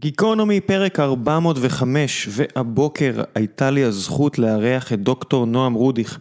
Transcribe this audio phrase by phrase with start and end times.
[0.00, 6.18] גיקונומי פרק 405, והבוקר הייתה לי הזכות לארח את דוקטור נועם רודיך.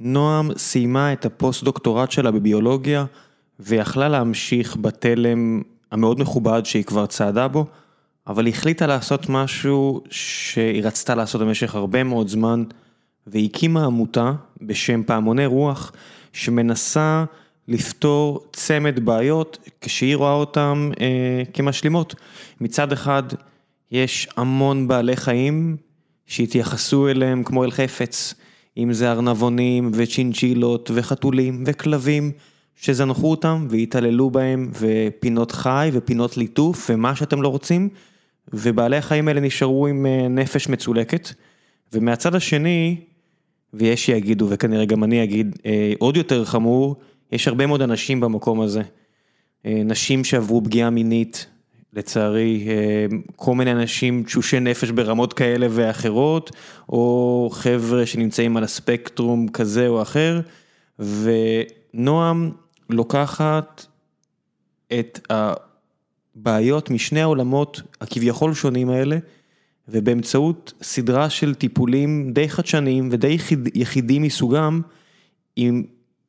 [0.00, 3.04] נועם סיימה את הפוסט-דוקטורט שלה בביולוגיה,
[3.60, 5.62] ויכלה להמשיך בתלם
[5.92, 7.66] המאוד מכובד שהיא כבר צעדה בו,
[8.26, 12.64] אבל היא החליטה לעשות משהו שהיא רצתה לעשות במשך הרבה מאוד זמן,
[13.26, 14.32] והיא הקימה עמותה
[14.62, 15.92] בשם פעמוני רוח,
[16.32, 17.24] שמנסה
[17.70, 22.14] לפתור צמד בעיות כשהיא רואה אותן אה, כמשלימות.
[22.60, 23.22] מצד אחד,
[23.92, 25.76] יש המון בעלי חיים
[26.26, 28.34] שהתייחסו אליהם כמו אל חפץ,
[28.76, 32.32] אם זה ארנבונים וצ'ינצ'ילות וחתולים וכלבים,
[32.76, 37.88] שזנחו אותם והתעללו בהם, ופינות חי ופינות ליטוף ומה שאתם לא רוצים,
[38.52, 41.32] ובעלי החיים האלה נשארו עם אה, נפש מצולקת.
[41.92, 42.96] ומהצד השני,
[43.74, 46.96] ויש שיגידו, וכנראה גם אני אגיד, אה, עוד יותר חמור,
[47.32, 48.82] יש הרבה מאוד אנשים במקום הזה.
[49.66, 51.46] אה, נשים שעברו פגיעה מינית,
[51.92, 56.50] לצערי, אה, כל מיני אנשים תשושי נפש ברמות כאלה ואחרות,
[56.88, 60.40] או חבר'ה שנמצאים על הספקטרום כזה או אחר,
[60.98, 62.50] ונועם
[62.90, 63.86] לוקחת
[64.92, 69.18] את הבעיות משני העולמות הכביכול שונים האלה,
[69.88, 73.36] ובאמצעות סדרה של טיפולים די חדשניים ודי
[73.74, 74.80] יחידים מסוגם,
[75.56, 75.72] היא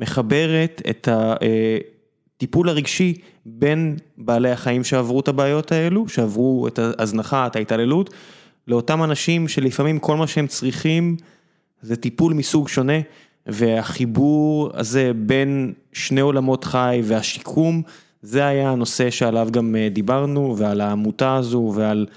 [0.02, 3.14] מחברת את הטיפול הרגשי
[3.46, 8.10] בין בעלי החיים שעברו את הבעיות האלו, שעברו את ההזנחה, את ההתעללות,
[8.68, 11.18] לאותם אנשים שלפעמים כל מה שהם צריכים
[11.82, 13.00] זה טיפול מסוג שונה,
[13.46, 17.82] והחיבור הזה בין שני עולמות חי והשיקום,
[18.22, 22.08] זה היה הנושא שעליו גם דיברנו, ועל העמותה הזו ועל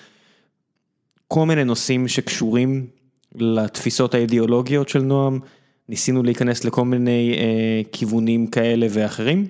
[1.28, 2.86] כל מיני נושאים שקשורים
[3.34, 5.40] לתפיסות האידיאולוגיות של נועם.
[5.88, 9.46] ניסינו להיכנס לכל מיני אה, כיוונים כאלה ואחרים.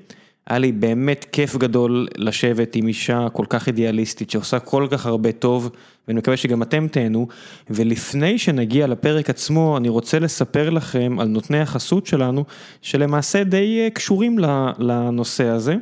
[0.47, 5.33] היה לי באמת כיף גדול לשבת עם אישה כל כך אידיאליסטית שעושה כל כך הרבה
[5.33, 5.71] טוב
[6.09, 7.29] ואני מקווה שגם אתם תהנו
[7.71, 12.45] ולפני שנגיע לפרק עצמו אני רוצה לספר לכם על נותני החסות שלנו
[12.83, 14.39] שלמעשה די אה, קשורים
[14.78, 15.75] לנושא הזה.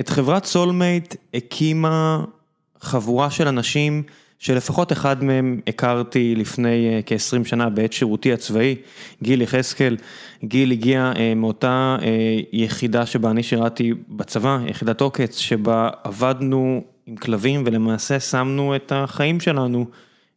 [0.00, 2.24] את חברת סולמייט הקימה
[2.80, 4.02] חבורה של אנשים
[4.38, 8.76] שלפחות אחד מהם הכרתי לפני אה, כ-20 שנה בעת שירותי הצבאי,
[9.22, 9.96] גיל יחזקאל,
[10.44, 17.16] גיל הגיע אה, מאותה אה, יחידה שבה אני שירתי בצבא, יחידת עוקץ, שבה עבדנו עם
[17.16, 19.86] כלבים ולמעשה שמנו את החיים שלנו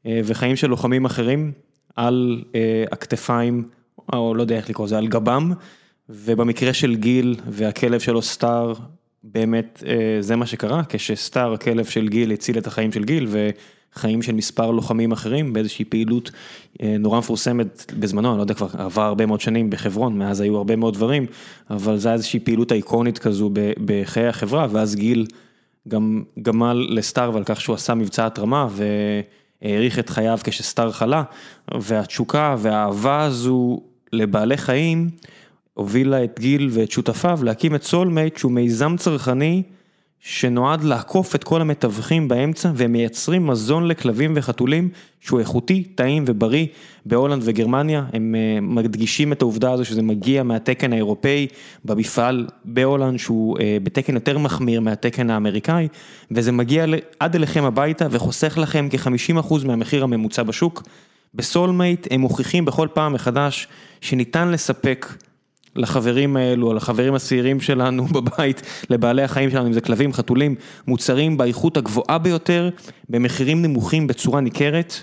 [0.05, 1.51] וחיים של לוחמים אחרים
[1.95, 2.43] על
[2.91, 3.63] הכתפיים,
[4.13, 5.51] או לא יודע איך לקרוא לזה, על גבם,
[6.09, 8.73] ובמקרה של גיל והכלב שלו סטאר,
[9.23, 9.83] באמת
[10.19, 13.49] זה מה שקרה, כשסטאר, הכלב של גיל, הציל את החיים של גיל, ו...
[13.93, 16.31] חיים של מספר לוחמים אחרים באיזושהי פעילות
[16.81, 20.57] אה, נורא מפורסמת בזמנו, אני לא יודע, כבר עבר הרבה מאוד שנים בחברון, מאז היו
[20.57, 21.25] הרבה מאוד דברים,
[21.69, 23.51] אבל היה איזושהי פעילות אייקונית כזו
[23.85, 25.25] בחיי החברה, ואז גיל
[25.87, 31.23] גם גמל לסטאר ועל כך שהוא עשה מבצע התרמה והאריך את חייו כשסטאר חלה,
[31.81, 33.81] והתשוקה והאהבה הזו
[34.13, 35.09] לבעלי חיים
[35.73, 39.63] הובילה את גיל ואת שותפיו להקים את סולמייט שהוא מיזם צרכני.
[40.21, 46.67] שנועד לעקוף את כל המתווכים באמצע והם מייצרים מזון לכלבים וחתולים שהוא איכותי, טעים ובריא
[47.05, 51.47] בהולנד וגרמניה, הם אה, מדגישים את העובדה הזו שזה מגיע מהתקן האירופאי
[51.85, 55.87] במפעל בהולנד שהוא אה, בתקן יותר מחמיר מהתקן האמריקאי
[56.31, 56.85] וזה מגיע
[57.19, 60.83] עד אליכם הביתה וחוסך לכם כ-50% מהמחיר הממוצע בשוק.
[61.35, 63.67] בסולמייט הם מוכיחים בכל פעם מחדש
[64.01, 65.07] שניתן לספק
[65.75, 70.55] לחברים האלו, לחברים הצעירים שלנו בבית, לבעלי החיים שלנו, אם זה כלבים, חתולים,
[70.87, 72.69] מוצרים באיכות הגבוהה ביותר,
[73.09, 74.93] במחירים נמוכים בצורה ניכרת,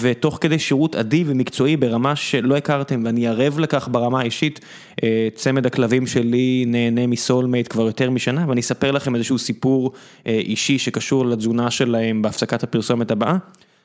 [0.00, 4.60] ותוך כדי שירות אדיב ומקצועי ברמה שלא הכרתם, ואני ערב לכך ברמה האישית,
[5.04, 9.92] אה, צמד הכלבים שלי נהנה מסולמייט כבר יותר משנה, ואני אספר לכם איזשהו סיפור
[10.26, 13.36] אה, אישי שקשור לתזונה שלהם בהפסקת הפרסומת הבאה.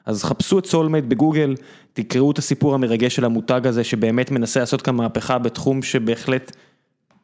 [0.05, 1.55] אז חפשו את סולמייט בגוגל,
[1.93, 6.55] תקראו את הסיפור המרגש של המותג הזה שבאמת מנסה לעשות כאן מהפכה בתחום שבהחלט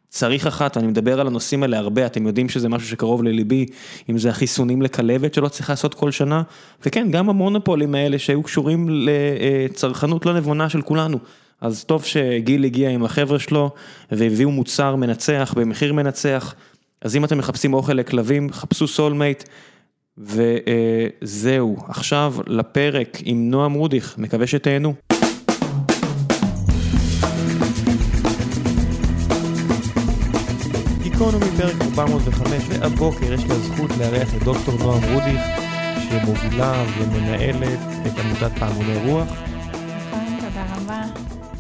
[0.09, 3.65] צריך אחת, אני מדבר על הנושאים האלה הרבה, אתם יודעים שזה משהו שקרוב לליבי,
[4.09, 6.41] אם זה החיסונים לכלבת שלא צריך לעשות כל שנה,
[6.85, 11.17] וכן, גם המונופולים האלה שהיו קשורים לצרכנות לא נבונה של כולנו.
[11.61, 13.69] אז טוב שגיל הגיע עם החבר'ה שלו
[14.11, 16.55] והביאו מוצר מנצח במחיר מנצח,
[17.01, 19.43] אז אם אתם מחפשים אוכל לכלבים, חפשו סולמייט.
[20.17, 24.93] וזהו, עכשיו לפרק עם נועם רודיך, מקווה שתהנו.
[31.01, 35.41] גיקונומי פרק 405, והבוקר יש לי הזכות לארח את דוקטור נועם רודיך,
[36.09, 39.27] שמובילה ומנהלת את עמותת פעמוני רוח.
[39.27, 41.01] נכון, תודה רבה.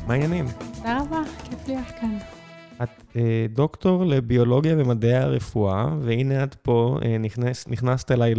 [0.07, 0.45] מה העניינים?
[0.75, 2.36] תודה רבה, כיף להיות כאן.
[2.83, 8.33] את אה, דוקטור לביולוגיה ומדעי הרפואה, והנה את פה, אה, נכנס, נכנסת אליי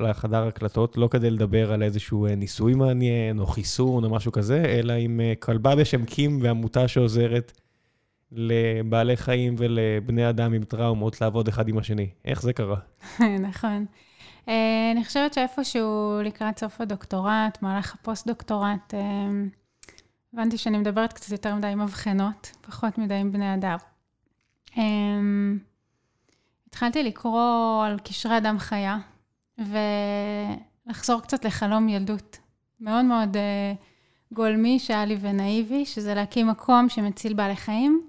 [0.00, 4.62] לחדר הקלטות, לא כדי לדבר על איזשהו אה, ניסוי מעניין, או חיסון, או משהו כזה,
[4.64, 7.52] אלא עם אה, כלבה בשם קים ועמותה שעוזרת
[8.32, 12.08] לבעלי חיים ולבני אדם עם טראומות לעבוד אחד עם השני.
[12.24, 12.76] איך זה קרה?
[13.48, 13.86] נכון.
[14.48, 19.00] אה, אני חושבת שאיפשהו לקראת סוף הדוקטורט, מהלך הפוסט-דוקטורט, אה,
[20.34, 23.76] הבנתי שאני מדברת קצת יותר מדי עם מבחנות, פחות מדי עם בני אדם.
[24.78, 24.82] אה,
[26.68, 28.98] התחלתי לקרוא על קשרי אדם חיה,
[29.58, 32.38] ולחזור קצת לחלום ילדות.
[32.80, 33.36] מאוד מאוד
[34.32, 38.02] גולמי שהיה לי ונאיבי, שזה להקים מקום שמציל בעלי חיים,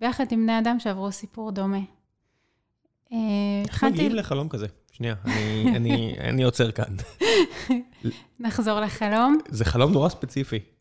[0.00, 1.80] ביחד עם בני אדם שעברו סיפור דומה.
[3.68, 4.66] איך מגיעים לחלום כזה?
[4.92, 5.14] שנייה,
[6.20, 6.94] אני עוצר כאן.
[8.40, 9.38] נחזור לחלום.
[9.48, 10.77] זה חלום נורא ספציפי.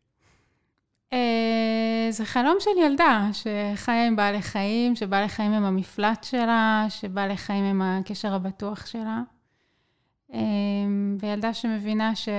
[1.13, 7.37] אה, זה חלום של ילדה שחיה עם בעלי חיים, שבעלי חיים הם המפלט שלה, שבעלי
[7.37, 9.21] חיים הם הקשר הבטוח שלה.
[10.33, 10.39] אה,
[11.19, 12.29] וילדה שמבינה ש...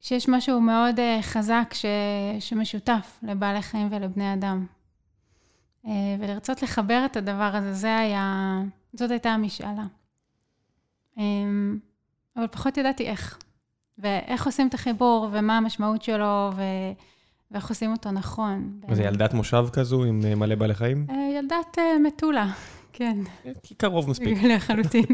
[0.00, 1.84] שיש משהו מאוד אה, חזק ש...
[2.40, 4.66] שמשותף לבעלי חיים ולבני אדם.
[6.18, 8.58] ולרצות לחבר את הדבר הזה, זה היה...
[8.92, 9.84] זאת הייתה המשאלה.
[11.16, 11.78] אמ,
[12.36, 13.38] אבל פחות ידעתי איך.
[14.00, 16.62] ואיך עושים את החיבור, ומה המשמעות שלו, ו...
[17.50, 18.80] ואיך עושים אותו נכון.
[18.88, 21.06] וזה ילדת מושב כזו עם אה, מלא בעלי חיים?
[21.10, 22.46] אה, ילדת אה, מטולה,
[22.92, 23.18] כן.
[23.62, 24.38] כי קרוב מספיק.
[24.42, 25.06] לחלוטין.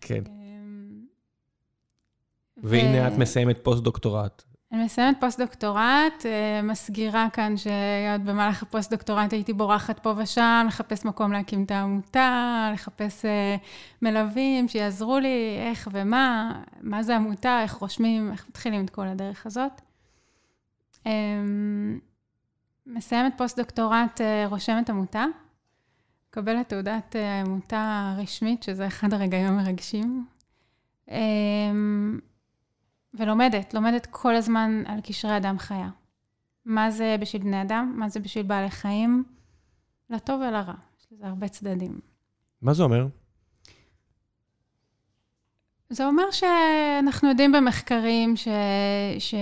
[0.00, 0.22] כן.
[0.26, 1.00] אמ,
[2.56, 4.42] והנה את מסיימת פוסט-דוקטורט.
[4.72, 11.32] אני מסיימת פוסט-דוקטורט, אה, מסגירה כאן שעוד במהלך הפוסט-דוקטורט הייתי בורחת פה ושם, לחפש מקום
[11.32, 13.56] להקים את העמותה, לחפש אה,
[14.02, 19.46] מלווים שיעזרו לי איך ומה, מה זה עמותה, איך רושמים, איך מתחילים את כל הדרך
[19.46, 19.80] הזאת.
[21.06, 21.98] אמ,
[22.86, 25.24] מסיימת פוסט-דוקטורט, אה, רושמת עמותה,
[26.30, 27.16] מקבלת תעודת
[27.46, 30.26] עמותה רשמית, שזה אחד הרגעים המרגשים.
[33.14, 35.88] ולומדת, לומדת כל הזמן על קשרי אדם חיה.
[36.64, 39.24] מה זה בשביל בני אדם, מה זה בשביל בעלי חיים,
[40.10, 40.74] לטוב ולרע.
[41.00, 42.00] יש לזה הרבה צדדים.
[42.62, 43.06] מה זה אומר?
[45.90, 48.48] זה אומר שאנחנו יודעים במחקרים ש...
[49.18, 49.34] ש...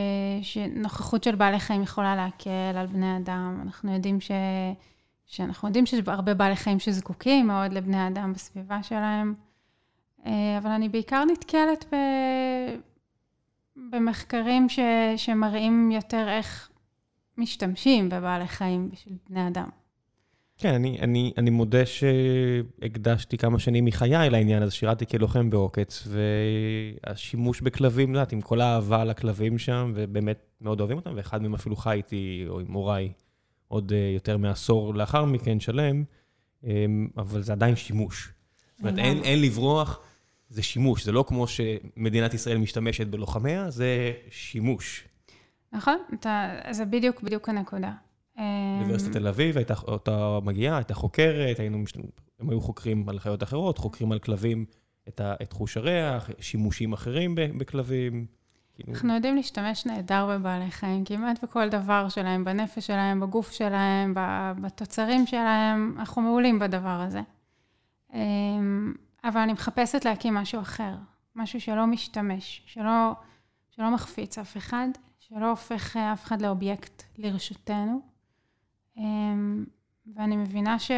[0.43, 3.61] שנוכחות של בעלי חיים יכולה להקל על בני אדם.
[3.63, 4.31] אנחנו יודעים ש...
[5.27, 9.35] שאנחנו יודעים שיש הרבה בעלי חיים שזקוקים מאוד לבני אדם בסביבה שלהם,
[10.27, 11.97] אה, אבל אני בעיקר נתקלת ב...
[13.77, 14.79] במחקרים ש,
[15.17, 16.71] שמראים יותר איך
[17.39, 19.69] משתמשים בבעלי חיים בשביל בני אדם.
[20.59, 26.09] כן, אני, אני, אני מודה שהקדשתי כמה שנים מחיי לעניין הזה, שירתי כלוחם בעוקץ,
[27.07, 31.55] והשימוש בכלבים, את יודעת, עם כל האהבה לכלבים שם, ובאמת מאוד אוהבים אותם, ואחד מהם
[31.55, 33.13] אפילו חי איתי, או עם הוריי,
[33.69, 36.05] עוד אה, יותר מעשור לאחר מכן, שלם,
[36.65, 38.29] אמ, אבל זה עדיין שימוש.
[38.73, 40.01] זאת אומרת, אין, אין לברוח.
[40.49, 45.05] זה שימוש, זה לא כמו שמדינת ישראל משתמשת בלוחמיה, זה שימוש.
[45.73, 47.93] נכון, אתה, זה בדיוק, בדיוק הנקודה.
[48.79, 51.85] אוניברסיטת תל אביב, הייתה, אותה מגיעה, הייתה חוקרת, היינו,
[52.41, 54.65] הם היו חוקרים על חיות אחרות, חוקרים על כלבים
[55.09, 58.27] את, ה, את חוש הריח, שימושים אחרים בכלבים.
[58.75, 64.15] כאילו- אנחנו יודעים להשתמש נהדר בבעלי חיים, כמעט בכל דבר שלהם, בנפש שלהם, בגוף שלהם,
[64.61, 67.21] בתוצרים שלהם, אנחנו מעולים בדבר הזה.
[69.25, 70.95] אמ, אבל אני מחפשת להקים משהו אחר,
[71.37, 73.13] משהו שלא משתמש, שלא,
[73.71, 74.89] שלא מחפיץ אף אחד,
[75.19, 78.01] שלא הופך אה, אף אחד לאובייקט לרשותנו.
[78.97, 79.65] אמ,
[80.17, 80.91] ואני מבינה ש...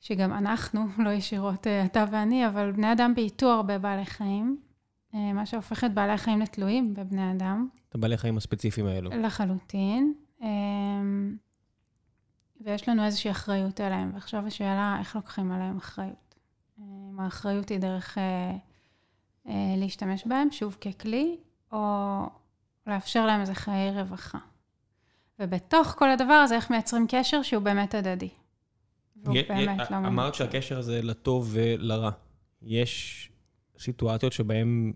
[0.00, 4.60] שגם אנחנו, לא ישירות אה, אתה ואני, אבל בני אדם בעיטו הרבה בעלי חיים,
[5.14, 7.68] אה, מה שהופך את בעלי החיים לתלויים בבני אדם.
[7.88, 9.10] את הבעלי החיים הספציפיים האלו.
[9.10, 10.14] לחלוטין.
[12.60, 16.34] ויש לנו איזושהי אחריות אליהם, ועכשיו השאלה, איך לוקחים עליהם אחריות?
[16.78, 18.50] אם האחריות היא דרך אה,
[19.48, 21.36] אה, להשתמש בהם, שוב ככלי,
[21.72, 21.78] או
[22.86, 24.38] לאפשר להם איזה חיי רווחה.
[25.38, 28.28] ובתוך כל הדבר הזה, איך מייצרים קשר שהוא באמת הדדי.
[29.16, 30.08] והוא באמת לא ממש.
[30.08, 32.10] אמרת שהקשר הזה לטוב ולרע.
[32.62, 33.28] יש
[33.78, 34.92] סיטואציות שבהן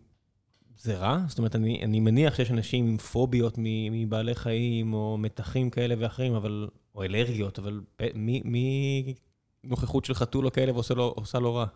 [0.79, 1.19] זה רע?
[1.29, 3.55] זאת אומרת, אני, אני מניח שיש אנשים עם פוביות
[3.91, 7.81] מבעלי חיים, או מתחים כאלה ואחרים, אבל או אלרגיות, אבל
[8.15, 9.15] מי, מי
[9.65, 11.67] נוכחות של חתול או כלב עושה לו, עושה לו רע?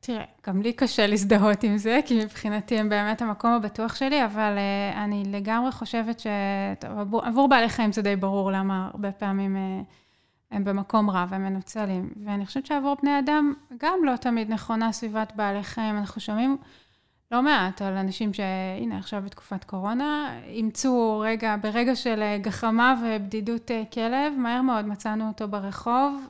[0.00, 4.52] תראה, גם לי קשה להזדהות עם זה, כי מבחינתי הם באמת המקום הבטוח שלי, אבל
[4.56, 9.92] uh, אני לגמרי חושבת שעבור בעלי חיים זה די ברור למה הרבה פעמים uh,
[10.50, 12.10] הם במקום רע והם מנוצלים.
[12.24, 15.96] ואני חושבת שעבור בני אדם גם לא תמיד נכונה סביבת בעלי חיים.
[15.96, 16.56] אנחנו שומעים
[17.30, 24.32] לא מעט על אנשים שהנה עכשיו בתקופת קורונה, אימצו רגע, ברגע של גחמה ובדידות כלב,
[24.38, 26.28] מהר מאוד מצאנו אותו ברחוב,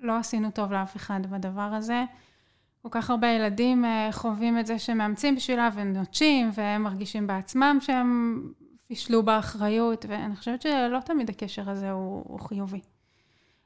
[0.00, 2.04] לא עשינו טוב לאף אחד בדבר הזה.
[2.82, 8.42] כל כך הרבה ילדים חווים את זה שהם מאמצים בשבילה ונוטשים, והם מרגישים בעצמם שהם
[8.86, 12.80] פישלו באחריות, ואני חושבת שלא תמיד הקשר הזה הוא, הוא חיובי.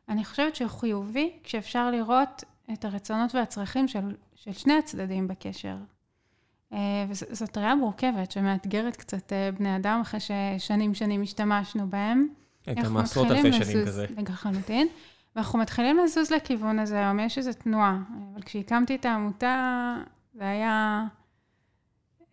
[0.09, 5.77] אני חושבת שהוא חיובי כשאפשר לראות את הרצונות והצרכים של, של שני הצדדים בקשר.
[6.73, 12.29] אה, וזאת ראייה מורכבת שמאתגרת קצת אה, בני אדם אחרי ששנים שנים השתמשנו בהם.
[12.67, 14.07] הייתה מעשרות אלפי שנים כזה.
[14.29, 14.89] לחלוטין.
[15.37, 17.99] ואנחנו מתחילים לזוז לכיוון הזה, היום יש איזו תנועה.
[18.33, 19.97] אבל כשהקמתי את העמותה,
[20.35, 21.05] זה היה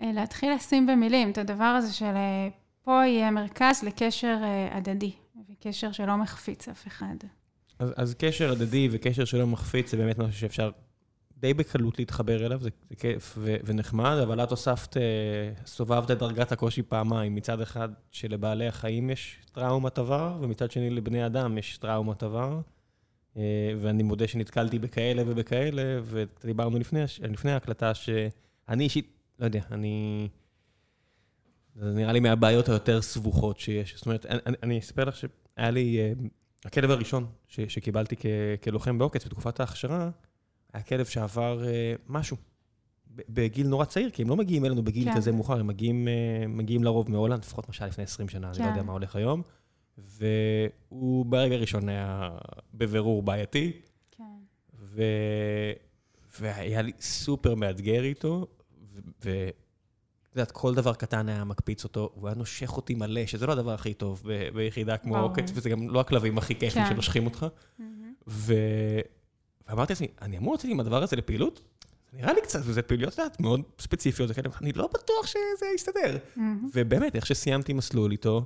[0.02, 2.14] אה, להתחיל לשים במילים את הדבר הזה של
[2.84, 4.38] פה יהיה מרכז לקשר
[4.72, 5.12] הדדי,
[5.50, 7.16] וקשר שלא מחפיץ אף אחד.
[7.80, 10.72] אז, אז קשר הדדי וקשר שלא מחפיץ זה באמת משהו שאפשר
[11.40, 15.02] די בקלות להתחבר אליו, זה, זה כיף ו, ונחמד, אבל את הוספת, אה,
[15.66, 17.36] סובבת את דרגת הקושי פעמיים.
[17.36, 22.62] מצד אחד, שלבעלי החיים יש טראומת עבר, ומצד שני, לבני אדם יש טראומת עבר.
[23.38, 30.28] אה, ואני מודה שנתקלתי בכאלה ובכאלה, ודיברנו לפני, לפני ההקלטה, שאני אישית, לא יודע, אני...
[31.76, 33.96] זה נראה לי מהבעיות היותר סבוכות שיש.
[33.96, 36.14] זאת אומרת, אני, אני אספר לך שהיה לי, אה,
[36.66, 38.26] הכלב הראשון ש, שקיבלתי כ,
[38.64, 40.10] כלוחם בעוקץ בתקופת ההכשרה,
[40.74, 42.38] היה כלב שעבר אה, משהו
[43.30, 45.16] בגיל נורא צעיר, כי הם לא מגיעים אלינו בגיל כן.
[45.16, 48.54] כזה מאוחר, הם מגיעים, אה, מגיעים לרוב מהולנד, לפחות למשל לפני 20 שנה, כן.
[48.54, 48.88] אני לא יודע כן.
[48.88, 49.42] מה הולך היום.
[49.98, 52.30] והוא ברגע הראשון היה
[52.74, 53.72] בבירור בעייתי.
[54.12, 54.24] כן.
[54.80, 55.04] ו...
[56.40, 58.48] והיה לי סופר מאתגר איתו,
[59.26, 59.50] ו...
[60.30, 63.52] את יודעת, כל דבר קטן היה מקפיץ אותו, הוא היה נושך אותי מלא, שזה לא
[63.52, 64.24] הדבר הכי טוב
[64.54, 66.90] ביחידה כמו עוקץ, וזה גם לא הכלבים הכי כיפים כן.
[66.90, 67.46] שנושכים אותך.
[68.28, 68.54] ו...
[69.70, 71.62] ואמרתי לעצמי, אני אמור לצאת עם הדבר הזה לפעילות?
[72.14, 76.18] נראה לי קצת, וזה פעילויות, את יודעת, מאוד ספציפיות, וכאלה, אני לא בטוח שזה יסתדר.
[76.74, 78.46] ובאמת, איך שסיימתי מסלול איתו,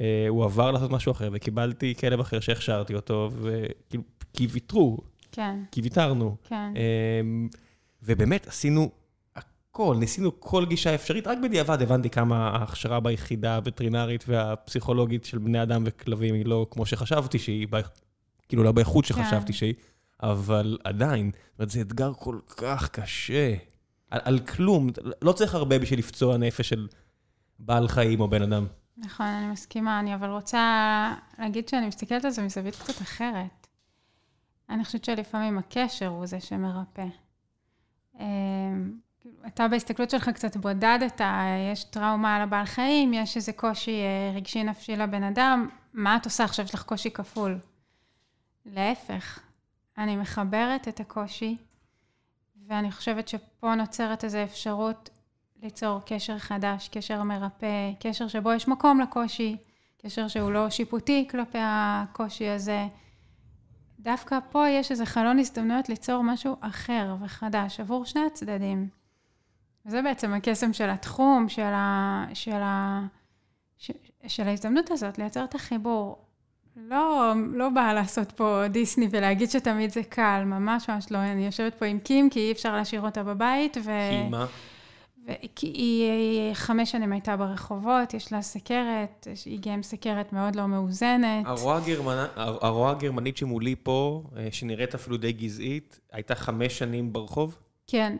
[0.00, 4.02] אה, הוא עבר לעשות משהו אחר, וקיבלתי כלב אחר שהכשרתי אותו, וכאילו,
[4.32, 4.98] כי ויתרו.
[5.32, 5.58] כן.
[5.72, 6.36] כי ויתרנו.
[6.44, 6.72] כן.
[6.76, 7.48] אמ,
[8.02, 8.90] ובאמת, עשינו
[9.36, 15.62] הכל, ניסינו כל גישה אפשרית, רק בדיעבד הבנתי כמה ההכשרה ביחידה הווטרינרית והפסיכולוגית של בני
[15.62, 17.66] אדם וכלבים היא לא כמו שחשבתי שהיא,
[18.48, 19.52] כאילו לא באיכות שחשבתי כן.
[19.52, 19.74] שהיא.
[20.22, 23.54] אבל עדיין, זה אתגר כל כך קשה.
[24.10, 24.90] על, על כלום,
[25.22, 26.88] לא צריך הרבה בשביל לפצוע נפש של
[27.58, 28.66] בעל חיים או בן אדם.
[28.96, 33.66] נכון, אני מסכימה, אני אבל רוצה להגיד שאני מסתכלת על זה מזווית קצת אחרת.
[34.70, 37.06] אני חושבת שלפעמים הקשר הוא זה שמרפא.
[38.20, 38.92] אמ,
[39.46, 41.20] אתה בהסתכלות שלך קצת בודדת,
[41.72, 46.24] יש טראומה על הבעל חיים, יש איזה קושי אה, רגשי נפשי לבן אדם, מה את
[46.24, 46.64] עושה עכשיו?
[46.64, 47.58] יש לך קושי כפול.
[48.66, 49.40] להפך,
[50.00, 51.56] אני מחברת את הקושי,
[52.66, 55.10] ואני חושבת שפה נוצרת איזו אפשרות
[55.62, 59.56] ליצור קשר חדש, קשר מרפא, קשר שבו יש מקום לקושי,
[60.02, 62.86] קשר שהוא לא שיפוטי כלפי הקושי הזה.
[63.98, 68.88] דווקא פה יש איזה חלון הזדמנויות ליצור משהו אחר וחדש עבור שני הצדדים.
[69.86, 73.00] וזה בעצם הקסם של התחום, של, ה, של, ה,
[74.26, 76.29] של, ההזדמנות הזאת, לייצר את החיבור.
[76.76, 81.18] לא, לא באה לעשות פה דיסני ולהגיד שתמיד זה קל, ממש ממש לא.
[81.18, 83.76] אני יושבת פה עם קים, כי אי אפשר להשאיר אותה בבית.
[83.76, 83.82] ו...
[83.82, 84.46] כי מה?
[85.26, 85.32] ו...
[85.56, 90.66] כי היא חמש שנים הייתה ברחובות, יש לה סכרת, היא הגיעה עם סכרת מאוד לא
[90.66, 91.46] מאוזנת.
[91.46, 92.26] הרואה, הגרמנ...
[92.36, 97.58] הרואה הגרמנית שמולי פה, אה, שנראית אפילו די גזעית, הייתה חמש שנים ברחוב?
[97.86, 98.16] כן,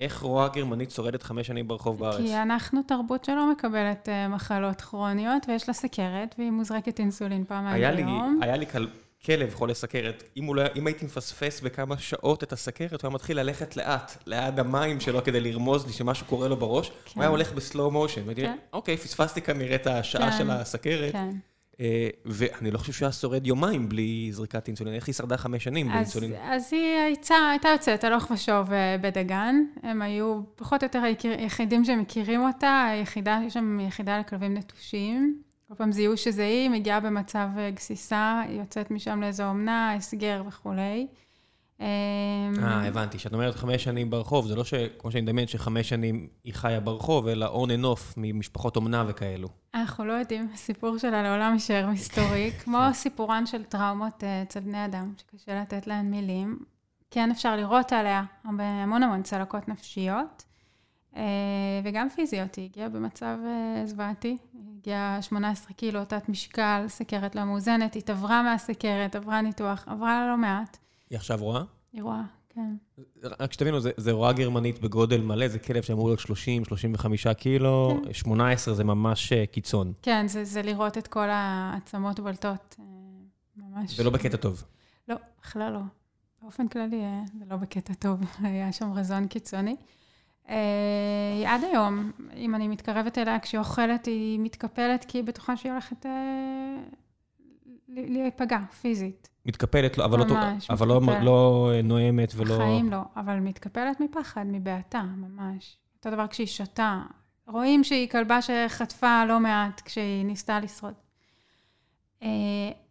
[0.00, 2.16] איך רואה גרמנית שורדת חמש שנים ברחוב בארץ?
[2.16, 7.96] כי אנחנו תרבות שלא מקבלת uh, מחלות כרוניות, ויש לה סכרת, והיא מוזרקת אינסולין פעמיים
[7.96, 8.40] ביום.
[8.42, 8.86] היה לי כל,
[9.24, 10.22] כלב חולה סכרת.
[10.36, 14.60] אם, לא, אם הייתי מפספס בכמה שעות את הסכרת, הוא היה מתחיל ללכת לאט, ליד
[14.60, 16.88] המים שלו כדי לרמוז לי שמשהו קורה לו בראש.
[16.88, 16.94] כן.
[17.14, 18.34] הוא היה הולך בסלואו מושן.
[18.34, 18.56] כן.
[18.72, 20.38] אוקיי, פספסתי כנראה את השעה כן.
[20.38, 21.12] של הסכרת.
[21.12, 21.30] כן.
[21.80, 24.94] אה, ואני לא חושב שהוא היה שורד יומיים בלי זריקת אינסולין.
[24.94, 26.32] איך היא שרדה חמש שנים בלי אינסולין?
[26.42, 26.98] אז היא
[27.50, 29.56] הייתה יוצאת הלוך ושוב אה, בדגן.
[29.82, 31.02] הם היו פחות או יותר
[31.38, 32.84] היחידים שמכירים אותה.
[32.90, 35.42] היחידה, יש שם יחידה לכלבים נטושים.
[35.68, 41.06] כל פעם זיהו שזה היא, מגיעה במצב אה, גסיסה, יוצאת משם לאיזו אומנה, הסגר וכולי.
[41.80, 41.86] אמ,
[42.62, 43.18] אה, הבנתי.
[43.18, 44.64] כשאת אומרת חמש שנים ברחוב, זה לא
[44.98, 49.48] כמו שאני מדמיין שחמש שנים היא חיה ברחוב, אלא on and off ממשפחות אומנה וכאלו.
[49.74, 54.84] אנחנו לא יודעים, הסיפור שלה לעולם יישאר מסתורי, כמו סיפורן של טראומות אה, אצל בני
[54.84, 56.58] אדם, שקשה לתת להן מילים.
[57.10, 60.44] כן אפשר לראות עליה המון המון צלקות נפשיות,
[61.16, 61.22] אה,
[61.84, 62.54] וגם פיזיות.
[62.54, 68.42] היא הגיעה במצב אה, זוועתי, היא הגיעה 18 קילו, תת משקל, סכרת לא מאוזנת, התעברה
[68.42, 70.78] מהסכרת, עברה ניתוח, עברה לא מעט.
[71.10, 71.62] היא עכשיו רואה?
[71.92, 72.74] היא רואה, כן.
[73.40, 76.20] רק שתבינו, זה הוראה גרמנית בגודל מלא, זה כלב שאמור להיות
[77.30, 78.76] 30-35 קילו, 18 כן.
[78.76, 79.92] זה ממש אה, קיצון.
[80.02, 82.84] כן, זה לראות את כל העצמות בולטות, אה,
[83.56, 84.00] ממש.
[84.00, 84.64] ולא בקטע טוב.
[85.08, 85.80] לא, בכלל לא.
[86.42, 87.02] באופן כללי,
[87.38, 89.76] זה לא בקטע טוב, היה שם רזון קיצוני.
[91.46, 96.06] עד היום, אם אני מתקרבת אליה כשהיא אוכלת, היא מתקפלת כי היא בטוחה שהיא הולכת
[97.94, 99.28] להיפגע פיזית.
[99.46, 102.56] מתקפלת, לא, אבל, לא ממש, לא, אבל לא, לא נואמת ולא...
[102.56, 105.78] בחיים לא, אבל מתקפלת מפחד, מבעתה, ממש.
[105.96, 107.02] אותו דבר כשהיא שותה.
[107.46, 110.94] רואים שהיא כלבה שחטפה לא מעט כשהיא ניסתה לשרוד.
[112.22, 112.28] אה,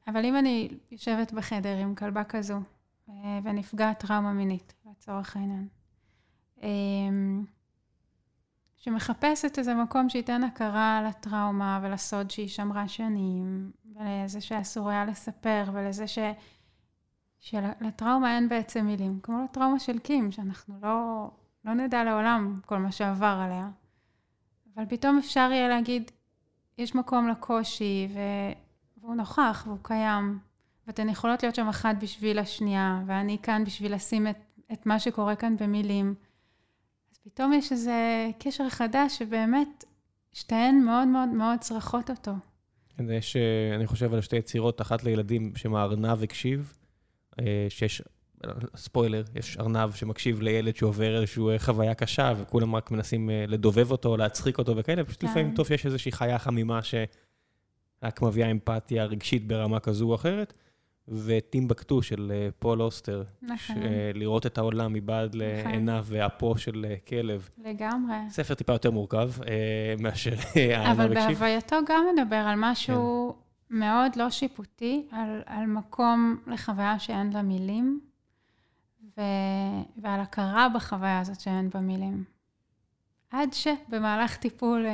[0.08, 2.58] אבל אם אני יושבת בחדר עם כלבה כזו,
[3.10, 5.68] אה, ונפגעת טראומה מינית, לצורך העניין,
[8.80, 16.08] שמחפשת איזה מקום שייתן הכרה לטראומה ולסוד שהיא שמרה שנים, ולזה שאסור היה לספר, ולזה
[16.08, 16.20] ש...
[17.40, 21.30] שלטראומה אין בעצם מילים, כמו לטראומה של קים, שאנחנו לא,
[21.66, 23.70] לא נדע לעולם כל מה שעבר עליה.
[24.76, 26.12] אבל פתאום אפשר יהיה להגיד,
[26.78, 28.20] יש מקום לקושי, ו...
[29.02, 30.40] והוא נוכח, והוא קיים,
[30.88, 34.38] ואתן יכולות להיות שם אחת בשביל השנייה, ואני כאן בשביל לשים את,
[34.74, 36.16] את מה שקורה כאן במילים.
[37.24, 39.86] פתאום יש איזה קשר חדש שבאמת
[40.34, 42.32] שתיהן מאוד מאוד מאוד צריכות אותו.
[43.10, 46.78] יש, אה, אני חושב על שתי יצירות, אחת לילדים בשם הארנב הקשיב,
[47.40, 48.02] אה, שיש,
[48.76, 54.18] ספוילר, יש ארנב שמקשיב לילד שעובר איזושהי אה, חוויה קשה, וכולם רק מנסים לדובב אותו,
[54.18, 55.56] להצחיק אותו וכאלה, פשוט לפעמים כן.
[55.56, 60.54] טוב שיש איזושהי חיה חמימה שרק מביאה אמפתיה רגשית ברמה כזו או אחרת.
[61.12, 63.24] וטימבקטו של אה, פול אוסטר.
[63.42, 63.76] נכון.
[64.14, 65.40] לראות את העולם מבעד נכון.
[65.40, 67.50] לעיניו ואפו של אה, כלב.
[67.66, 68.16] לגמרי.
[68.30, 73.36] ספר טיפה יותר מורכב אה, מאשר הארנב אבל בהווייתו גם מדבר על משהו
[73.70, 73.76] כן.
[73.80, 78.00] מאוד לא שיפוטי, על, על מקום לחוויה שאין לה מילים,
[79.18, 79.22] ו,
[79.98, 82.24] ועל הכרה בחוויה הזאת שאין בה מילים.
[83.32, 84.86] עד שבמהלך טיפול...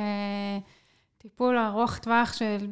[1.26, 2.70] טיפול ארוך טווח של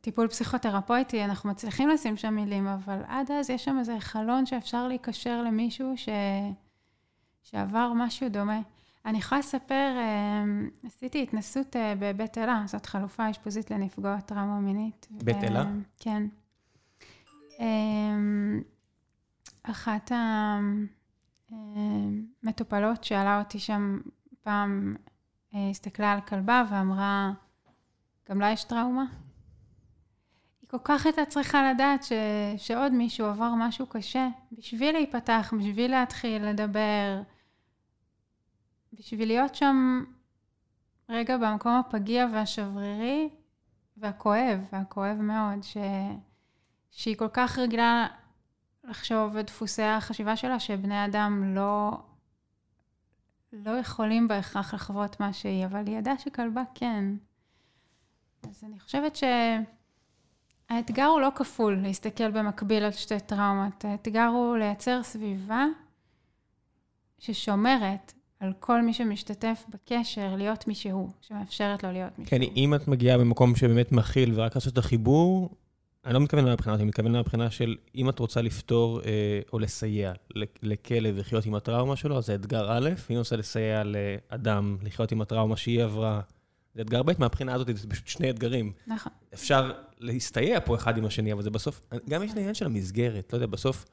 [0.00, 4.88] טיפול פסיכותרפויטי, אנחנו מצליחים לשים שם מילים, אבל עד אז יש שם איזה חלון שאפשר
[4.88, 6.08] להיקשר למישהו ש...
[7.42, 8.60] שעבר משהו דומה.
[9.04, 15.06] אני יכולה לספר, אמ, עשיתי התנסות אה, בבית אלה, זאת חלופה אשפוזית לנפגעות טראומה מינית.
[15.10, 15.64] בית אלה?
[15.98, 16.22] כן.
[17.60, 18.62] אמ,
[19.62, 20.12] אחת
[21.50, 24.00] המטופלות שאלה אותי שם
[24.42, 24.94] פעם,
[25.54, 27.32] אה, הסתכלה על כלבה ואמרה,
[28.28, 29.04] גם לה יש טראומה?
[30.60, 32.12] היא כל כך הייתה צריכה לדעת ש...
[32.56, 37.22] שעוד מישהו עבר משהו קשה, בשביל להיפתח, בשביל להתחיל לדבר,
[38.92, 40.04] בשביל להיות שם
[41.08, 43.28] רגע במקום הפגיע והשברירי
[43.96, 45.76] והכואב, והכואב מאוד, ש...
[46.90, 48.06] שהיא כל כך רגילה
[48.84, 51.90] לחשוב בדפוסי החשיבה שלה, שבני אדם לא,
[53.52, 57.04] לא יכולים בהכרח לחוות מה שהיא, אבל היא ידעה שכלבה כן.
[58.42, 59.18] אז אני חושבת
[60.66, 63.84] שהאתגר הוא לא כפול, להסתכל במקביל על שתי טראומות.
[63.84, 65.64] האתגר הוא לייצר סביבה
[67.18, 72.50] ששומרת על כל מי שמשתתף בקשר להיות מי שהוא, שמאפשרת לו להיות מי כן, שהוא.
[72.50, 75.50] כן, אם את מגיעה במקום שבאמת מכיל ורק לעשות את החיבור,
[76.04, 79.58] אני לא מתכוון מהבחינה הזאת, אני מתכוון מהבחינה של אם את רוצה לפתור אה, או
[79.58, 80.12] לסייע
[80.62, 85.12] לכלב לחיות עם הטראומה שלו, אז זה אתגר א', אם את רוצה לסייע לאדם לחיות
[85.12, 86.20] עם הטראומה שהיא עברה,
[86.76, 88.72] זה אתגר ב', מהבחינה הזאת זה פשוט שני אתגרים.
[88.86, 89.12] נכון.
[89.34, 93.36] אפשר להסתייע פה אחד עם השני, אבל זה בסוף, גם יש עניין של המסגרת, לא
[93.36, 93.84] יודע, בסוף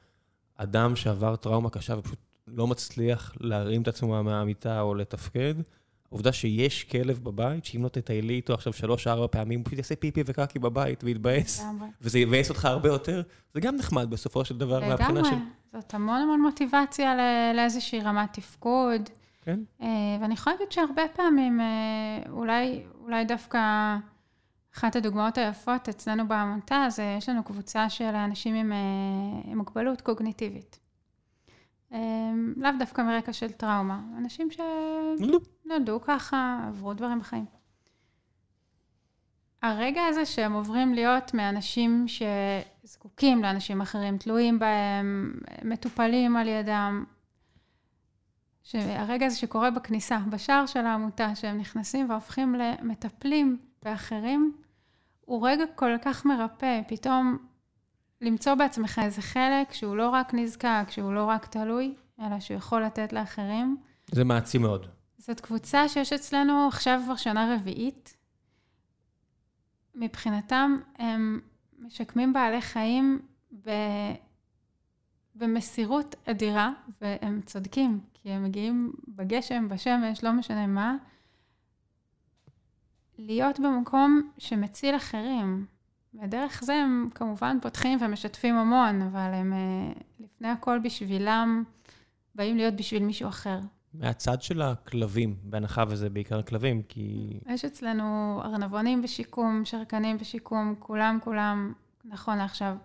[0.56, 5.54] אדם שעבר טראומה קשה ופשוט לא מצליח להרים את עצמו מהמיטה או לתפקד,
[6.10, 10.22] העובדה שיש כלב בבית, שאם לא תטיילי איתו עכשיו שלוש-ארבע פעמים, הוא פשוט יעשה פיפי
[10.26, 11.64] וקקי בבית ויתבאס,
[12.00, 13.22] וזה יבאס אותך הרבה יותר,
[13.54, 15.30] זה גם נחמד בסופו של דבר, מהבחינה של...
[15.30, 17.14] לגמרי, זאת המון המון מוטיבציה
[17.54, 19.10] לאיזושהי רמת תפקוד.
[19.44, 19.60] כן.
[19.82, 19.86] אה,
[20.20, 23.58] ואני יכולה להגיד שהרבה פעמים, אה, אולי, אולי דווקא
[24.74, 30.00] אחת הדוגמאות היפות אצלנו בעמותה, זה יש לנו קבוצה של אנשים עם, אה, עם מוגבלות
[30.00, 30.78] קוגניטיבית.
[32.56, 37.44] לאו דווקא מרקע של טראומה, אנשים שנולדו ככה, עברו דברים בחיים.
[39.62, 47.04] הרגע הזה שהם עוברים להיות מאנשים שזקוקים לאנשים אחרים, תלויים בהם, מטופלים על ידם,
[48.64, 54.56] שהרגע הזה שקורה בכניסה, בשער של העמותה, שהם נכנסים והופכים למטפלים באחרים,
[55.20, 57.38] הוא רגע כל כך מרפא, פתאום
[58.20, 62.82] למצוא בעצמך איזה חלק שהוא לא רק נזקק, שהוא לא רק תלוי, אלא שהוא יכול
[62.82, 63.76] לתת לאחרים.
[64.10, 64.86] זה מעצים מאוד.
[65.18, 68.16] זאת קבוצה שיש אצלנו עכשיו כבר שנה רביעית.
[69.94, 71.40] מבחינתם, הם
[71.78, 73.22] משקמים בעלי חיים
[73.66, 73.70] ב...
[75.34, 76.70] במסירות אדירה,
[77.00, 80.96] והם צודקים, כי הם מגיעים בגשם, בשמש, לא משנה מה,
[83.18, 85.66] להיות במקום שמציל אחרים.
[86.22, 91.64] ודרך זה הם כמובן פותחים ומשתפים המון, אבל הם אה, לפני הכל בשבילם
[92.34, 93.58] באים להיות בשביל מישהו אחר.
[93.94, 97.38] מהצד של הכלבים, בהנחה וזה בעיקר כלבים, כי...
[97.48, 101.72] יש אצלנו ארנבונים בשיקום, שרקנים בשיקום, כולם כולם,
[102.04, 102.76] נכון לעכשיו,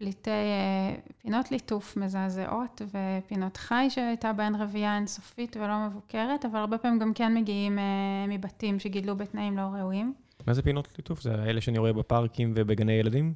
[0.00, 6.78] פליטי אה, פינות ליטוף מזעזעות ופינות חי שהייתה בהן רבייה אינסופית ולא מבוקרת, אבל הרבה
[6.78, 7.84] פעמים גם כן מגיעים אה,
[8.28, 10.14] מבתים שגידלו בתנאים לא ראויים.
[10.46, 11.22] מה זה פינות ליטוף?
[11.22, 13.34] זה אלה שאני רואה בפארקים ובגני ילדים?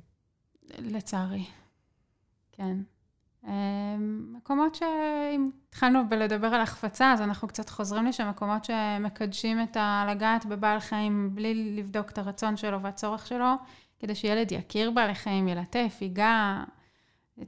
[0.79, 1.45] לצערי,
[2.53, 2.77] כן.
[3.47, 3.97] אה,
[4.33, 10.47] מקומות שאם התחלנו בלדבר על החפצה, אז אנחנו קצת חוזרים לשם, מקומות שמקדשים את הלגעת
[10.47, 13.55] בבעל חיים בלי לבדוק את הרצון שלו והצורך שלו.
[13.99, 16.63] כדי שילד יכיר בעלי חיים, ילטף, ייגע,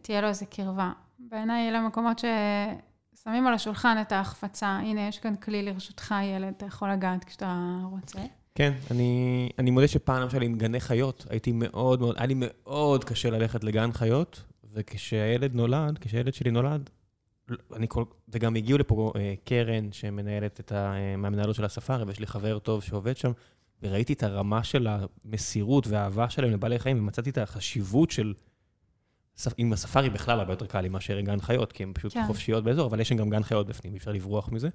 [0.02, 0.92] תהיה לו איזה קרבה.
[1.18, 4.66] בעיניי אלה מקומות ששמים על השולחן את ההחפצה.
[4.66, 8.18] הנה, יש כאן כלי לרשותך, ילד, אתה יכול לגעת כשאתה רוצה.
[8.54, 13.04] כן, אני, אני מודה שפעם, למשל, עם גני חיות, הייתי מאוד מאוד, היה לי מאוד
[13.04, 16.90] קשה ללכת לגן חיות, וכשהילד נולד, כשהילד שלי נולד,
[17.76, 20.92] אני כל, וגם הגיעו לפה אה, קרן שמנהלת את ה...
[20.94, 23.32] אה, מהמנהלות של הספארי, ויש לי חבר טוב שעובד שם,
[23.82, 28.34] וראיתי את הרמה של המסירות והאהבה שלהם לבעלי חיים, ומצאתי את החשיבות של...
[29.56, 32.24] עם הספארי בכלל הרבה יותר קל לי מאשר גן חיות, כי הן פשוט כן.
[32.26, 34.68] חופשיות באזור, אבל יש גם גן חיות בפנים, אי אפשר לברוח מזה.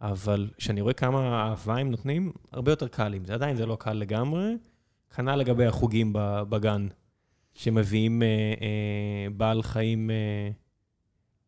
[0.00, 3.34] אבל כשאני רואה כמה אהבה הם נותנים, הרבה יותר קל עם זה.
[3.34, 4.56] עדיין זה לא קל לגמרי.
[5.16, 6.12] כנ"ל לגבי החוגים
[6.48, 6.86] בגן,
[7.54, 10.50] שמביאים אה, אה, בעל חיים אה,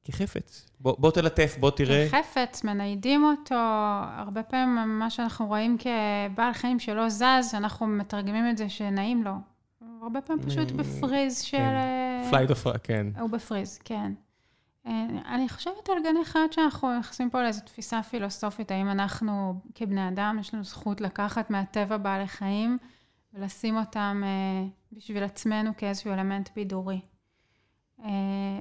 [0.04, 0.66] כחפץ.
[0.80, 2.08] בוא, בוא תלטף, בוא תראה.
[2.10, 3.54] כחפץ, מניידים אותו.
[4.16, 9.32] הרבה פעמים מה שאנחנו רואים כבעל חיים שלא זז, אנחנו מתרגמים את זה שנעים לו.
[10.02, 11.58] הרבה פעמים פשוט אה, ב freeze של...
[12.30, 13.06] flight or, כן.
[13.20, 14.12] הוא ב freeze, כן.
[14.86, 20.08] אה, אני חושבת על גני חיות שאנחנו נכנסים פה לאיזו תפיסה פילוסופית, האם אנחנו כבני
[20.08, 22.78] אדם, יש לנו זכות לקחת מהטבע בעלי חיים
[23.34, 27.00] ולשים אותם אה, בשביל עצמנו כאיזשהו אלמנט בידורי.
[28.04, 28.10] אה,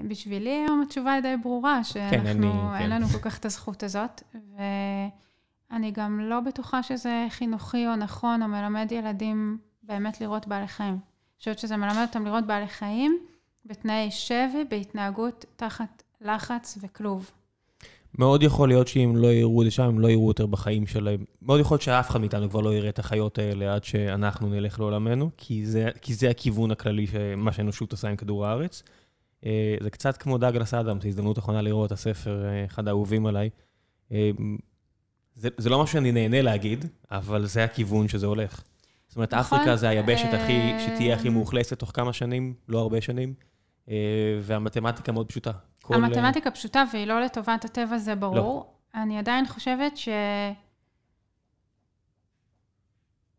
[0.07, 2.89] בשבילי היום התשובה היא די ברורה, כן, שאנחנו, כן, אני, אין כן.
[2.89, 4.21] לנו כל כך את הזכות הזאת,
[5.71, 10.93] ואני גם לא בטוחה שזה חינוכי או נכון, או מלמד ילדים באמת לראות בעלי חיים.
[10.93, 13.19] אני חושבת שזה מלמד אותם לראות בעלי חיים
[13.65, 17.31] בתנאי שבי, בהתנהגות תחת לחץ וכלוב.
[18.17, 21.23] מאוד יכול להיות שאם לא יראו את זה שם, הם לא יראו יותר בחיים שלהם.
[21.41, 24.79] מאוד יכול להיות שאף אחד מאיתנו כבר לא יראה את החיות האלה עד שאנחנו נלך
[24.79, 28.83] לעולמנו, כי זה, כי זה הכיוון הכללי, מה שהאנושות עושה עם כדור הארץ.
[29.45, 33.25] אה, זה קצת כמו דאגלס אדם, זו הזדמנות אחרונה לראות את הספר, אה, אחד האהובים
[33.25, 33.49] עליי.
[34.11, 34.31] אה,
[35.35, 38.63] זה, זה לא מה שאני נהנה להגיד, אבל זה הכיוון שזה הולך.
[39.07, 39.57] זאת אומרת, נכון.
[39.57, 43.33] אפריקה זה היבשת הכי, שתהיה הכי מאוכלסת תוך כמה שנים, לא הרבה שנים,
[44.41, 45.51] והמתמטיקה מאוד פשוטה.
[45.81, 45.93] כל...
[45.93, 48.35] המתמטיקה פשוטה והיא לא לטובת הטבע, זה ברור.
[48.35, 49.01] לא.
[49.01, 50.09] אני עדיין חושבת ש...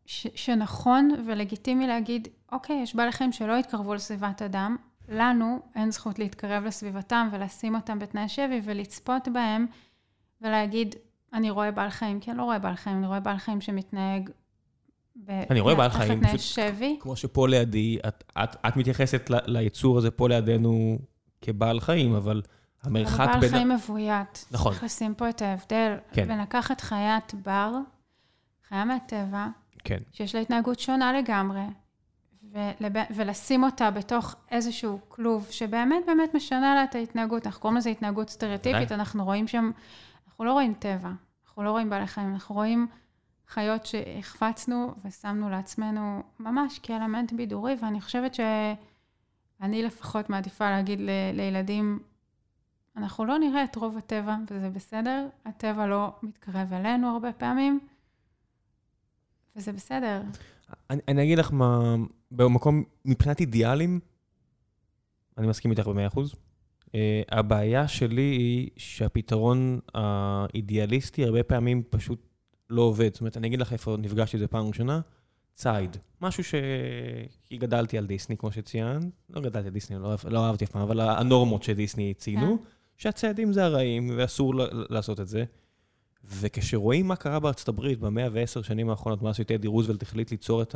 [0.05, 0.27] ש...
[0.35, 4.75] שנכון ולגיטימי להגיד, אוקיי, יש בעלי חיים שלא יתקרבו לסביבת אדם,
[5.09, 9.65] לנו אין זכות להתקרב לסביבתם ולשים אותם בתנאי שבי ולצפות בהם
[10.41, 10.95] ולהגיד,
[11.33, 14.29] אני רואה בעל חיים, כי אני לא רואה בעל חיים, אני רואה בעל חיים שמתנהג
[15.15, 15.31] ב...
[15.49, 16.97] אני רואה בעל חיים, פשוט שבי.
[16.99, 20.99] כמו שפה לידי, את, את, את מתייחסת ל, ליצור הזה פה לידינו
[21.41, 22.41] כבעל חיים, אבל
[22.83, 23.39] המרחק בין...
[23.39, 24.45] בעל חיים מבוית.
[24.51, 24.71] נכון.
[24.71, 26.27] צריך לשים פה את ההבדל כן.
[26.27, 27.71] בין לקחת חיית בר,
[28.69, 29.47] חיה מהטבע,
[29.83, 29.97] כן.
[30.11, 31.61] שיש לה התנהגות שונה לגמרי,
[32.55, 32.93] ולב...
[33.15, 37.47] ולשים אותה בתוך איזשהו כלוב שבאמת באמת משנה לה את ההתנהגות.
[37.47, 39.71] אנחנו קוראים לזה התנהגות סטריאוטיפית, אנחנו רואים שם,
[40.27, 41.11] אנחנו לא רואים טבע,
[41.45, 42.87] אנחנו לא רואים בעלי חיים, אנחנו רואים
[43.47, 51.09] חיות שהחפצנו ושמנו לעצמנו ממש כאלמנט בידורי, ואני חושבת שאני לפחות מעדיפה להגיד ל...
[51.33, 51.99] לילדים,
[52.97, 57.79] אנחנו לא נראה את רוב הטבע, וזה בסדר, הטבע לא מתקרב אלינו הרבה פעמים,
[59.55, 60.21] וזה בסדר.
[60.89, 61.95] אני, אני אגיד לך מה,
[62.31, 63.99] במקום, מבחינת אידיאלים,
[65.37, 66.33] אני מסכים איתך במאה אחוז.
[66.85, 66.91] Uh,
[67.31, 72.27] הבעיה שלי היא שהפתרון האידיאליסטי הרבה פעמים פשוט
[72.69, 73.13] לא עובד.
[73.13, 75.01] זאת אומרת, אני אגיד לך איפה נפגשתי בזה פעם ראשונה,
[75.55, 75.97] ציד.
[76.21, 76.55] משהו ש...
[77.43, 79.03] כי גדלתי על דיסני, כמו שציינת.
[79.29, 82.63] לא גדלתי על דיסני, לא, לא אהבתי אף פעם, אבל הנורמות שדיסני ציינו, כן.
[82.97, 85.43] שהצעדים זה הרעים ואסור לעשות את זה.
[86.23, 90.75] וכשרואים מה קרה בארצות הברית במאה ועשר שנים האחרונות, מאז שטדי רוזוולט החליט ליצור את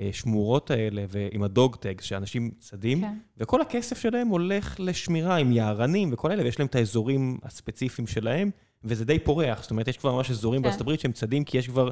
[0.00, 3.18] השמורות האלה, ועם ה dog tags, שאנשים צדים, כן.
[3.36, 8.50] וכל הכסף שלהם הולך לשמירה עם יערנים וכל אלה, ויש להם את האזורים הספציפיים שלהם,
[8.84, 9.62] וזה די פורח.
[9.62, 10.62] זאת אומרת, יש כבר ממש אזורים כן.
[10.62, 11.90] בארצות הברית שהם צדים, כי יש כבר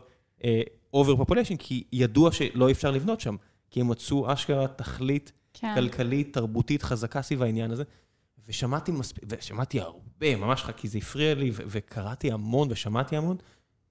[0.95, 3.37] over uh, population, כי ידוע שלא אפשר לבנות שם,
[3.71, 5.75] כי הם מצאו אשכרה תכלית כן.
[5.75, 7.85] כלכלית, תרבותית, חזקה סביב העניין הזה.
[8.49, 13.37] ושמעתי מספיק, ושמעתי הרבה, ממש כי זה הפריע לי, וקראתי המון ושמעתי המון,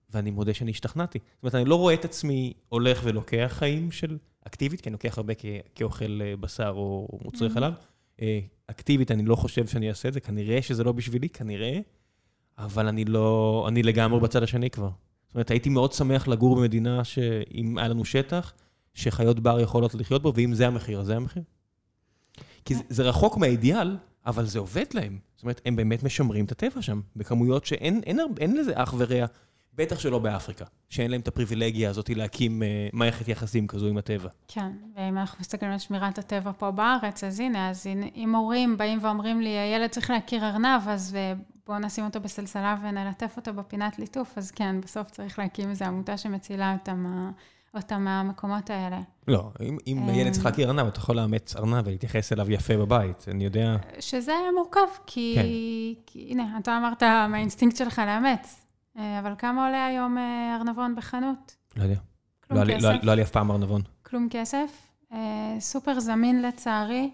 [0.09, 1.19] ואני מודה שאני השתכנעתי.
[1.19, 5.17] זאת אומרת, אני לא רואה את עצמי הולך ולוקח חיים של אקטיבית, כי אני לוקח
[5.17, 5.33] הרבה
[5.75, 7.53] כאוכל אה, בשר או מוצרי mm-hmm.
[7.53, 7.73] חלב.
[8.21, 11.79] אה, אקטיבית, אני לא חושב שאני אעשה את זה, כנראה שזה לא בשבילי, כנראה,
[12.57, 14.89] אבל אני לא, אני לגמרי בצד השני כבר.
[15.27, 18.53] זאת אומרת, הייתי מאוד שמח לגור במדינה שאם היה לנו שטח,
[18.93, 21.43] שחיות בר יכולות לחיות בו, ואם זה המחיר, זה המחיר.
[22.65, 25.19] כי זה, זה רחוק מהאידיאל, אבל זה עובד להם.
[25.35, 28.93] זאת אומרת, הם באמת משמרים את הטבע שם, בכמויות שאין אין, אין, אין לזה אח
[28.97, 29.25] ורע,
[29.77, 34.29] בטח שלא באפריקה, שאין להם את הפריבילגיה הזאת להקים uh, מערכת יחסים כזו עם הטבע.
[34.47, 38.99] כן, ואם אנחנו מסתכלים על שמירת הטבע פה בארץ, אז הנה, אז אם הורים באים
[39.01, 43.99] ואומרים לי, הילד צריך להכיר ארנב, אז uh, בואו נשים אותו בסלסלה ונלטף אותו בפינת
[43.99, 47.31] ליטוף, אז כן, בסוף צריך להקים איזו עמותה שמצילה אותם.
[47.75, 48.99] אותם מהמקומות האלה.
[49.27, 53.25] לא, אם, אם ילד צריך להכיר ארנב, אתה יכול לאמץ ארנב ולהתייחס אליו יפה בבית,
[53.27, 53.75] אני יודע...
[53.99, 55.45] שזה מורכב, כי, כן.
[56.05, 58.64] כי הנה, אתה אמרת מהאינסטינקט שלך לאמץ, אה,
[58.95, 61.55] אבל כמה עולה היום אה, ארנבון בחנות?
[61.75, 61.95] לא יודע.
[62.49, 62.83] לא, כסף.
[62.83, 63.81] לא, לא היה לי אף פעם ארנבון.
[64.03, 64.69] כלום כסף.
[65.13, 67.11] אה, סופר זמין לצערי.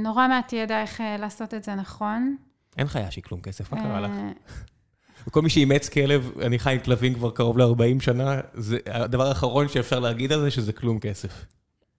[0.00, 2.36] נורא מעט ידע איך לעשות את זה נכון.
[2.78, 4.10] אין חיה שהיא כלום כסף, מה קרה לך?
[5.26, 9.68] וכל מי שאימץ כלב, אני חי עם כלבים כבר קרוב ל-40 שנה, זה הדבר האחרון
[9.68, 11.46] שאפשר להגיד על זה, שזה כלום כסף.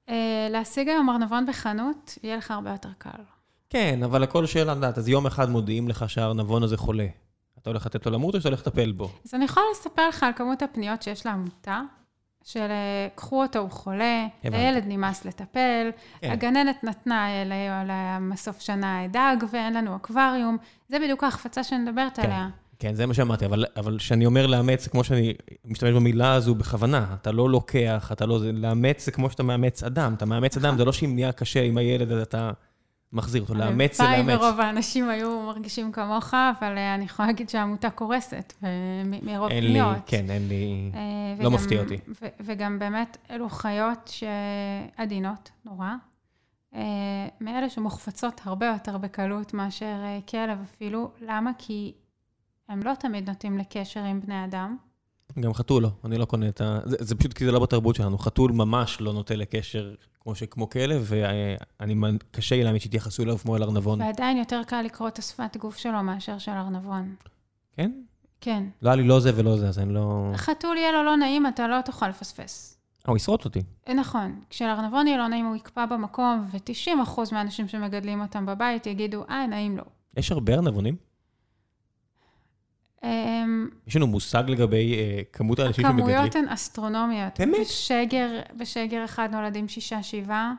[0.09, 3.09] אה, להשיג היום ארנבון בחנות, יהיה לך הרבה יותר קל.
[3.69, 7.07] כן, אבל הכל שאלה לדעת, אז יום אחד מודיעים לך שהארנבון הזה חולה.
[7.63, 9.09] אתה הולך לתת לו למות או שאתה הולך לטפל בו?
[9.25, 11.81] אז אני יכולה לספר לך על כמות הפניות שיש לעמותה,
[12.43, 16.31] של אה, קחו אותו, הוא חולה, הילד נמאס לטפל, כן.
[16.31, 17.27] הגננת נתנה
[17.85, 20.57] למסוף שנה דג ואין לנו אקווריום,
[20.89, 22.21] זה בדיוק ההחפצה שאני מדברת כן.
[22.21, 22.49] עליה.
[22.79, 23.45] כן, זה מה שאמרתי,
[23.77, 25.33] אבל כשאני אומר לאמץ, כמו שאני
[25.65, 28.39] משתמש במילה הזו בכוונה, אתה לא לוקח, אתה לא...
[28.53, 31.77] לאמץ זה כמו שאתה מאמץ אדם, אתה מאמץ אדם, זה לא שאם נהיה קשה עם
[31.77, 32.51] הילד, אז אתה
[33.13, 34.17] מחזיר אותו, לאמץ זה לאמץ.
[34.19, 38.53] הלוואי ורוב האנשים היו מרגישים כמוך, אבל אה, אני יכולה להגיד שהעמותה קורסת,
[39.21, 39.51] מרוב פניות.
[39.51, 41.97] אין לי, כן, אין לי, אה, לא מפתיע אותי.
[42.39, 45.89] וגם באמת, אלו חיות שעדינות, נורא.
[46.75, 46.81] אה,
[47.41, 49.95] מאלה שמוחפצות הרבה יותר בקלות מאשר
[50.29, 51.11] כלב אפילו.
[51.21, 51.51] למה?
[51.57, 51.93] כי
[52.69, 54.77] הם לא תמיד נוטים לקשר עם בני אדם.
[55.39, 56.79] גם חתול לא, אני לא קונה את ה...
[56.85, 58.17] זה, זה פשוט כי זה לא בתרבות שלנו.
[58.17, 61.95] חתול ממש לא נוטה לקשר כמו, שכמו כלב, ואני,
[62.31, 64.01] קשה לי להאמין שיתייחסו אליו כמו אל ארנבון.
[64.01, 67.15] ועדיין יותר קל לקרוא את השפת גוף שלו מאשר של ארנבון.
[67.77, 67.91] כן?
[68.41, 68.63] כן.
[68.81, 70.31] לא היה לי לא זה ולא זה, אז אני לא...
[70.35, 72.77] חתול יהיה לו לא נעים, אתה לא תוכל לפספס.
[73.07, 73.61] אה, הוא ישרוט אותי.
[73.95, 74.39] נכון.
[74.49, 79.77] כשלארנבון יהיה לא נעים, הוא יקפא במקום, ו-90% מהאנשים שמגדלים אותם בבית יגידו, אה, נעים
[79.77, 79.83] לו.
[80.17, 80.95] יש הרבה ארנבונים?
[83.03, 86.15] אמ, יש לנו מושג לגבי אה, כמות האנשים שמגדלים?
[86.15, 87.39] הכמויות הן אסטרונומיות.
[87.39, 87.57] באמת?
[87.59, 90.53] בשגר, בשגר אחד נולדים שישה, שבעה.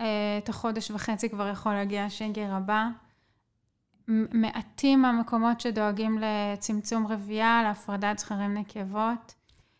[0.00, 2.86] אה, תוך חודש וחצי כבר יכול להגיע השגר הבא.
[4.32, 9.34] מעטים המקומות שדואגים לצמצום רבייה, להפרדת זכרים נקבות.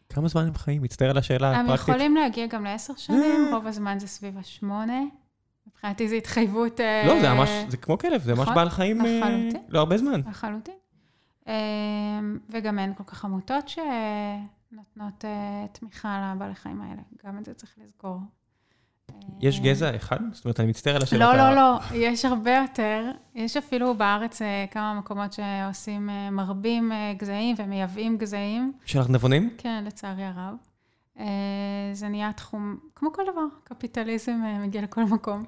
[0.08, 0.82] כמה זמן הם חיים?
[0.82, 1.88] מצטער על השאלה הפרקטית.
[1.88, 5.00] הם יכולים להגיע גם לעשר שנים, רוב הזמן זה סביב השמונה.
[5.66, 6.80] מבחינתי זו התחייבות...
[7.06, 9.00] לא, זה ממש, זה כמו כלב, זה ממש נכון, בעל חיים
[9.68, 10.20] לא הרבה זמן.
[10.30, 10.74] לחלוטין.
[11.46, 17.02] אמ, וגם אין כל כך עמותות שנותנות אה, תמיכה לבעלי חיים האלה.
[17.26, 18.18] גם את זה צריך לזכור.
[19.40, 20.18] יש אה, גזע אחד?
[20.32, 21.34] זאת אומרת, אני מצטער על השאלות.
[21.34, 23.10] לא, לא, לא, יש הרבה יותר.
[23.34, 28.72] יש אפילו בארץ אה, כמה מקומות שעושים, מרבים גזעים ומייבאים גזעים.
[28.84, 29.50] של ארנבונים?
[29.58, 30.54] כן, לצערי הרב.
[31.92, 35.44] זה נהיה תחום, כמו כל דבר, קפיטליזם מגיע לכל מקום.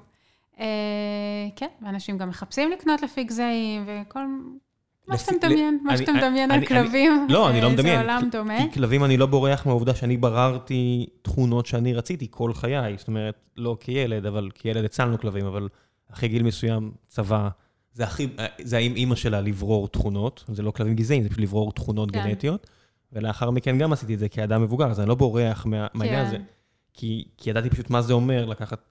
[1.55, 4.25] כן, ואנשים גם מחפשים לקנות לפי גזעים, וכל
[5.07, 7.95] מה שאתה מדמיין, מה שאתה מדמיין על כלבים, לא, אני לא אה, מדמיין.
[7.95, 8.57] זה עולם דומה.
[8.63, 12.95] כי כלבים אני לא בורח מהעובדה שאני בררתי תכונות שאני רציתי כל חיי.
[12.97, 15.69] זאת אומרת, לא כילד, אבל כילד הצלנו כלבים, אבל
[16.13, 17.49] אחרי גיל מסוים, צבא,
[17.93, 18.27] זה הכי,
[18.61, 22.23] זה עם אימא שלה לברור תכונות, זה לא כלבים גזעיים, זה פשוט לברור תכונות כן.
[22.23, 22.67] גנטיות.
[23.13, 26.37] ולאחר מכן גם עשיתי את זה כאדם מבוגר, אז אני לא בורח מהעניין הזה.
[26.37, 26.43] כן.
[26.93, 28.81] כי ידעתי פשוט מה זה אומר לקחת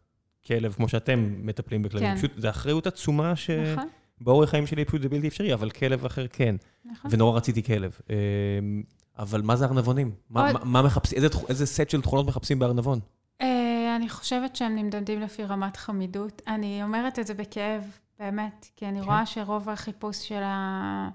[0.47, 2.09] כלב כמו שאתם מטפלים בכלבים.
[2.09, 2.17] כן.
[2.17, 3.51] פשוט, זו אחריות עצומה ש...
[3.51, 3.89] נכון.
[4.25, 6.55] באורח חיים שלי פשוט זה בלתי אפשרי, אבל כלב אחר כן.
[6.85, 7.11] נכון.
[7.15, 7.99] ונורא רציתי כלב.
[8.11, 8.83] אמ,
[9.19, 10.11] אבל מה זה ארנבונים?
[10.31, 13.01] מה, מה מחפשים, איזה, איזה סט של תכונות מחפשים בארנבון?
[13.41, 16.43] אה, אני חושבת שהם נמדדים לפי רמת חמידות.
[16.47, 17.83] אני אומרת את זה בכאב,
[18.19, 19.07] באמת, כי אני כן.
[19.07, 21.09] רואה שרוב החיפוש של, ה...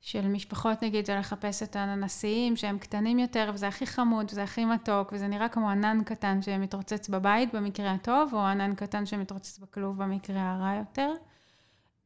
[0.00, 4.64] של משפחות, נגיד, זה לחפש את הננסיים, שהם קטנים יותר, וזה הכי חמוד, וזה הכי
[4.64, 10.02] מתוק, וזה נראה כמו ענן קטן שמתרוצץ בבית במקרה הטוב, או ענן קטן שמתרוצץ בכלוב
[10.02, 11.10] במקרה הרע יותר.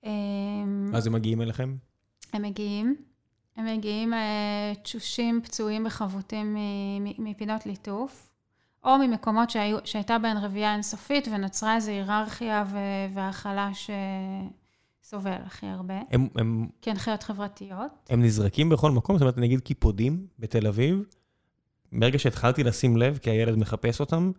[0.05, 1.77] אמ, אז הם מגיעים אליכם?
[2.33, 2.97] הם מגיעים.
[3.57, 6.57] הם מגיעים אה, תשושים, פצועים וחבוטים
[7.19, 8.31] מפינות ליטוף,
[8.85, 12.65] או ממקומות שהיו, שהייתה בהן רבייה אינסופית ונוצרה איזו היררכיה
[13.15, 13.71] והכלה
[15.03, 15.95] סובל הכי הרבה.
[16.11, 17.91] הם, הם, כן, חיות חברתיות.
[18.11, 21.03] הם נזרקים בכל מקום, זאת אומרת, נגיד קיפודים בתל אביב,
[21.93, 24.33] ברגע שהתחלתי לשים לב, כי הילד מחפש אותם,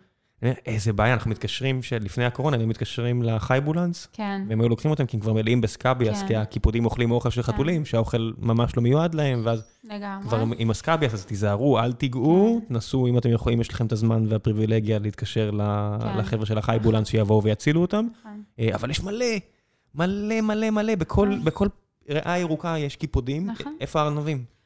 [0.44, 5.18] איזה בעיה, אנחנו מתקשרים, שלפני הקורונה היינו מתקשרים לחייבולנס, כן, והם היו לוקחים אותם כי
[5.18, 6.28] הם כבר מלאים ב scabies, כן.
[6.28, 7.52] כי הקיפודים אוכלים אוכל של כן.
[7.52, 10.28] חתולים, שהאוכל ממש לא מיועד להם, ואז לגמרי.
[10.28, 12.74] כבר עם ה scabies, אז תיזהרו, אל תיגעו, כן.
[12.74, 16.18] תנסו, אם אתם יכולים, יש לכם את הזמן והפריבילגיה להתקשר כן.
[16.18, 18.08] לחבר'ה של החייבולנס שיבואו ויצילו אותם.
[18.20, 18.44] נכון.
[18.60, 19.26] אה, אבל יש מלא,
[19.96, 21.44] מלא, מלא, מלא, בכל, כן.
[21.44, 21.68] בכל
[22.10, 23.48] ריאה ירוקה יש קיפודים.
[23.48, 23.78] נכון.
[23.82, 24.59] איפה הארנבים?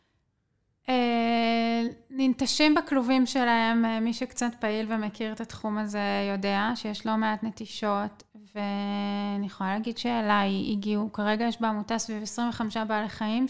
[2.16, 7.44] ננטשים בכלובים שלהם, אה, מי שקצת פעיל ומכיר את התחום הזה יודע שיש לא מעט
[7.44, 8.24] נטישות,
[8.56, 13.46] ואני יכולה להגיד שאליי הגיעו, כרגע יש בעמותה סביב 25 בעלי חיים,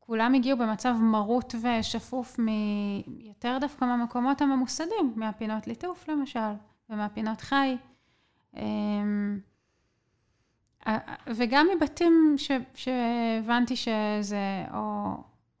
[0.00, 6.52] שכולם הגיעו במצב מרוט ושפוף מ- יותר דווקא מהמקומות הממוסדים, מהפינות ליטוף למשל,
[6.90, 7.76] ומהפינות חי.
[8.56, 9.38] אמ,
[11.26, 15.14] וגם מבתים ש, שהבנתי שזה או,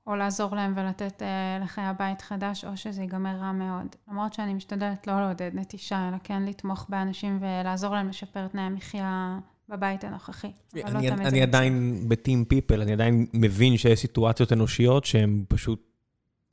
[0.06, 3.86] או לעזור להם ולתת אה, לחיי הבית חדש, או שזה ייגמר רע מאוד.
[4.08, 9.38] למרות שאני משתדלת לא לעודד נטישה, אלא כן לתמוך באנשים ולעזור להם לשפר תנאי מחיה
[9.68, 10.52] בבית הנוכחי.
[10.84, 11.42] אבל לא אני, אני.
[11.42, 15.82] עדיין בטים פיפל, אני עדיין מבין שיש סיטואציות אנושיות שהן פשוט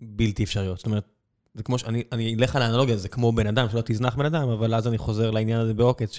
[0.01, 0.77] בלתי אפשריות.
[0.77, 1.05] זאת אומרת,
[1.53, 4.49] זה כמו שאני אני אלך על האנלוגיה, זה כמו בן אדם, שלא תזנח בן אדם,
[4.49, 6.17] אבל אז אני חוזר לעניין הזה בעוקץ,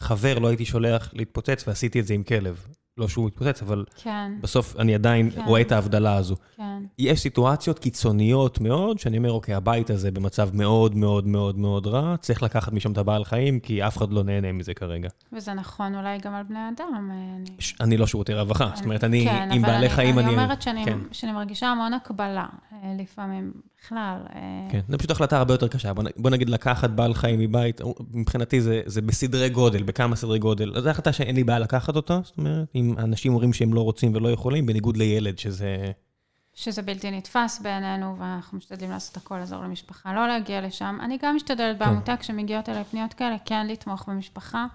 [0.00, 2.66] שחבר לא הייתי שולח להתפוצץ, ועשיתי את זה עם כלב.
[2.98, 5.42] לא שהוא מתפוצץ, אבל כן, בסוף אני עדיין כן.
[5.46, 6.36] רואה את ההבדלה הזו.
[6.56, 6.82] כן.
[6.98, 12.16] יש סיטואציות קיצוניות מאוד, שאני אומר, אוקיי, הבית הזה במצב מאוד מאוד מאוד מאוד רע,
[12.20, 15.08] צריך לקחת משם את הבעל חיים, כי אף אחד לא נהנה מזה כרגע.
[15.32, 17.10] וזה נכון אולי גם על בני אדם.
[17.10, 17.50] אה, אני...
[17.58, 20.26] ש- אני לא שירותי רווחה, זאת אומרת, אני כן, עם בעלי חיים, אני...
[20.26, 20.34] אני...
[20.34, 20.98] אני אומרת שאני, כן.
[21.12, 24.18] שאני מרגישה המון הקבלה, אה, לפעמים, בכלל.
[24.34, 25.92] אה, כן, זה פשוט החלטה הרבה יותר קשה.
[25.92, 27.80] בוא, בוא נגיד לקחת בעל חיים מבית,
[28.12, 30.80] מבחינתי זה, זה בסדרי גודל, בכמה סדרי גודל.
[30.80, 34.14] זו החלטה שאין לי בעיה לקחת אותה, זאת אומרת, אם אנשים אומרים שהם לא רוצים
[34.14, 35.76] ולא יכולים, בניגוד לילד, שזה...
[36.54, 40.98] שזה בלתי נתפס בעינינו, ואנחנו משתדלים לעשות הכל לעזור למשפחה, לא להגיע לשם.
[41.00, 44.66] אני גם משתדלת בעמותה, כשמגיעות אליי פניות כאלה, כן לתמוך במשפחה,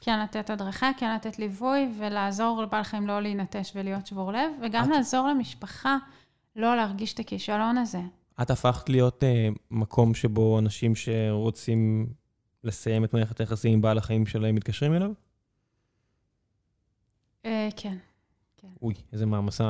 [0.00, 4.84] כן לתת הדרכה, כן לתת ליווי, ולעזור לבעל חיים לא להינטש ולהיות שבור לב, וגם
[4.84, 5.96] את- לעזור למשפחה
[6.56, 8.00] לא להרגיש את הכישלון הזה.
[8.42, 12.06] את הפכת להיות אה, מקום שבו אנשים שרוצים
[12.64, 15.10] לסיים את מערכת היחסים עם בעל החיים שלהם מתקשרים אליו?
[17.46, 17.96] אה, כן,
[18.82, 19.64] אוי, איזה מעמסה...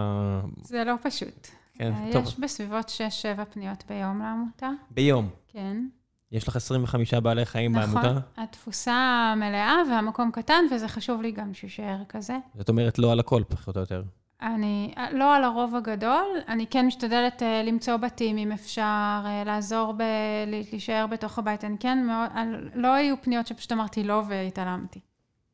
[0.62, 1.48] זה לא פשוט.
[1.74, 2.24] כן, אה, טוב.
[2.24, 2.92] יש בסביבות
[3.38, 5.28] 6-7 פניות ביום לעמותה, ביום.
[5.48, 5.86] כן.
[6.32, 8.20] יש לך 25 בעלי חיים נכון, בעמותה?
[8.36, 12.36] התפוסה מלאה והמקום קטן, וזה חשוב לי גם שיישאר כזה.
[12.54, 14.02] זאת אומרת, לא על הכל, פחות או יותר.
[14.42, 19.92] אני, לא על הרוב הגדול, אני כן משתדלת uh, למצוא בתים אם אפשר, uh, לעזור
[19.92, 20.02] ב...
[20.46, 21.64] להישאר בתוך הבית.
[21.64, 22.30] אני כן מאוד,
[22.74, 25.00] לא היו פניות שפשוט אמרתי לא והתעלמתי.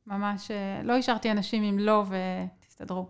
[0.08, 3.06] ממש, uh, לא השארתי אנשים עם לא ותסתדרו.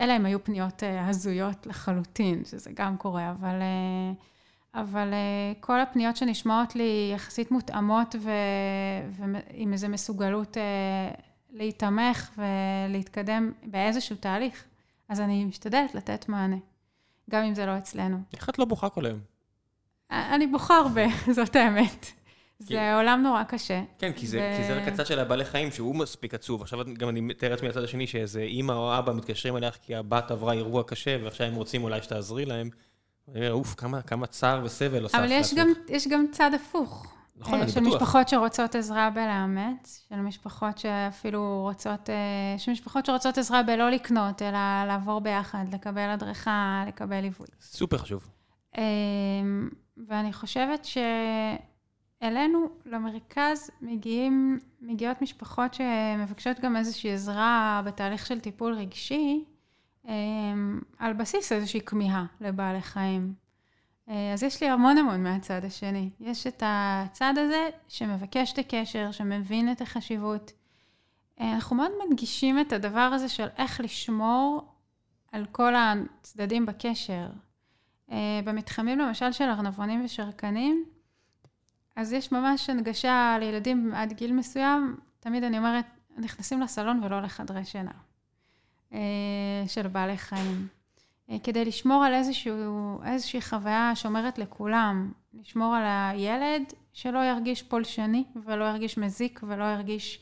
[0.00, 5.08] אלא אם היו פניות uh, הזויות לחלוטין, שזה גם קורה, אבל, uh, אבל
[5.60, 8.30] כל הפניות שנשמעות לי יחסית מותאמות ו,
[9.10, 10.56] ועם איזו מסוגלות
[11.50, 14.64] להיתמך ולהתקדם באיזשהו תהליך.
[15.08, 16.56] אז אני משתדלת לתת מענה,
[17.30, 18.18] גם אם זה לא אצלנו.
[18.32, 19.20] איך את לא בוכה כל היום?
[20.10, 21.02] אני בוכה הרבה,
[21.36, 22.23] זאת האמת.
[22.58, 22.94] זה כן.
[22.96, 23.82] עולם נורא קשה.
[23.98, 26.62] כן, כי זה, ו- כי זה רק הצד של הבעלי חיים שהוא מספיק עצוב.
[26.62, 30.30] עכשיו גם אני מתאר לעצמי לצד השני שאיזה אימא או אבא מתקשרים אליך כי הבת
[30.30, 32.70] עברה אירוע קשה ועכשיו הם רוצים אולי שתעזרי להם.
[33.28, 37.14] אני אומר, אוף, כמה, כמה צער וסבל הוספת אבל יש גם, יש גם צד הפוך.
[37.36, 37.94] נכון, אה, אני של בטוח.
[37.94, 44.42] משפחות שרוצות עזרה בלאמץ, של משפחות שאפילו רוצות, אה, של משפחות שרוצות עזרה בלא לקנות,
[44.42, 47.46] אלא לעבור ביחד, לקבל הדרכה, לקבל ליווי.
[47.60, 48.28] סופר חשוב.
[48.78, 48.82] אמ,
[50.08, 50.84] ואני חושבת
[52.24, 59.44] שאלינו, למרכז, מגיעים, מגיעות משפחות שמבקשות גם איזושהי עזרה בתהליך של טיפול רגשי,
[60.08, 63.34] אמ, על בסיס איזושהי כמיהה לבעלי חיים.
[64.08, 66.10] אה, אז יש לי המון המון מהצד השני.
[66.20, 70.52] יש את הצד הזה שמבקש את הקשר, שמבין את החשיבות.
[71.40, 74.74] אה, אנחנו מאוד מדגישים את הדבר הזה של איך לשמור
[75.32, 77.26] על כל הצדדים בקשר.
[78.10, 80.84] אה, במתחמים למשל של ארנבונים ושרקנים,
[81.96, 85.86] אז יש ממש הנגשה לילדים עד גיל מסוים, תמיד אני אומרת,
[86.16, 87.90] נכנסים לסלון ולא לחדרי שינה
[88.92, 88.98] אה,
[89.66, 90.68] של בעלי חיים.
[91.30, 98.24] אה, כדי לשמור על איזשהו, איזושהי חוויה שומרת לכולם, לשמור על הילד שלא ירגיש פולשני
[98.44, 100.20] ולא ירגיש מזיק ולא ירגיש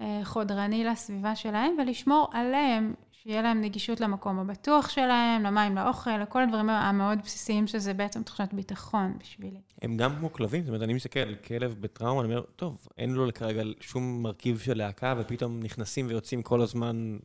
[0.00, 6.42] אה, חודרני לסביבה שלהם, ולשמור עליהם שיהיה להם נגישות למקום הבטוח שלהם, למים, לאוכל, לכל
[6.42, 9.60] הדברים המאוד בסיסיים, שזה בעצם תחושת ביטחון בשבילי.
[9.82, 13.10] הם גם כמו כלבים, זאת אומרת, אני מסתכל על כלב בטראומה, אני אומר, טוב, אין
[13.10, 17.18] לו כרגע שום מרכיב של להקה, ופתאום נכנסים ויוצאים כל הזמן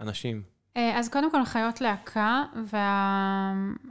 [0.00, 0.42] אנשים.
[0.76, 2.44] אה, אז קודם כל, חיות להקה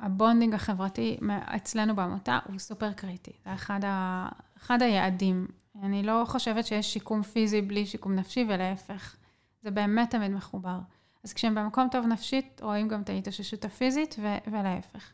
[0.01, 1.17] וה bonding החברתי
[1.55, 3.31] אצלנו בעמותה הוא סופר קריטי.
[3.45, 4.27] זה אחד, ה...
[4.57, 5.47] אחד היעדים.
[5.83, 9.15] אני לא חושבת שיש שיקום פיזי בלי שיקום נפשי, ולהפך.
[9.63, 10.79] זה באמת תמיד מחובר.
[11.23, 14.35] אז כשהם במקום טוב נפשית, רואים גם את ההתאוששות הפיזית, ו...
[14.51, 15.11] ולהפך.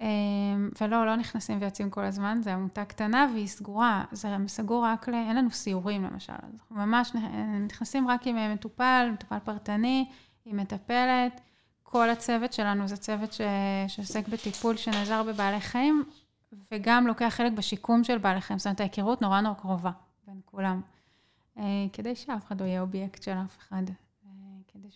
[0.00, 0.06] אה,
[0.80, 4.04] ולא, לא נכנסים ויוצאים כל הזמן, זו עמותה קטנה והיא סגורה.
[4.12, 5.14] זה סגור רק ל...
[5.14, 6.32] אין לנו סיורים למשל.
[6.54, 7.12] אנחנו ממש
[7.66, 10.08] נכנסים רק עם מטופל, מטופל פרטני.
[10.44, 11.40] היא מטפלת.
[11.82, 13.40] כל הצוות שלנו זה צוות ש...
[13.88, 16.04] שעוסק בטיפול שנעזר בבעלי חיים,
[16.72, 18.58] וגם לוקח חלק בשיקום של בעלי חיים.
[18.58, 19.90] זאת אומרת, ההיכרות נורא נורא קרובה
[20.26, 20.80] בין כולם.
[21.58, 23.82] אה, כדי שאף אחד לא יהיה אובייקט של אף אחד.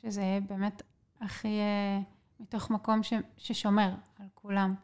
[0.03, 0.82] שזה יהיה באמת
[1.20, 2.01] הכי אה,
[2.40, 3.12] מתוך מקום ש...
[3.36, 4.74] ששומר על כולם.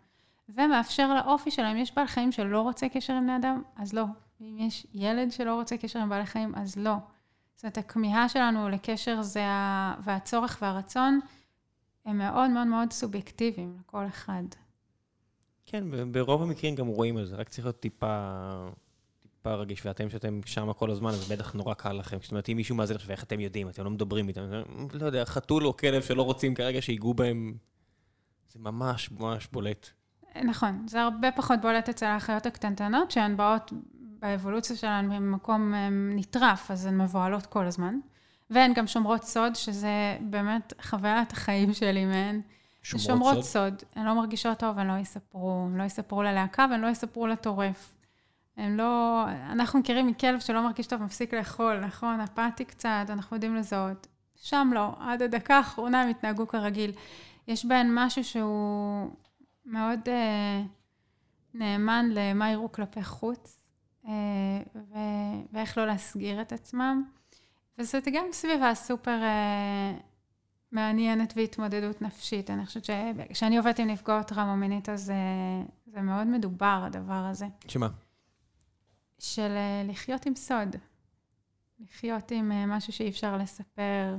[0.48, 4.04] ומאפשר לאופי שלהם, יש בעל חיים שלא רוצה קשר עם בני אדם, אז לא.
[4.40, 6.94] אם יש ילד שלא רוצה קשר עם בעלי חיים, אז לא.
[7.54, 9.94] זאת אומרת, הכמיהה שלנו לקשר זה ה...
[10.04, 11.20] והצורך והרצון
[12.04, 14.42] הם מאוד מאוד מאוד סובייקטיביים לכל אחד.
[15.66, 18.68] כן, ברוב המקרים גם רואים את זה, רק צריך להיות טיפה,
[19.46, 22.16] טיפה רגיש, ואתם שאתם שם כל הזמן, אז בטח נורא קל לכם.
[22.22, 24.42] זאת אומרת, אם מישהו מאזין עכשיו, איך אתם יודעים, אתם לא מדברים איתם,
[24.92, 27.54] לא יודע, חתול או כלב שלא רוצים כרגע שיגעו בהם,
[28.52, 29.88] זה ממש ממש בולט.
[30.44, 35.74] נכון, זה הרבה פחות בולט אצל האחיות הקטנטנות, שהן באות באבולוציה שלנו ממקום
[36.16, 37.98] נטרף, אז הן מבוהלות כל הזמן.
[38.50, 42.40] והן גם שומרות סוד, שזה באמת חוויית החיים שלי מהן.
[42.82, 43.44] שומרות, שומרות סוד?
[43.44, 43.82] סוד.
[43.94, 45.66] הן לא מרגישות טוב, הן לא יספרו.
[45.70, 47.95] הן לא יספרו ללהקה והן לא יספרו לטורף.
[48.56, 49.24] הן לא...
[49.52, 52.20] אנחנו מכירים מכלב שלא מרגיש טוב, מפסיק לאכול, נכון?
[52.20, 54.06] אפאתי קצת, אנחנו יודעים לזהות.
[54.36, 56.92] שם לא, עד הדקה האחרונה הם התנהגו כרגיל.
[57.48, 59.10] יש בהן משהו שהוא
[59.66, 60.62] מאוד אה,
[61.54, 63.68] נאמן למה יראו כלפי חוץ.
[64.06, 64.12] אה,
[65.52, 67.04] ואיך לא להסגיר את עצמם.
[67.78, 69.98] וזאת גם סביבה סופר אה,
[70.72, 72.50] מעניינת והתמודדות נפשית.
[72.50, 75.16] אני חושבת שכשאני עובדת עם נפגעות טראומה מינית, אז אה,
[75.86, 77.46] זה מאוד מדובר, הדבר הזה.
[77.68, 77.88] שמה?
[79.18, 79.52] של
[79.84, 80.76] לחיות עם סוד.
[81.80, 84.16] לחיות עם משהו שאי אפשר לספר.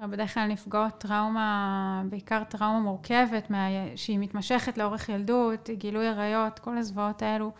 [0.00, 3.50] בדרך כלל נפגעות טראומה, בעיקר טראומה מורכבת,
[3.96, 7.52] שהיא מתמשכת לאורך ילדות, גילוי עריות, כל הזוועות האלו.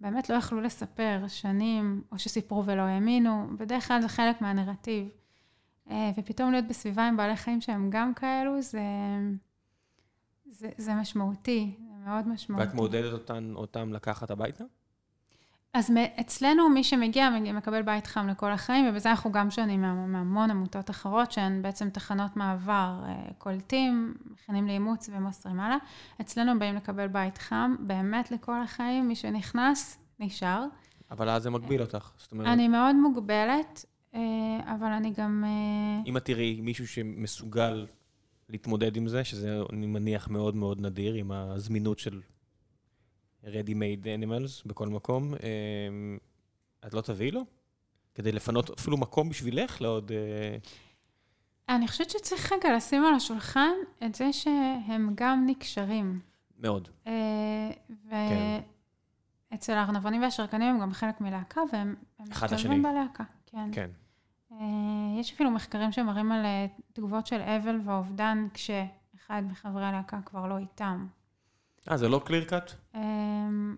[0.00, 5.08] באמת לא יכלו לספר שנים, או שסיפרו ולא האמינו, בדרך כלל זה חלק מהנרטיב.
[5.90, 8.80] אה, ופתאום להיות בסביבה עם בעלי חיים שהם גם כאלו, זה,
[10.50, 12.66] זה, זה משמעותי, זה מאוד משמעותי.
[12.66, 14.64] ואת מעודדת אותן, אותם לקחת הביתה?
[15.74, 20.90] אז אצלנו מי שמגיע מקבל בית חם לכל החיים, ובזה אנחנו גם שונים מהמון עמותות
[20.90, 25.76] אחרות, שהן בעצם תחנות מעבר, אה, קולטים, מכינים לאימוץ ומוסרים הלאה.
[26.20, 30.64] אצלנו באים לקבל בית חם, באמת לכל החיים, מי שנכנס, נשאר.
[31.10, 32.46] אבל אז זה מגביל אותך, זאת אומרת...
[32.46, 34.20] אני מאוד מוגבלת, אה,
[34.74, 35.44] אבל אני גם...
[35.46, 37.86] אה, אם את תראי מישהו שמסוגל
[38.48, 42.20] להתמודד עם זה, שזה אני מניח מאוד מאוד נדיר, עם הזמינות של
[43.44, 46.18] ready made animals בכל מקום, אמ,
[46.86, 47.44] את לא תביאי לו?
[48.14, 50.12] כדי לפנות אפילו מקום בשבילך לעוד...
[50.12, 50.56] אה,
[51.68, 53.72] אני חושבת שצריך רגע לשים על השולחן
[54.06, 56.20] את זה שהם גם נקשרים.
[56.58, 56.88] מאוד.
[57.06, 57.70] אה,
[59.50, 59.78] ואצל כן.
[59.78, 63.24] הארנבונים והשרקנים הם גם חלק מלהקה, והם משתלבים בלהקה.
[63.46, 63.70] כן.
[63.72, 63.90] כן.
[64.52, 64.56] אה,
[65.20, 66.46] יש אפילו מחקרים שמראים על
[66.92, 71.06] תגובות של אבל ואובדן כשאחד מחברי הלהקה כבר לא איתם.
[71.90, 72.72] אה, זה לא קליר קאט?
[72.94, 73.76] אמ,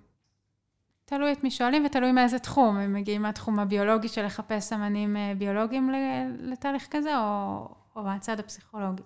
[1.04, 2.76] תלוי את מי שואלים ותלוי מאיזה תחום.
[2.76, 5.90] הם מגיעים מהתחום הביולוגי של לחפש סמנים אה, ביולוגיים
[6.38, 9.02] לתהליך כזה, או, או מהצד הפסיכולוגי.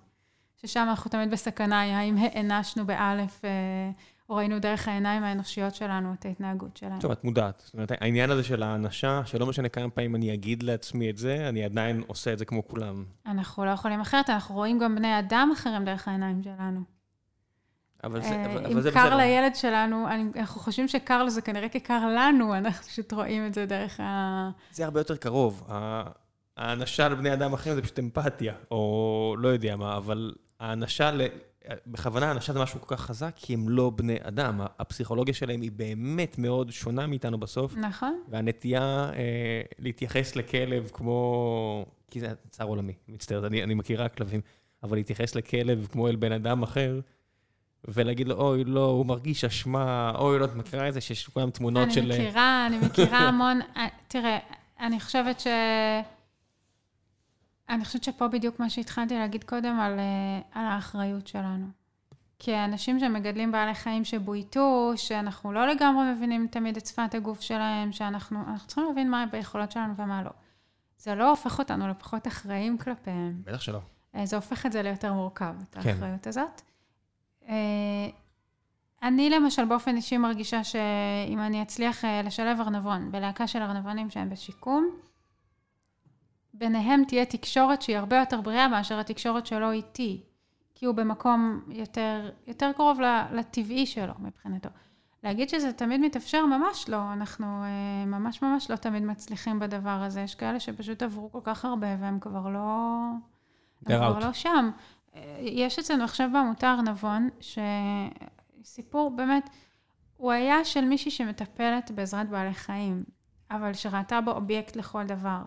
[0.57, 3.51] ששם אנחנו תמיד בסכנה, האם הענשנו באלף, אה,
[4.29, 7.01] או ראינו דרך העיניים האנושיות שלנו את ההתנהגות שלהם.
[7.01, 7.63] טוב, את מודעת.
[7.65, 11.49] זאת אומרת, העניין הזה של האנשה, שלא משנה כמה פעמים אני אגיד לעצמי את זה,
[11.49, 13.05] אני עדיין עושה את זה כמו כולם.
[13.27, 16.96] אנחנו לא יכולים אחרת, אנחנו רואים גם בני אדם אחרים דרך העיניים שלנו.
[18.07, 19.03] אבל זה, אבל, אבל זה בסדר.
[19.05, 23.55] אם קר לילד שלנו, אנחנו חושבים שקר זה כנראה כקר לנו, אנחנו פשוט רואים את
[23.55, 24.51] זה דרך ה...
[24.73, 25.69] זה הרבה יותר קרוב.
[26.57, 31.11] האנשה לבני אדם אחרים זה פשוט אמפתיה, או לא יודע מה, אבל האנשה,
[31.87, 34.61] בכוונה האנשה זה משהו כל כך חזק, כי הם לא בני אדם.
[34.79, 37.77] הפסיכולוגיה שלהם היא באמת מאוד שונה מאיתנו בסוף.
[37.77, 38.21] נכון.
[38.29, 41.87] והנטייה אה, להתייחס לכלב כמו...
[42.11, 44.41] כי זה צער עולמי, מצטערת, אני, אני מכירה כלבים,
[44.83, 47.01] אבל להתייחס לכלב כמו אל בן אדם אחר,
[47.89, 51.51] ולהגיד לו, אוי, לא, הוא מרגיש אשמה, אוי, לא, את מכירה את זה שיש כולם
[51.51, 52.01] תמונות של...
[52.01, 53.61] אני מכירה, אני מכירה המון...
[53.77, 54.39] אה, תראה,
[54.81, 55.47] אני חושבת ש...
[57.69, 61.67] אני חושבת שפה בדיוק מה שהתחלתי להגיד קודם על, אה, על האחריות שלנו.
[62.39, 68.39] כאנשים שמגדלים בעלי חיים שבויתו, שאנחנו לא לגמרי מבינים תמיד את שפת הגוף שלהם, שאנחנו
[68.67, 70.31] צריכים להבין מה ביכולות שלנו ומה לא.
[70.99, 73.43] זה לא הופך אותנו לפחות אחראים כלפיהם.
[73.45, 73.81] בטח שלא.
[74.15, 75.91] אה, זה הופך את זה ליותר מורכב, את כן.
[75.91, 76.63] האחריות הזאת.
[77.49, 78.09] אה,
[79.03, 84.31] אני למשל באופן אישי מרגישה שאם אני אצליח אה, לשלב ארנבון בלהקה של ארנבונים שהם
[84.31, 84.91] בשיקום,
[86.55, 90.23] ביניהם תהיה תקשורת שהיא הרבה יותר בריאה מאשר התקשורת שלו איתי,
[90.75, 93.01] כי הוא במקום יותר, יותר קרוב
[93.33, 94.69] לטבעי שלו מבחינתו.
[95.23, 97.13] להגיד שזה תמיד מתאפשר, ממש לא.
[97.13, 100.21] אנחנו אה, ממש ממש לא תמיד מצליחים בדבר הזה.
[100.21, 102.59] יש כאלה שפשוט עברו כל כך הרבה והם כבר לא...
[103.87, 104.71] הם כבר לא שם.
[105.41, 107.29] יש אצלנו עכשיו בעמותה ארנבון,
[108.65, 109.51] שסיפור באמת,
[110.17, 113.05] הוא היה של מישהי שמטפלת בעזרת בעלי חיים,
[113.51, 115.43] אבל שראתה בו אובייקט לכל דבר.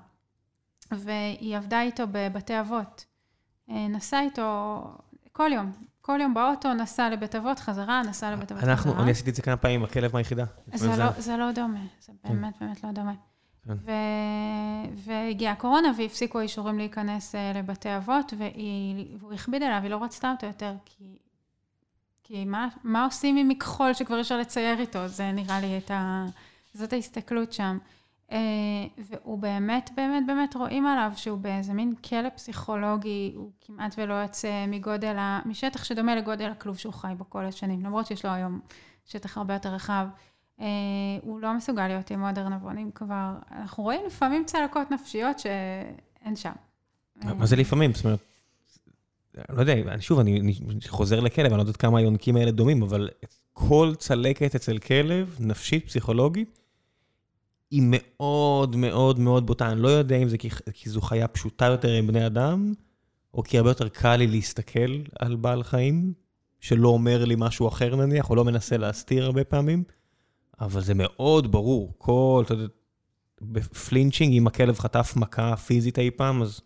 [0.91, 3.05] והיא עבדה איתו בבתי אבות.
[3.69, 4.81] אה, נסעה איתו
[5.31, 9.03] כל יום, כל יום באוטו, נסע לבית אבות, חזרה, נסע לבית אבות, אנחנו, חזרה.
[9.03, 10.45] אני עשיתי את זה כמה פעמים, הכלב מהיחידה.
[10.73, 12.29] זה לא, זה לא דומה, זה כן.
[12.29, 13.13] באמת באמת לא דומה.
[13.69, 13.73] כן.
[13.77, 13.91] ו...
[14.95, 19.17] והגיעה הקורונה והפסיקו האישורים להיכנס אה, לבתי אבות, והיא...
[19.19, 21.17] והוא הכביד עליו, היא לא רצתה אותו יותר, כי,
[22.23, 25.07] כי מה, מה עושים עם מכחול שכבר אפשר לצייר איתו?
[25.07, 26.25] זה נראה לי את ה...
[26.73, 27.77] זאת ההסתכלות שם.
[28.31, 28.37] אה,
[28.97, 34.65] והוא באמת, באמת, באמת רואים עליו שהוא באיזה מין כלא פסיכולוגי, הוא כמעט ולא יוצא
[34.67, 35.39] מגודל, ה...
[35.45, 38.59] משטח שדומה לגודל הכלוב שהוא חי בו כל השנים, למרות שיש לו היום
[39.05, 40.07] שטח הרבה יותר רחב.
[40.61, 40.65] אה,
[41.21, 43.33] הוא לא מסוגל להיות עם עוד ארנבונים כבר.
[43.51, 46.51] אנחנו רואים לפעמים צלקות נפשיות שאין שם.
[47.15, 47.93] מה זה לפעמים?
[47.93, 48.19] זאת אומרת,
[49.49, 50.53] לא יודע, שוב, אני
[50.87, 53.09] חוזר לכלב, אני לא יודעת כמה היונקים האלה דומים, אבל
[53.53, 56.59] כל צלקת אצל כלב, נפשית, פסיכולוגית,
[57.71, 59.71] היא מאוד מאוד מאוד בוטה.
[59.71, 62.73] אני לא יודע אם זה כי, כי זו חיה פשוטה יותר עם בני אדם,
[63.33, 66.13] או כי הרבה יותר קל לי להסתכל על בעל חיים,
[66.59, 69.83] שלא אומר לי משהו אחר נניח, או לא מנסה להסתיר הרבה פעמים,
[70.61, 71.93] אבל זה מאוד ברור.
[71.97, 72.67] כל, אתה יודע,
[73.41, 76.61] ב flinching, אם הכלב חטף מכה פיזית אי פעם, אז...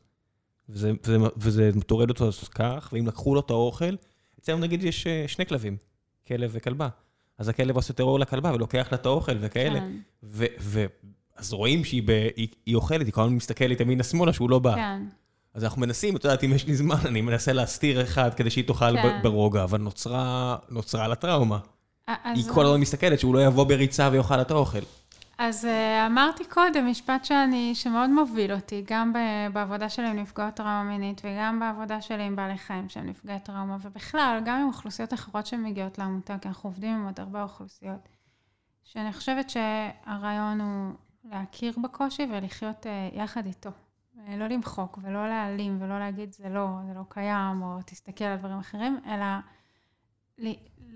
[0.69, 3.95] וזה, וזה, וזה טורד אותו אז כך, ואם לקחו לו את האוכל,
[4.39, 5.77] אצלנו נגיד יש אה, שני כלבים,
[6.27, 6.87] כלב וכלבה.
[7.37, 9.79] אז הכלב עושה טרור לכלבה ולוקח לה את האוכל וכאלה.
[9.79, 9.91] כן,
[10.23, 10.85] ו, ו,
[11.35, 14.59] אז רואים שהיא ב, היא, היא אוכלת, היא כל הזמן מסתכלת ימינה שמאלה שהוא לא
[14.59, 14.75] בא.
[14.75, 15.05] כן,
[15.53, 18.67] אז אנחנו מנסים, את יודעת, אם יש לי זמן, אני מנסה להסתיר אחד כדי שהיא
[18.67, 19.19] תאכל כן.
[19.23, 21.59] ברוגע, אבל נוצרה, נוצרה לה טראומה.
[22.07, 24.79] אז- היא כל הזמן מסתכלת שהוא לא יבוא בריצה ויאכל את האוכל.
[25.37, 29.13] אז אה, אמרתי קודם משפט שאני, שמאוד מוביל אותי, גם
[29.53, 33.77] בעבודה שלי עם נפגעות טראומה מינית וגם בעבודה שלי עם בעלי חיים שהם נפגעי טראומה,
[33.81, 38.09] ובכלל, גם עם אוכלוסיות אחרות שמגיעות לעמותה, כי אנחנו עובדים עם עוד הרבה אוכלוסיות,
[38.83, 40.93] שאני חושבת שהרעיון הוא
[41.31, 43.69] להכיר בקושי ולחיות אה, יחד איתו.
[44.27, 48.37] אה, לא למחוק ולא להעלים ולא להגיד זה לא, זה לא קיים, או תסתכל על
[48.37, 49.25] דברים אחרים, אלא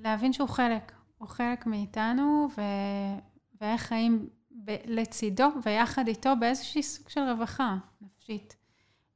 [0.01, 2.61] להבין שהוא חלק, הוא חלק מאיתנו, ו...
[3.61, 4.29] ואיך חיים
[4.65, 8.55] ב- לצידו ויחד איתו באיזושהי סוג של רווחה נפשית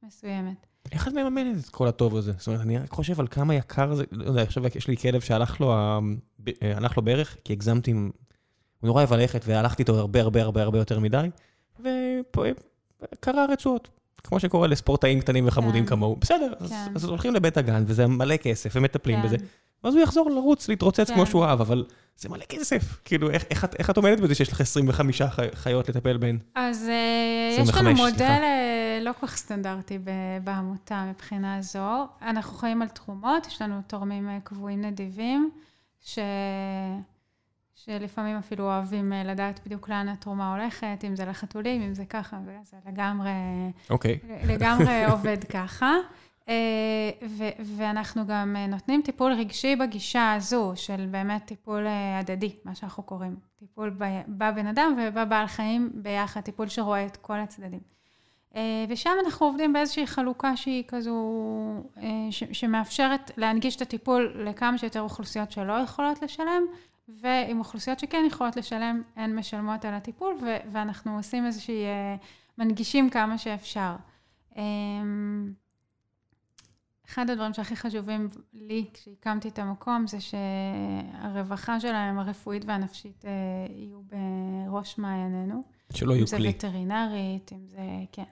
[0.02, 0.66] מסוימת.
[0.92, 2.32] איך את מממנת את כל הטוב הזה?
[2.38, 5.20] זאת אומרת, אני רק חושב על כמה יקר זה, לא יודע, עכשיו יש לי כלב
[5.20, 5.98] שהלך לו, אה,
[6.76, 8.10] הלך לו בערך, כי הגזמתי, הוא
[8.82, 11.30] נורא אוהב ללכת, והלכתי איתו הרבה הרבה הרבה הרבה יותר מדי,
[11.80, 13.88] וקרה רצועות.
[14.24, 15.90] כמו שקורה לספורטאים קטנים וחמודים כן.
[15.90, 16.16] כמוהו.
[16.20, 16.92] בסדר, אז- כן.
[16.94, 19.26] אז הולכים לבית הגן, וזה מלא כסף, ומטפלים כן.
[19.26, 19.36] בזה,
[19.84, 21.14] ואז הוא יחזור לרוץ, להתרוצץ כן.
[21.14, 21.84] כמו שהוא אהב, אבל
[22.16, 22.98] זה מלא כסף.
[23.04, 26.38] כאילו, איך- איך את- איך את עומדת בזה שיש לך 25 חי- חיות לטפל בהן?
[26.54, 26.94] אז אה,
[27.54, 28.10] יש 25, לנו סליחה.
[28.32, 29.98] מודל אה, לא כל כך סטנדרטי
[30.44, 32.06] בעמותה מבחינה זו.
[32.22, 35.50] אנחנו חיים על תרומות, יש לנו תורמים אה, קבועים נדיבים,
[36.00, 36.18] ש...
[37.84, 42.38] שלפעמים אפילו אוהבים אה, לדעת בדיוק לאן התרומה הולכת, אם זה לחתולים, אם זה ככה,
[42.44, 43.30] וזה לגמרי...
[43.90, 44.18] אוקיי.
[44.46, 45.94] לגמרי עובד ככה.
[46.48, 46.54] אה,
[47.28, 51.86] ו- ואנחנו גם אה, נותנים טיפול רגשי בגישה הזו, של באמת טיפול
[52.20, 53.36] הדדי, מה שאנחנו קוראים.
[53.58, 57.80] טיפול ב- בבן אדם ובבעל חיים ביחד, טיפול שרואה את כל הצדדים.
[58.88, 61.14] ושם אנחנו עובדים באיזושהי חלוקה שהיא כזו,
[62.30, 66.62] ש- שמאפשרת להנגיש את הטיפול לכמה שיותר אוכלוסיות שלא יכולות לשלם,
[67.08, 72.16] ועם אוכלוסיות שכן יכולות לשלם, הן משלמות על הטיפול, ו- ואנחנו עושים איזושהי, אה,
[72.58, 73.96] מנגישים כמה שאפשר.
[74.56, 75.52] אמ,
[77.08, 83.30] אחד הדברים שהכי חשובים לי כשהקמתי את המקום זה שהרווחה שלהם, הרפואית והנפשית, אה,
[83.70, 85.62] יהיו בראש מעיינינו.
[85.92, 86.50] שלא יהיו אם זה כלי.
[86.50, 87.78] וטרינרית, אם זה,
[88.12, 88.24] כן.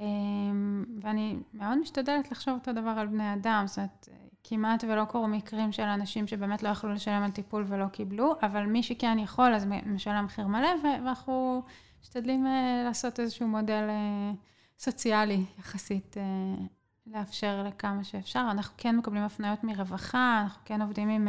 [0.00, 4.08] אמ, ואני מאוד משתדלת לחשוב אותו דבר על בני אדם, זאת אומרת,
[4.50, 8.66] כמעט ולא קרו מקרים של אנשים שבאמת לא יכלו לשלם על טיפול ולא קיבלו, אבל
[8.66, 11.62] מי שכן יכול, אז משלם מחיר מלא, ואנחנו
[12.02, 14.32] משתדלים אה, לעשות איזשהו מודל אה,
[14.78, 16.64] סוציאלי יחסית אה,
[17.06, 18.48] לאפשר לכמה שאפשר.
[18.50, 21.28] אנחנו כן מקבלים הפניות מרווחה, אנחנו כן עובדים עם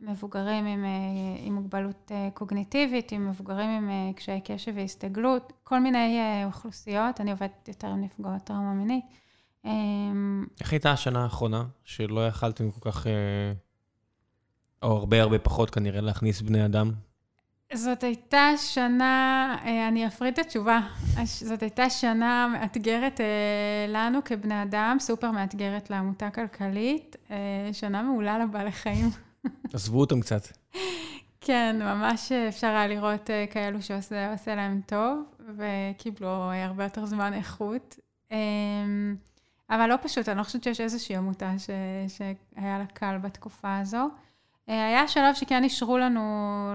[0.00, 0.84] מבוגרים עם,
[1.44, 7.20] עם מוגבלות קוגניטיבית, עם מבוגרים עם קשיי קשב והסתגלות, כל מיני אוכלוסיות.
[7.20, 9.04] אני עובדת יותר עם נפגעות טראומה מינית.
[9.68, 9.74] אה,
[10.60, 13.12] איך הייתה השנה האחרונה, שלא יכלתם כל כך, אה,
[14.82, 16.92] או הרבה הרבה פחות כנראה, להכניס בני אדם?
[17.74, 20.80] זאת הייתה שנה, אה, אני אפריד את התשובה,
[21.24, 23.26] זאת הייתה שנה מאתגרת אה,
[23.88, 27.16] לנו כבני אדם, סופר מאתגרת לעמותה כלכלית,
[27.72, 29.10] שנה מעולה לבעלי חיים.
[29.74, 30.48] עזבו אותם קצת.
[31.40, 35.22] כן, ממש אפשר היה לראות כאלו שעושה עושה להם טוב,
[35.58, 37.98] וקיבלו הרבה יותר זמן איכות.
[38.32, 38.36] אה,
[39.70, 41.70] אבל לא פשוט, אני לא חושבת שיש איזושהי עמותה ש,
[42.08, 44.08] שהיה לה קל בתקופה הזו.
[44.68, 46.74] אה, היה שלב שכן אישרו לנו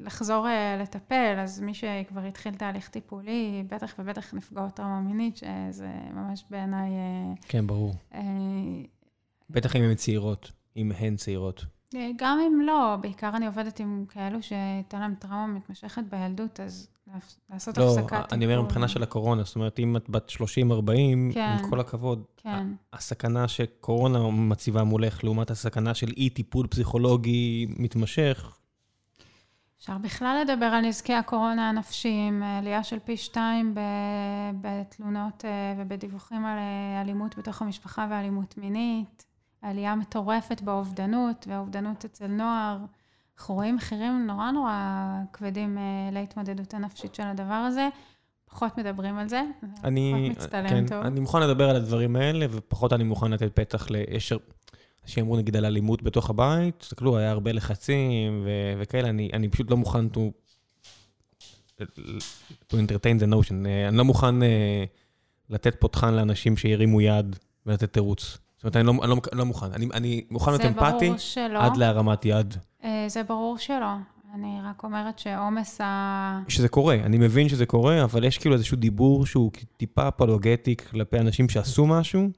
[0.00, 5.90] לחזור אה, לטפל, אז מי שכבר התחיל תהליך טיפולי, בטח ובטח נפגעות טראומה מינית, שזה
[6.14, 6.90] ממש בעיניי...
[6.90, 7.94] אה, כן, ברור.
[9.50, 11.64] בטח אם הן צעירות, אם הן צעירות.
[12.16, 16.88] גם אם לא, בעיקר אני עובדת עם כאלו שהייתה להם טראומה מתמשכת בילדות, אז
[17.50, 18.26] לעשות לא, הפסקת טיפול.
[18.32, 20.34] אני אומר מבחינה של הקורונה, זאת אומרת, אם את בת 30-40,
[21.34, 21.56] כן.
[21.58, 28.58] עם כל הכבוד, כן, הסכנה שקורונה מציבה מולך, לעומת הסכנה של אי טיפול פסיכולוגי מתמשך,
[29.82, 33.74] אפשר בכלל לדבר על נזקי הקורונה הנפשיים, אה, עלייה של פי שתיים
[34.60, 39.26] בתלונות אה, ובדיווחים על אה, אלימות בתוך המשפחה ואלימות מינית,
[39.62, 42.78] עלייה מטורפת באובדנות והאובדנות אצל נוער.
[43.38, 44.74] אנחנו רואים מחירים נורא נורא
[45.32, 47.88] כבדים אה, להתמודדות הנפשית של הדבר הזה.
[48.44, 49.42] פחות מדברים על זה,
[49.84, 51.04] אני, פחות מצטלם כן, טוב.
[51.06, 53.96] אני מוכן לדבר על הדברים האלה, ופחות אני מוכן לתת פתח ל...
[54.08, 54.32] יש...
[55.04, 59.48] אנשים אמרו נגיד על אלימות בתוך הבית, תסתכלו, היה הרבה לחצים ו- וכאלה, אני, אני
[59.48, 60.20] פשוט לא מוכן to,
[62.70, 63.66] to entertain the notion.
[63.66, 64.84] אה, אני לא מוכן אה,
[65.50, 68.38] לתת פותחן לאנשים שירימו יד ולתת תירוץ.
[68.62, 69.66] זאת אומרת, אני לא, אני לא, לא מוכן.
[69.72, 71.10] אני, אני מוכן להיות אמפתי
[71.56, 72.54] עד להרמת יד.
[72.84, 73.94] אה, זה ברור שלא.
[74.34, 76.42] אני רק אומרת שעומס ה...
[76.48, 81.18] שזה קורה, אני מבין שזה קורה, אבל יש כאילו איזשהו דיבור שהוא טיפה אפולוגטי כלפי
[81.18, 82.28] אנשים שעשו משהו,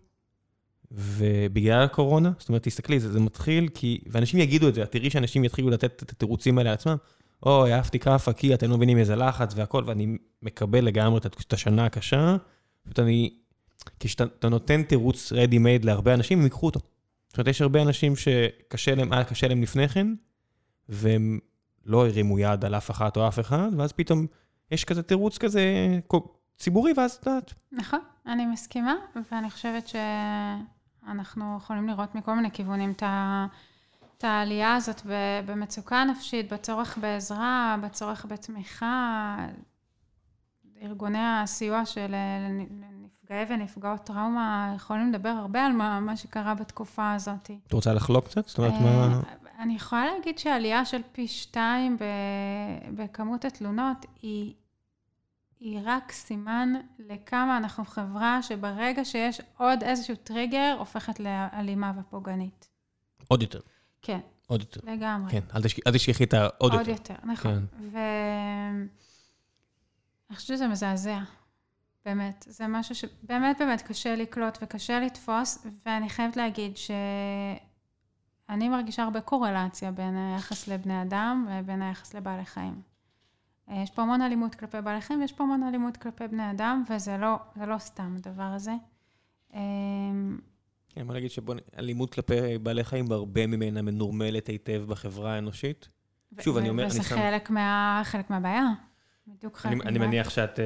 [0.91, 5.45] ובגלל הקורונה, זאת אומרת, תסתכלי, זה, זה מתחיל כי, ואנשים יגידו את זה, תראי שאנשים
[5.45, 6.97] יתחילו לתת את התירוצים האלה לעצמם,
[7.47, 11.53] אוי, העפתי כאפה כי אתם לא מבינים איזה לחץ והכל, ואני מקבל לגמרי את את
[11.53, 12.37] השנה הקשה,
[12.85, 13.31] פשוט אני,
[14.01, 16.81] כשאתה נותן תירוץ ready made להרבה אנשים, הם ייקחו אותו.
[17.29, 20.07] זאת אומרת, יש הרבה אנשים שקשה להם, היה קשה להם לפני כן,
[20.89, 21.39] והם
[21.85, 24.27] לא הרימו יד על אף אחת או אף אחד, ואז פתאום
[24.71, 25.65] יש כזה תירוץ כזה
[26.57, 28.95] ציבורי, ואז את יודעת, נכון, אני מסכימה,
[29.33, 33.47] ואני חושבת שאנחנו יכולים לראות מכל מיני כיוונים את ה-
[34.19, 35.03] את העלייה הזאת
[35.47, 39.37] במצוקה נפשית, בצורך בעזרה, בצורך בתמיכה.
[40.83, 42.15] ארגוני הסיוע של
[43.25, 47.51] נפגעי ונפגעות טראומה יכולים לדבר הרבה על מה, מה שקרה בתקופה הזאת.
[47.67, 48.49] את רוצה לחלוק קצת?
[48.49, 48.89] זאת אומרת, מה...
[48.89, 49.21] אה,
[49.63, 51.97] אני יכולה להגיד שעלייה של פי שתיים
[52.97, 54.55] בכמות התלונות היא,
[55.61, 62.69] היא רק סימן לכמה אנחנו חברה שברגע שיש עוד איזשהו טריגר, הופכת לאלימה ופוגענית.
[63.29, 63.61] עוד יותר,
[64.03, 64.81] כן, עוד יותר.
[64.93, 65.33] לגמרי.
[65.33, 65.41] כן,
[65.87, 66.91] אל תשכחי- את העוד עוד יותר.
[66.91, 67.67] יותר, נכון.
[67.79, 67.85] כן.
[67.93, 67.99] ו...
[70.31, 71.19] אני חושבת שזה מזעזע,
[72.05, 72.45] באמת.
[72.49, 79.91] זה משהו שבאמת באמת קשה לקלוט וקשה לתפוס, ואני חייבת להגיד שאני מרגישה הרבה קורלציה
[79.93, 82.83] בין היחס לבני אדם ובין היחס לבעלי חיים.
[83.69, 87.17] יש פה המון אלימות כלפי בעלי חיים ויש פה המון אלימות כלפי בני אדם, וזה
[87.17, 87.37] לא,
[87.67, 88.73] לא סתם הדבר הזה.
[89.55, 90.39] אמ,
[90.89, 95.89] כן, בוא נגיד שאלימות כלפי בעלי חיים, הרבה ממנה מנורמלת היטב בחברה האנושית.
[96.41, 97.15] שוב, אני אומר, אני וזה שם-
[97.51, 98.67] מה, חלק מהבעיה.
[99.27, 99.97] בדיוק חלק אני מהבעיה.
[99.97, 100.65] אני מניח שאת אה,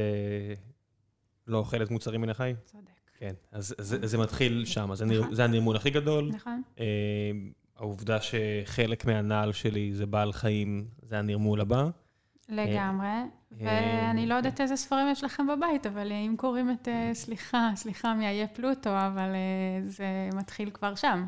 [1.48, 2.54] לא אוכלת מוצרים מן החי?
[2.64, 2.84] צודק.
[3.18, 6.30] כן, אז זה- זה מתחיל שם, אז הנר- זה הנרמול הכי גדול.
[6.34, 6.62] נכון.
[6.80, 6.84] אה,
[7.76, 11.88] העובדה שחלק מהנעל שלי זה בעל חיים, זה הנרמול הבא.
[12.48, 13.08] לגמרי.
[13.52, 18.14] ואני לא יודעת איזה ספרים יש לכם בבית, אבל אם קוראים את, אה, סליחה, סליחה
[18.14, 21.26] מאיי פלוטו, אבל אה, זה מתחיל כבר שם.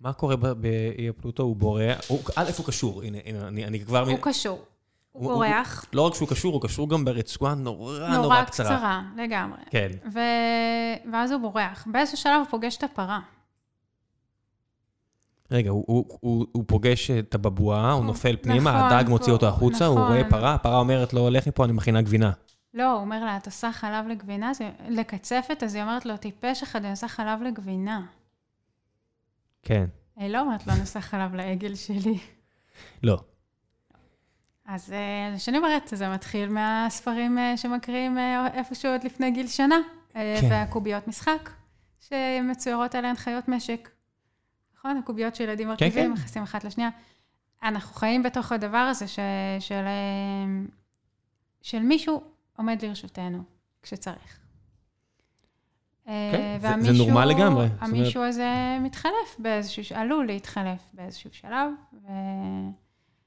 [0.00, 1.42] מה קורה ב- באי פלוטו?
[1.42, 3.18] הוא בורח, הוא- א', הוא קשור, הנה,
[3.48, 4.08] אני כבר...
[4.08, 4.64] הוא קשור.
[5.12, 8.66] הוא הוא- בורח, לא רק שהוא קשור, הוא קשור גם ברצועה נורא נורא נורא קצרה.
[8.76, 9.58] קצרה, לגמרי.
[9.70, 9.88] כן.
[10.12, 11.86] ו- ואז הוא בורח.
[11.90, 13.20] באיזשהו שלב הוא פוגש את הפרה.
[15.50, 19.32] רגע, הוא, הוא, הוא, הוא פוגש את הבבואה, הוא הוא- נופל פנימה, נכון, הדג מוציא
[19.32, 20.12] אותו הוא- החוצה, הוא נכון.
[20.12, 22.30] רואה פרה, הפרה אומרת לו, לך מפה, אני מכינה גבינה.
[22.74, 24.52] לא, הוא אומר לה, את עושה חלב לגבינה?
[24.60, 28.00] היא- לקצפת, אז היא אומרת לו, טיפש אחד, אני עושה חלב לגבינה.
[29.62, 29.84] כן.
[30.16, 32.18] היא לא אומרת לו, אני עושה חלב לעגל שלי.
[33.02, 33.18] לא.
[34.66, 39.76] אז אה, שאני אומרת, זה מתחיל מהספרים אה, שמקריאים אה, איפשהו עוד לפני גיל שנה,
[40.16, 40.46] אה, כן.
[40.50, 41.50] והקוביות משחק,
[42.00, 43.90] שמצוירות עליהן חיות משק.
[44.78, 44.96] נכון?
[44.96, 46.12] הקוביות שילדים מרכיבים, כן.
[46.12, 46.90] מכניסים אחת לשנייה.
[47.62, 49.18] אנחנו חיים בתוך הדבר הזה ש,
[49.60, 50.62] של, אה,
[51.62, 52.22] של מישהו
[52.56, 53.42] עומד לרשותנו
[53.82, 54.38] כשצריך.
[56.08, 57.66] אה, כן, זה- זה והמישהו- נורמל לגמרי.
[57.68, 58.48] זאת אומרת- הזה
[58.80, 61.70] מתחלף באיזשהו, עלול להתחלף באיזשהו שלב.
[61.92, 62.08] ו...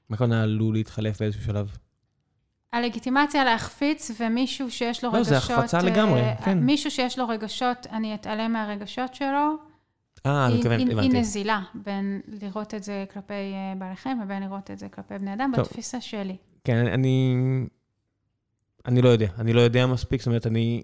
[0.08, 1.76] מה הכוונה עלול להתחלף באיזשהו שלב?
[2.72, 5.28] הלגיטימציה להחפיץ ומישהו שיש לו לא, רגשות...
[5.28, 6.58] זה החפצה אה, לגמרי, כן.
[6.58, 9.56] מישהו שיש לו רגשות, אני אתעלם מהרגשות שלו.
[10.26, 11.18] אה, אני מתכוון, היא, היא הבנתי.
[11.18, 15.34] נזילה בין לראות את זה כלפי אה, בעלי חיים ובין לראות את זה כלפי בני
[15.34, 15.64] אדם, טוב.
[15.64, 16.36] בתפיסה שלי.
[16.64, 17.36] כן, אני...
[18.86, 20.82] אני לא יודע, אני לא יודע מספיק, זאת אומרת, אני...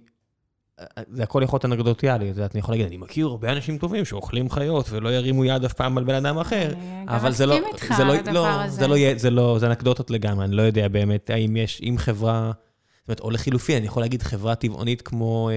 [1.09, 4.05] זה הכל יכול להיות אנקדוטיאלי, את יודעת, אני יכול להגיד, אני מכיר הרבה אנשים טובים
[4.05, 7.47] שאוכלים חיות ולא ירימו יד אף פעם על בן אדם אחר, אני גם אבל זה
[7.47, 7.55] לא...
[7.55, 8.77] מסכים איתך לא, על הדבר לא, הזה.
[8.77, 12.53] זה לא זה לא, זה אנקדוטות לגמרי, אני לא יודע באמת האם יש, אם חברה,
[13.01, 15.55] זאת אומרת, או לחילופין, אני יכול להגיד חברה טבעונית כמו אה,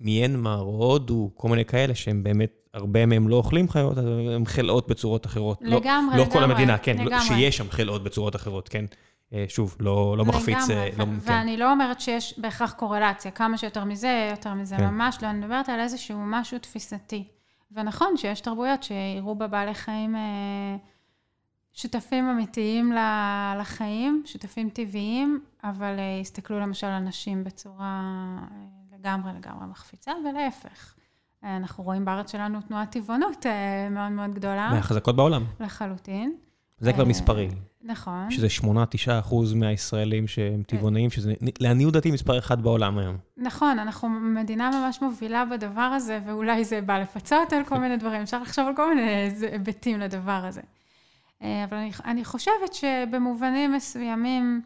[0.00, 4.04] מיינמר או הודו, כל מיני כאלה, שהם באמת, הרבה מהם לא אוכלים חיות, אז
[4.34, 5.58] הם חלאות בצורות אחרות.
[5.60, 7.20] לא- לגמרי, לא כל לגמרי, המדינה, כן, לגמרי.
[7.20, 8.84] שיש שם חלאות בצורות אחרות, כן.
[9.32, 11.32] אה, שוב, לא, לא מחפיץ, לגמרי, אה, לא, ו- כן.
[11.32, 14.86] ואני לא אומרת שיש בהכרח קורלציה, כמה שיותר מזה, יותר מזה, כן.
[14.86, 17.24] ממש לא, אני מדברת על איזשהו משהו תפיסתי.
[17.72, 20.76] ונכון שיש תרבויות שיראו בבעלי חיים אה,
[21.72, 22.92] שותפים אמיתיים
[23.60, 28.02] לחיים, שותפים טבעיים, אבל יסתכלו למשל על נשים בצורה
[28.92, 30.94] לגמרי לגמרי מחפיצה, ולהפך.
[31.42, 33.46] אנחנו רואים בארץ שלנו תנועת טבעונות
[33.90, 35.44] מאוד מאוד גדולה, מהחזקות בעולם.
[35.60, 36.36] לחלוטין.
[36.78, 37.48] זה כבר אה, מספרי.
[37.84, 38.30] נכון.
[38.30, 38.66] שזה 8-9
[39.20, 43.16] אחוז מהישראלים שהם טבעוניים, שזה לעניות דעתי מספר אחד בעולם היום.
[43.36, 48.22] נכון, אנחנו מדינה ממש מובילה בדבר הזה, ואולי זה בא לפצות על כל מיני דברים,
[48.22, 50.60] אפשר לחשוב על כל מיני היבטים לדבר הזה.
[51.42, 54.62] אה, אבל אני, אני חושבת שבמובנים מסוימים,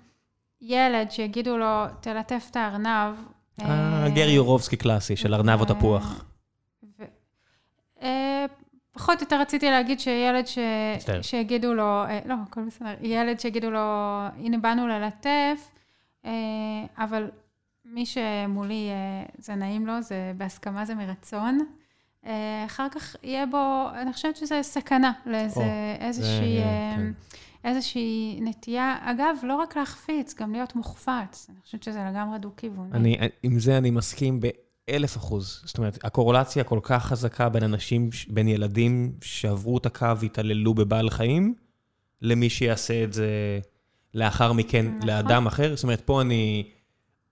[0.61, 3.15] ילד שיגידו לו, תלטף את הארנב.
[3.63, 6.25] אה, גרי יורובסקי קלאסי, של ארנב או תפוח.
[8.97, 10.59] פחות או יותר רציתי להגיד שילד ש...
[10.97, 11.23] מצטער.
[11.23, 13.79] שיגידו לו, אה, לא, הכל בסדר, ילד שיגידו לו,
[14.39, 15.71] הנה באנו ללטף,
[16.25, 16.31] אה,
[16.99, 17.31] אבל
[17.85, 21.59] מי שמולי אה, זה נעים לו, זה בהסכמה, זה מרצון.
[22.67, 25.67] אחר כך יהיה בו, אני חושבת שזה סכנה לאיזה, או,
[26.01, 26.63] איזושהי, זה,
[26.97, 27.11] כן.
[27.65, 31.47] איזושהי נטייה, אגב, לא רק להחפיץ, גם להיות מוחפץ.
[31.51, 32.93] אני חושבת שזה לגמרי דו-כיווני.
[32.93, 34.41] אני, עם זה אני מסכים
[34.91, 35.63] באלף אחוז.
[35.65, 41.11] זאת אומרת, הקורולציה כל כך חזקה בין אנשים, בין ילדים שעברו את הקו והתעללו בבעל
[41.11, 41.55] חיים,
[42.23, 43.61] למי שיעשה את זה
[44.15, 45.09] לאחר מכן נכון.
[45.09, 45.77] לאדם אחר.
[45.77, 46.71] זאת אומרת, פה אני...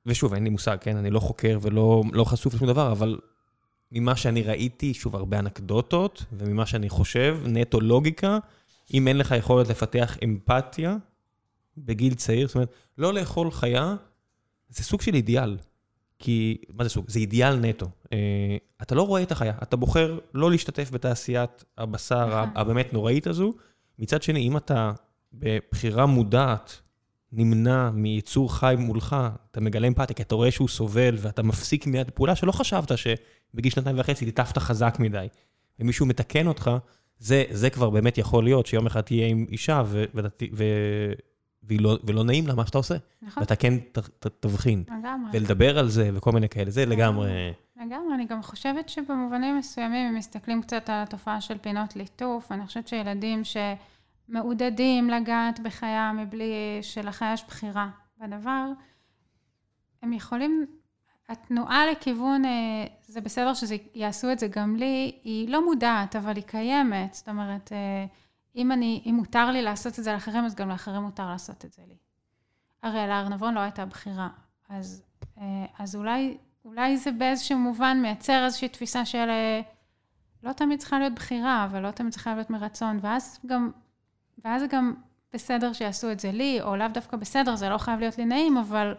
[0.06, 0.96] ושוב, אין לי מושג, כן?
[0.96, 3.18] אני לא חוקר ולא לא חשוף לשום דבר, אבל
[3.92, 8.38] ממה שאני ראיתי, שוב, הרבה אנקדוטות, וממה שאני חושב, נטו לוגיקה,
[8.94, 10.96] אם אין לך יכולת לפתח אמפתיה
[11.76, 13.94] בגיל צעיר, זאת אומרת, לא לאכול חיה,
[14.68, 15.56] זה סוג של אידיאל.
[16.18, 17.04] כי, מה זה סוג?
[17.08, 17.86] זה אידיאל נטו.
[18.12, 22.50] אה, אתה לא רואה את החיה, אתה בוחר לא להשתתף בתעשיית הבשר נכון.
[22.54, 23.52] הבאמת נוראית הזו.
[23.98, 24.92] מצד שני, אם אתה
[25.32, 26.80] בבחירה מודעת
[27.32, 29.16] נמנע מיצור חי מולך,
[29.50, 33.72] אתה מגלה אמפתיה, כי אתה רואה שהוא סובל ואתה מפסיק מיד פעולה שלא חשבת שבגיל
[33.72, 35.26] שנתיים וחצי ליטפת חזק מדי,
[35.80, 36.70] ומישהו מתקן אותך,
[37.18, 40.20] זה, זה כבר באמת יכול להיות שיום אחד תהיה עם אישה ו, ו,
[40.52, 40.64] ו,
[41.66, 44.84] והיא לא, ולא נעים לה מה שאתה עושה, נכון, ואתה כן ת, ת, תבחין.
[44.98, 45.30] לגמרי.
[45.32, 47.30] ולדבר על זה וכל מיני כאלה, זה לגמרי...
[47.76, 52.66] לגמרי, אני גם חושבת שבמובנים מסוימים, אם מסתכלים קצת על התופעה של פינות ליטוף, אני
[52.66, 57.88] חושבת שילדים שמעודדים לגעת בחיה מבלי שלחיה יש בחירה
[58.20, 58.66] בדבר,
[60.02, 60.66] הם יכולים,
[61.28, 66.44] התנועה לכיוון, אה, זה בסדר שיעשו את זה גם לי, היא לא מודעת, אבל היא
[66.44, 67.14] קיימת.
[67.14, 68.06] זאת אומרת, אה,
[68.56, 71.72] אם, אני, אם מותר לי לעשות את זה לאחרים, אז גם לאחרים מותר לעשות את
[71.72, 71.96] זה לי.
[72.82, 74.28] הרי לארנבון לא הייתה בחירה.
[74.68, 75.02] אז,
[75.38, 79.60] אה, אז אולי, אולי זה באיזשהו מובן מייצר איזושהי תפיסה של אה,
[80.42, 83.70] לא תמיד צריכה להיות בחירה, אבל לא תמיד צריכה להיות מרצון, ואז גם,
[84.44, 84.94] ואז גם
[85.32, 88.56] בסדר שיעשו את זה לי, או לאו דווקא בסדר, זה לא חייב להיות לי נעים,
[88.56, 88.94] אבל,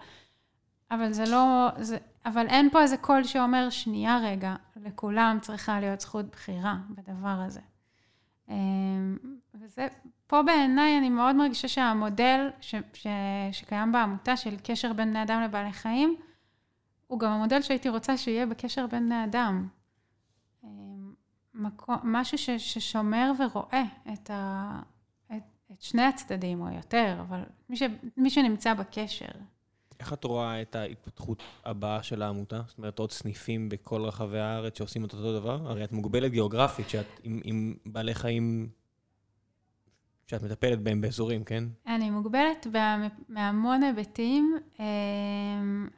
[0.92, 6.02] אבל זה לא, זה, אבל אין פה איזה קול שאומר, שנייה רגע, לכולם צריכה להיות
[6.02, 7.62] זכות בחירה בדבר הזה.
[8.50, 9.18] אמ,
[9.54, 9.88] וזה,
[10.28, 13.08] פה בעיניי אני מאוד מרגישה שהמודל ש, ש,
[13.52, 16.16] שקיים בעמותה של קשר בין בני אדם לבעלי חיים,
[17.08, 19.68] הוא גם המודל שהייתי רוצה שיהיה בקשר בין בני אדם.
[20.64, 21.14] אמ,
[21.54, 23.84] מקום, משהו ש, ששומר ורואה
[24.14, 24.80] את, ה,
[25.28, 27.84] את, את שני הצדדים, או יותר, אבל מי, ש,
[28.18, 29.32] מי שנמצא בקשר.
[30.00, 32.62] איך את רואה את ההתפתחות הבאה של העמותה?
[32.68, 35.70] זאת אומרת, עוד סניפים בכל רחבי הארץ שעושים את אותו דבר?
[35.70, 38.70] הרי את מוגבלת גיאוגרפית, שאת עם, עם בעלי חיים
[40.28, 41.64] שאת מטפלת בהם באזורים, כן?
[41.88, 42.68] אני מוגבלת
[43.30, 44.58] בהמון היבטים,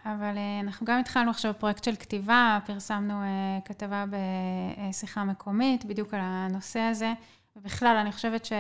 [0.06, 3.14] אבל אנחנו גם התחלנו עכשיו פרויקט של כתיבה, פרסמנו
[3.66, 4.06] כתבה
[4.90, 7.14] בשיחה מקומית, בדיוק על הנושא הזה,
[7.56, 8.54] ובכלל, אני חושבת ש...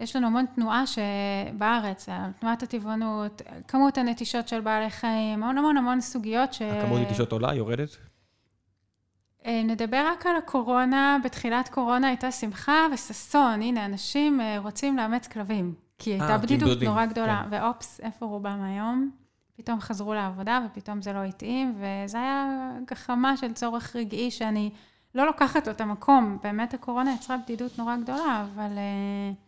[0.00, 2.08] יש לנו המון תנועה שבארץ,
[2.40, 6.62] תנועת הטבעונות, כמות הנטישות של בעלי חיים, המון המון המון סוגיות ש...
[6.62, 7.96] הכמות נטישות עולה, יורדת?
[9.46, 15.26] אה, נדבר רק על הקורונה, בתחילת קורונה הייתה שמחה וששון, הנה, אנשים אה, רוצים לאמץ
[15.26, 15.74] כלבים.
[15.98, 17.56] כי הייתה אה, בדידות נורא גדולה, כן.
[17.56, 19.10] ואופס, איפה רובם היום?
[19.56, 24.70] פתאום חזרו לעבודה ופתאום זה לא התאים, וזה היה גחמה של צורך רגעי שאני
[25.14, 26.38] לא לוקחת לו את המקום.
[26.42, 28.70] באמת הקורונה יצרה בדידות נורא גדולה, אבל...
[28.72, 29.45] Uh,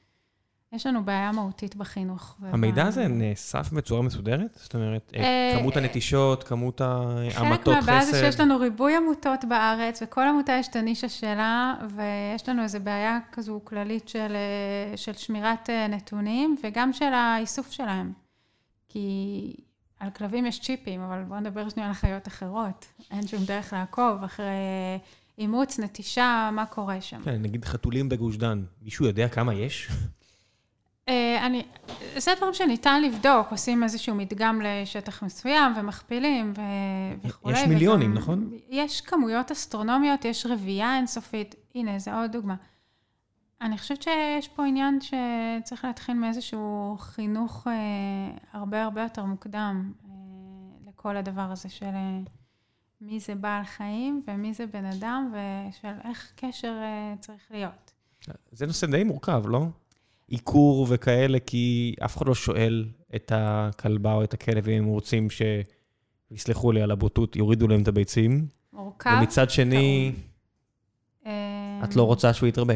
[0.73, 2.37] יש לנו בעיה מהותית בחינוך.
[2.43, 4.51] המידע הזה נאסף בצורה מסודרת?
[4.55, 7.33] זאת אומרת, אה, אה, כמות הנטישות, כמות המטות חסד?
[7.33, 12.49] חלק מהבעיה זה שיש לנו ריבוי עמותות בארץ, וכל עמותה יש את הנישה שלה, ויש
[12.49, 18.13] לנו איזו בעיה כזו כללית של, אה, של שמירת נתונים, וגם של האיסוף שלהם.
[18.89, 19.55] כי
[20.01, 22.87] על כלבים יש צ'יפים, אבל בואו נדבר שנייה על חיות אחרות.
[23.11, 24.55] אין שום דרך לעקוב אחרי
[25.39, 27.21] אימוץ, נטישה, מה קורה שם.
[27.25, 29.89] כן, נגיד חתולים בגוש דן, מישהו יודע כמה יש?
[31.09, 31.63] אה, אני,
[32.17, 36.53] זה דברים שניתן לבדוק, עושים איזשהו מדגם לשטח מסוים ומכפילים
[37.25, 37.61] וכולי.
[37.61, 38.51] יש מיליונים, וגם, נכון?
[38.69, 41.55] יש כמויות אסטרונומיות, יש רבייה אינסופית.
[41.75, 42.55] הנה, זו עוד דוגמה.
[43.61, 47.73] אני חושבת שיש פה עניין שצריך להתחיל מאיזשהו חינוך אה,
[48.53, 50.11] הרבה הרבה יותר מוקדם אה,
[50.89, 52.21] לכל הדבר הזה של אה,
[53.01, 57.93] מי זה בעל חיים ומי זה בן אדם ושל איך קשר אה, צריך להיות.
[58.53, 59.67] זה נושא די מורכב, לא?
[60.29, 65.31] עיקור וכאלה, כי אף אחד לא שואל את הכלבה או את הכלב אם הם רוצים
[65.31, 65.43] ש...
[66.31, 68.47] יסלחו לי על הבוטות, יורידו להם את הביצים.
[68.73, 69.19] מורכב.
[69.19, 70.13] ומצד שני,
[71.27, 71.31] אמ,
[71.85, 72.75] את לא רוצה שהוא יתרבה.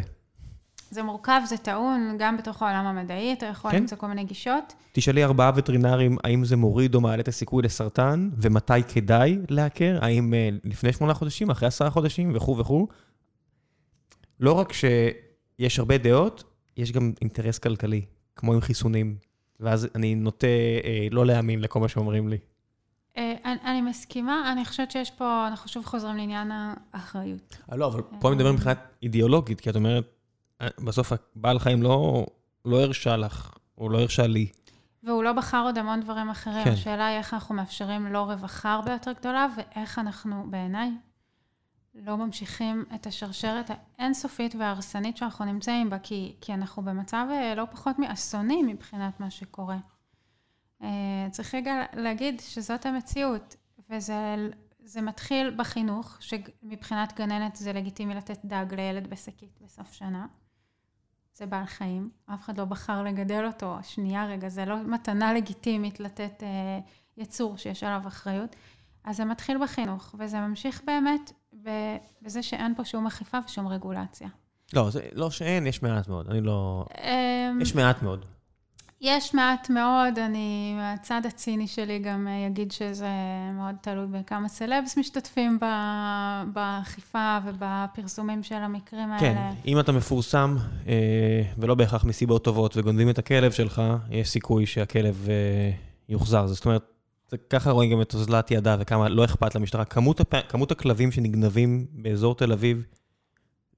[0.90, 3.76] זה מורכב, זה טעון, גם בתוך העולם המדעי, אתה יכול כן?
[3.76, 4.74] למצוא כל מיני גישות.
[4.92, 10.32] תשאלי ארבעה וטרינרים האם זה מוריד או מעלה את הסיכוי לסרטן, ומתי כדאי לעקר, האם
[10.32, 12.86] uh, לפני שמונה חודשים, אחרי עשרה חודשים, וכו' וכו'.
[14.40, 16.44] לא רק שיש הרבה דעות,
[16.76, 18.04] יש גם אינטרס כלכלי,
[18.36, 19.16] כמו עם חיסונים,
[19.60, 20.46] ואז אני נוטה
[20.84, 22.38] אה, לא להאמין לכל מה שאומרים לי.
[23.16, 26.50] אה, אני, אני מסכימה, אני חושבת שיש פה, אנחנו שוב חוזרים לעניין
[26.92, 27.56] האחריות.
[27.72, 30.04] אה, לא, אבל פה אני מדבר מבחינת אידיאולוגית, כי את אומרת,
[30.60, 32.26] אה, בסוף הבעל חיים לא,
[32.64, 34.46] לא הרשה לך, או לא הרשה לי.
[35.02, 36.64] והוא לא בחר עוד המון דברים אחרים.
[36.64, 36.72] כן.
[36.72, 40.90] השאלה היא איך אנחנו מאפשרים לו רווחה הרבה יותר גדולה, ואיך אנחנו, בעיניי,
[41.95, 47.64] לא ממשיכים את השרשרת האינסופית וההרסנית שאנחנו נמצאים בה, כי, כי אנחנו במצב אה, לא
[47.70, 49.78] פחות מאסוני מבחינת מה שקורה.
[50.82, 53.57] אה, צריך רגע להגיד שזאת המציאות,
[53.90, 60.26] וזה מתחיל בחינוך, שמבחינת גננת זה לגיטימי לתת דג לילד בשקית בסוף שנה.
[61.34, 66.01] זה בעל חיים, אף אחד לא בחר לגדל אותו, שנייה רגע, זה לא מתנה לגיטימית
[66.01, 66.78] לתת אה,
[67.16, 68.57] יצור שיש עליו אחריות.
[69.05, 71.32] אז זה מתחיל בחינוך, וזה ממשיך באמת
[72.22, 74.28] בזה שאין פה שום אכיפה ושום רגולציה.
[74.72, 76.28] לא, זה לא שאין, יש מעט מאוד.
[76.28, 76.84] אני לא...
[77.05, 78.24] אמ, יש מעט מאוד.
[79.00, 83.09] יש מעט מאוד, אני, מהצד הציני שלי גם אגיד שזה
[83.55, 85.59] מאוד תלוי בכמה סלבס משתתפים
[86.53, 89.50] באכיפה ובפרסומים של המקרים כן, האלה.
[89.53, 90.57] כן, אם אתה מפורסם,
[90.88, 95.70] אה, ולא בהכרח מסיבות טובות, וגונבים את הכלב שלך, יש סיכוי שהכלב אה,
[96.09, 96.46] יוחזר.
[96.46, 96.91] זאת אומרת,
[97.32, 99.84] זה ככה רואים גם את אוזלת ידה וכמה לא אכפת למשטרה.
[99.84, 100.34] כמות, הפ...
[100.48, 102.84] כמות הכלבים שנגנבים באזור תל אביב,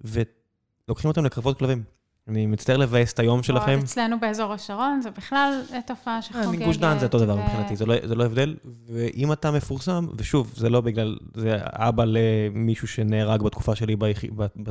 [0.01, 1.83] ולוקחים אותם לקרבות כלבים.
[2.29, 3.79] אני מצטער לבאס את היום שלכם.
[3.83, 6.65] אצלנו באזור השרון, זה בכלל תופעה שחוגגת.
[6.65, 8.57] גוש דן זה אותו דבר מבחינתי, זה לא, זה לא הבדל.
[8.87, 13.97] ואם אתה מפורסם, ושוב, זה לא בגלל, זה אבא למישהו שנהרג בתקופה שלי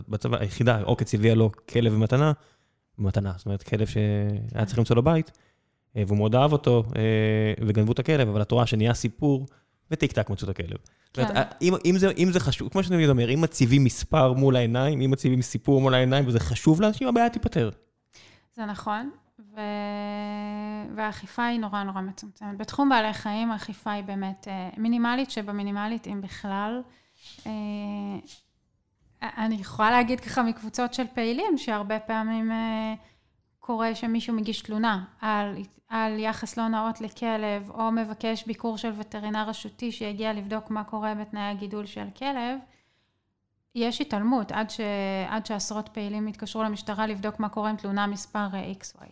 [0.07, 2.31] בצבא, היחידה, עוקץ הביאה לו כלב במתנה,
[2.97, 5.31] במתנה, זאת אומרת, כלב שהיה צריך למצוא לו בית.
[5.97, 9.45] אה, והוא מאוד אהב אותו, אה, וגנבו את הכלב, אבל את רואה שנהיה סיפור,
[9.91, 10.77] וטיק טק מצאו את הכלב.
[11.13, 11.21] כן.
[11.21, 15.01] אומרת, אם, אם, זה, אם זה חשוב, כמו שאני אומר, אם מציבים מספר מול העיניים,
[15.01, 17.69] אם מציבים סיפור מול העיניים, וזה חשוב לאנשים, הבעיה תיפתר.
[18.55, 19.59] זה נכון, ו...
[20.95, 22.57] והאכיפה היא נורא נורא מצומצמת.
[22.57, 26.81] בתחום בעלי חיים האכיפה היא באמת אה, מינימלית, שבמינימלית, אם בכלל.
[29.21, 32.51] אני יכולה להגיד ככה מקבוצות של פעילים, שהרבה פעמים
[33.65, 35.55] קורה שמישהו מגיש תלונה על,
[35.89, 41.15] על יחס לא נאות לכלב, או מבקש ביקור של וטרינר רשותי שיגיע לבדוק מה קורה
[41.15, 42.59] בתנאי הגידול של כלב,
[43.75, 44.79] יש התעלמות עד, ש,
[45.27, 48.47] עד שעשרות פעילים יתקשרו למשטרה לבדוק מה קורה עם תלונה מספר
[48.81, 49.05] XY.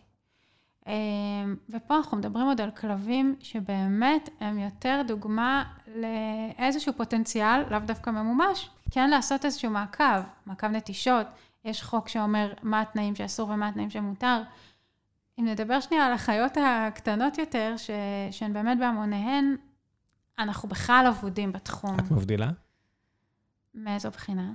[0.87, 5.63] אמ, ופה אנחנו מדברים עוד על כלבים שבאמת הם יותר דוגמה
[5.95, 11.27] לאיזשהו פוטנציאל, לאו דווקא ממומש, כן לעשות איזשהו מעקב, מעקב נטישות,
[11.65, 14.41] יש חוק שאומר מה התנאים שאסור ומה התנאים שמותר.
[15.39, 17.89] אם נדבר שנייה על החיות הקטנות יותר, ש...
[18.31, 19.55] שהן באמת בהמוניהן,
[20.39, 21.99] אנחנו בכלל אבודים בתחום.
[21.99, 22.49] את מבדילה?
[23.75, 24.51] מאיזו בחינה?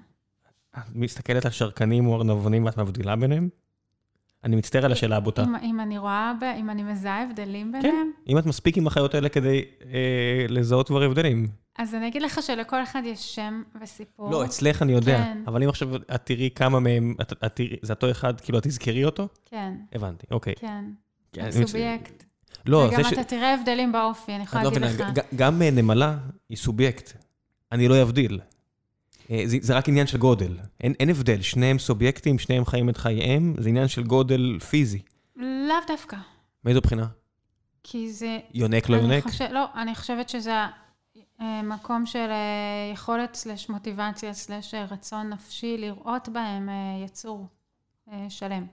[0.79, 3.49] את מסתכלת על שרקנים או ארנבונים ואת מבדילה ביניהם?
[4.45, 5.43] אני מצטער על השאלה הבוטה.
[5.43, 6.45] אם, אם אני רואה, ב...
[6.45, 10.87] אם אני מזהה הבדלים כן, ביניהם, אם את מספיק עם החיות האלה כדי אה, לזהות
[10.87, 11.49] כבר הבדלים.
[11.79, 14.31] אז אני אגיד לך שלכל אחד יש שם וסיפור.
[14.31, 15.43] לא, אצלך אני יודע, כן.
[15.47, 18.67] אבל אם עכשיו את תראי כמה מהם, את, את תראי, זה אותו אחד, כאילו, את
[18.67, 19.29] תזכרי אותו?
[19.45, 20.55] כן, הבנתי, אוקיי.
[20.57, 20.85] כן.
[21.33, 22.25] כן, סובייקט.
[22.67, 23.13] לא, וגם זה ש...
[23.13, 25.25] אתה תראה הבדלים באופי, אני יכולה לא להגיד לך.
[25.35, 26.17] גם אה, נמלה
[26.49, 27.13] היא סובייקט.
[27.73, 28.41] אני לא אבדיל.
[29.31, 30.57] אה, זה, זה רק עניין של גודל.
[30.81, 35.03] אין, אין הבדל, שניהם סובייקטים, שניהם חיים את חייהם, זה עניין של גודל פיזי.
[35.37, 36.17] לאו דווקא.
[36.65, 37.07] מאיזו בחינה?
[37.83, 38.39] כי זה...
[38.55, 39.25] יונק לא יונק?
[39.25, 40.53] חושב, לא, אני חושבת שזה
[41.63, 47.47] מקום של אה, יכולת סלש מוטיבציה סלש אה, רצון נפשי לראות בהם אה, יצור
[48.13, 48.67] אה, שלם.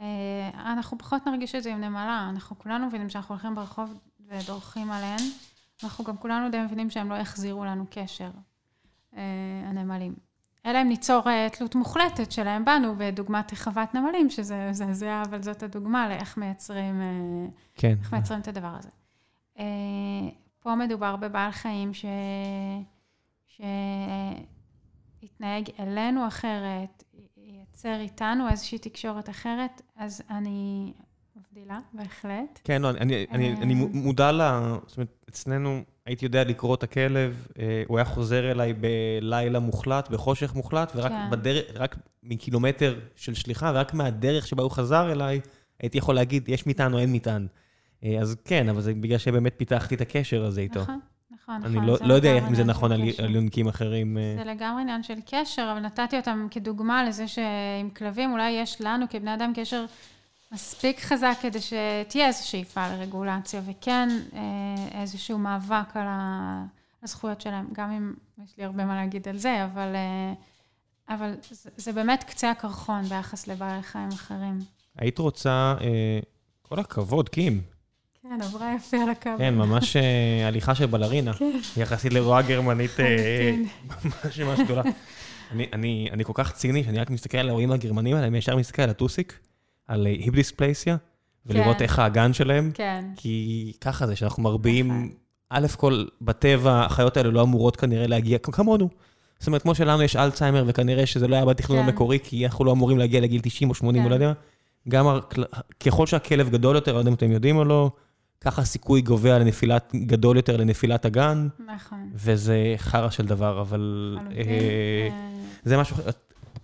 [0.00, 3.98] אה, אנחנו פחות נרגיש את זה עם נמלה, אנחנו כולנו מבינים שאנחנו הולכים ברחוב
[4.28, 5.20] ודורכים עליהן,
[5.84, 8.30] אנחנו גם כולנו די מבינים שהם לא יחזירו לנו קשר,
[9.16, 9.22] אה,
[9.66, 10.14] הנמלים.
[10.66, 15.62] אלא אם ניצור אה, תלות מוחלטת שלהם בנו, בדוגמת חוות נמלים, שזה מזעזע, אבל זאת
[15.62, 17.00] הדוגמה לאיך מייצרים...
[17.00, 17.94] אה, כן.
[18.00, 18.88] איך מייצרים את הדבר הזה.
[20.66, 22.04] פה מדובר בבעל חיים ש...
[25.20, 27.04] שיתנהג אלינו אחרת,
[27.36, 30.92] ייצר איתנו איזושהי תקשורת אחרת, אז אני
[31.36, 32.60] מבדילה, בהחלט.
[32.64, 33.88] כן, לא, אני, אני, אני אה.
[33.92, 34.40] מודע ל...
[34.86, 40.08] זאת אומרת, אצלנו הייתי יודע לקרוא את הכלב, אה, הוא היה חוזר אליי בלילה מוחלט,
[40.08, 41.30] בחושך מוחלט, ורק כן.
[41.30, 45.40] בדרך, רק מקילומטר של שליחה, ורק מהדרך שבה הוא חזר אליי,
[45.80, 47.46] הייתי יכול להגיד, יש מטען או אין מטען.
[48.04, 50.80] אה, אז כן, אבל זה בגלל שבאמת פיתחתי את הקשר הזה איתו.
[50.80, 51.86] נכון, נכון, אני נכון.
[51.86, 53.00] לא, לא יודע אם זה נכון על,
[53.34, 54.18] יונקים אחרים.
[54.18, 54.34] אה.
[54.38, 59.06] זה לגמרי עניין של קשר, אבל נתתי אותם כדוגמה לזה שעם כלבים אולי יש לנו
[59.10, 59.84] כבני אדם קשר
[60.52, 66.06] מספיק חזק כדי שתהיה איזו שאיפה לרגולציה, וכן אה, איזשהו מאבק על
[67.02, 69.96] הזכויות שלהם, גם אם יש לי הרבה מה להגיד על זה, אבל,
[71.08, 74.58] אבל זה, זה באמת קצה הקרחון ביחס לבעלי חיים אחרים.
[74.96, 75.74] היית רוצה,
[76.62, 77.75] כל הכבוד, קים.
[78.28, 79.30] כן, עברה יפה על הקו.
[79.38, 81.32] כן, ממש אה, הליכה של בלרינה.
[81.76, 83.54] יחסית לרואה גרמנית אה,
[84.04, 84.82] ממש ממש גדולה.
[85.52, 88.90] אני, כל כך ציני, שאני רק מסתכל על האירועים הגרמנים האלה, אני ישר מסתכל על
[88.90, 89.38] הטוסיק,
[89.88, 90.96] על היבדיספלייסיה,
[91.46, 91.82] ולראות כן.
[91.82, 95.12] איך האגן שלהם, כן, כי ככה זה, שאנחנו מרביעים,
[95.50, 98.88] א' כל, בטבע, החיות האלה לא אמורות כנראה להגיע, כמונו.
[99.38, 101.84] זאת אומרת, כמו שלנו יש אלצהיימר, וכנראה שזה לא היה בתכנון כן.
[101.84, 104.10] המקורי, כי אנחנו לא אמורים להגיע לגיל 90 או 80, או כן.
[104.10, 104.34] לא יודע מה.
[104.88, 105.06] גם
[105.80, 107.90] ככל שהכלב גדול יותר, לא יודע אם אתם יודעים או לא,
[108.40, 112.10] ככה הסיכוי גובע לנפילת, גדול יותר לנפילת הגן, נכון.
[112.14, 114.16] וזה חרא של דבר, אבל.
[114.30, 115.08] אה, אה,
[115.64, 115.96] זה משהו,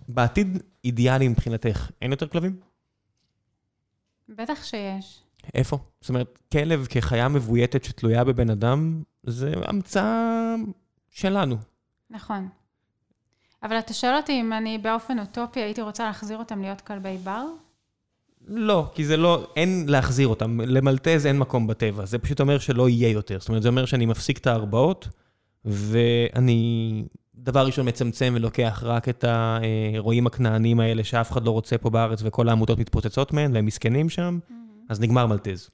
[0.07, 2.59] בעתיד אידיאלי מבחינתך, אין יותר כלבים?
[4.29, 5.23] בטח שיש.
[5.53, 5.77] איפה?
[6.01, 10.55] זאת אומרת, כלב כחיה מבויתת שתלויה בבן אדם, זה המצאה
[11.09, 11.55] שלנו.
[12.09, 12.49] נכון.
[13.63, 17.45] אבל אתה שואל אותי אם אני באופן אוטופי הייתי רוצה להחזיר אותם להיות כלבי בר?
[18.47, 20.61] לא, כי זה לא, אין להחזיר אותם.
[20.61, 22.05] למלטז אין מקום בטבע.
[22.05, 23.39] זה פשוט אומר שלא יהיה יותר.
[23.39, 25.07] זאת אומרת, זה אומר שאני מפסיק את ההרבעות,
[25.65, 27.03] ואני,
[27.35, 32.19] דבר ראשון, מצמצם ולוקח רק את הרועים הכנענים האלה שאף אחד לא רוצה פה בארץ,
[32.23, 34.39] וכל העמותות מתפוצצות מהן, והם מסכנים שם,
[34.89, 35.69] אז נגמר מלטז.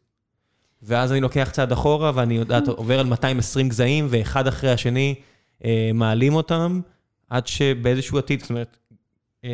[0.82, 5.16] ואז אני לוקח צעד אחורה, ואני יודעת, עובר על 220 גזעים, ואחד אחרי השני
[5.66, 6.82] אה, מעלים אותם,
[7.30, 8.78] עד שבאיזשהו עתיד, זאת אומרת,
[9.44, 9.54] אה,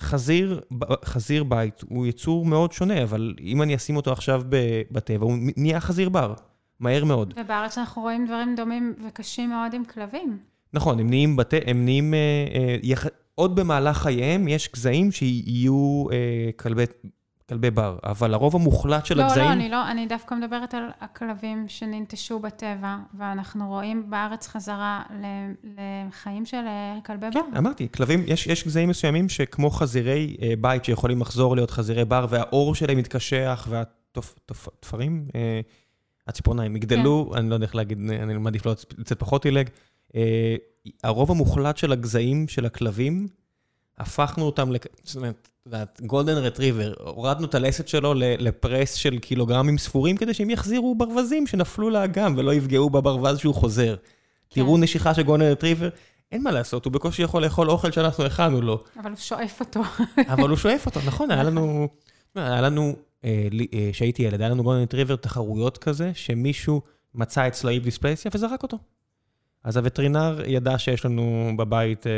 [0.00, 0.60] חזיר,
[1.04, 4.42] חזיר בית הוא יצור מאוד שונה, אבל אם אני אשים אותו עכשיו
[4.90, 6.34] בטבע, הוא נהיה חזיר בר,
[6.80, 7.34] מהר מאוד.
[7.36, 10.38] ובארץ אנחנו רואים דברים דומים וקשים מאוד עם כלבים.
[10.72, 11.54] נכון, הם נהיים, בת...
[11.66, 12.18] הם נהיים אה,
[12.54, 13.06] אה, יח...
[13.34, 16.84] עוד במהלך חייהם יש גזעים שיהיו אה, כלבי,
[17.50, 19.46] כלבי בר, אבל הרוב המוחלט של לא, הגזעים...
[19.46, 25.02] לא, אני לא, אני דווקא מדברת על הכלבים שננטשו בטבע, ואנחנו רואים בארץ חזרה
[25.64, 27.40] לחיים של אה, כלבי בר.
[27.40, 32.04] כן, אמרתי, כלבים, יש, יש גזעים מסוימים שכמו חזירי אה, בית שיכולים לחזור להיות חזירי
[32.04, 35.60] בר, והעור שלהם מתקשח, והתפרים, אה,
[36.26, 39.68] הציפורניים יגדלו, אני לא יודע איך להגיד, אני מעדיף לא לצאת פחות עילג.
[40.14, 40.56] אה,
[41.04, 43.28] הרוב המוחלט של הגזעים של הכלבים,
[44.00, 44.86] הפכנו אותם, לכ...
[45.04, 45.48] זאת אומרת,
[46.06, 51.90] גולדן רטריבר, הורדנו את הלסת שלו לפרס של קילוגרמים ספורים, כדי שהם יחזירו ברווזים שנפלו
[51.90, 53.94] לאגם ולא יפגעו בברווז שהוא חוזר.
[54.48, 55.88] תראו נשיכה של גולדן רטריבר,
[56.32, 59.80] אין מה לעשות, הוא בקושי יכול לאכול אוכל שאנחנו הכנו לו, אבל הוא שואף אותו.
[60.28, 61.88] אבל הוא שואף אותו, נכון, היה לנו,
[62.34, 66.82] היה לנו, אה, אה, כשהייתי ילד, היה לנו גולדן רטריבר תחרויות כזה, שמישהו
[67.14, 68.78] מצא אצלו hip dysplasia וזרק אותו.
[69.64, 72.12] אז הווטרינר ידע שיש לנו בבית אה,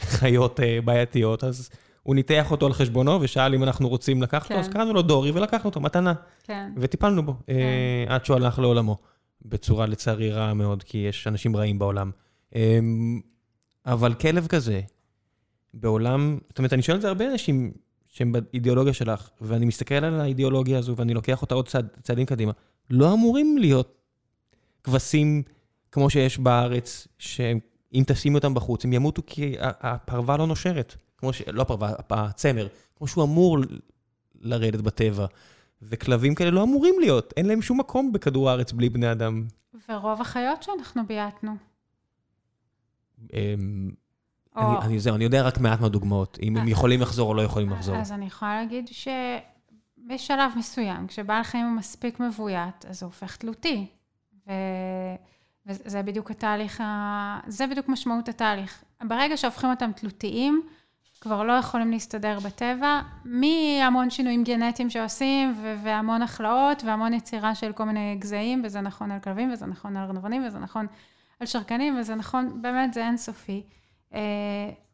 [0.00, 1.70] חיות אה, בעייתיות, אז
[2.02, 4.60] הוא ניתח אותו על חשבונו ושאל אם אנחנו רוצים לקחת אותו, כן.
[4.60, 6.14] אז קראנו לו דורי ולקחנו אותו, מתנה.
[6.42, 6.72] כן.
[6.76, 8.98] וטיפלנו בו, אה, עד שהוא הלך לעולמו.
[9.44, 12.10] בצורה לצערי רעה מאוד, כי יש אנשים רעים בעולם.
[12.54, 12.78] אה,
[13.86, 14.80] אבל כלב כזה,
[15.74, 17.72] בעולם, זאת אומרת, אני שואל את זה הרבה אנשים
[18.08, 22.52] שהם באידיאולוגיה שלך, ואני מסתכל על האידיאולוגיה הזו ואני לוקח אותה עוד צעד, צעדים קדימה,
[22.90, 23.98] לא אמורים להיות
[24.84, 25.42] כבשים
[25.94, 30.94] כמו שיש בארץ, שאם תשימי אותם בחוץ, הם ימותו כי הפרווה לא נושרת.
[31.18, 31.42] כמו ש...
[31.46, 32.68] לא הפרווה, הצמר.
[32.96, 33.58] כמו שהוא אמור
[34.40, 35.26] לרדת בטבע.
[35.82, 39.46] וכלבים כאלה לא אמורים להיות, אין להם שום מקום בכדור הארץ בלי בני אדם.
[39.88, 41.52] ורוב החיות שאנחנו בייתנו.
[43.32, 43.90] אמ,
[44.56, 47.42] אני, אני, זהו, אני יודע רק מעט מהדוגמאות, אם הם אה, יכולים לחזור או לא
[47.42, 47.96] יכולים לחזור.
[47.96, 53.86] אז אני יכולה להגיד שבשלב מסוים, כשבעל חיים הוא מספיק מבוית, אז הוא הופך תלותי.
[55.66, 57.40] וזה בדיוק התהליך, ה...
[57.46, 58.84] זה בדיוק משמעות התהליך.
[59.02, 60.62] ברגע שהופכים אותם תלותיים,
[61.20, 67.72] כבר לא יכולים להסתדר בטבע, מהמון שינויים גנטיים שעושים, ו- והמון הכלאות, והמון יצירה של
[67.72, 70.86] כל מיני גזעים, וזה נכון על כלבים, וזה נכון על ארנבונים, וזה נכון
[71.40, 73.62] על שרקנים, וזה נכון, באמת, זה אינסופי.
[74.14, 74.20] אה,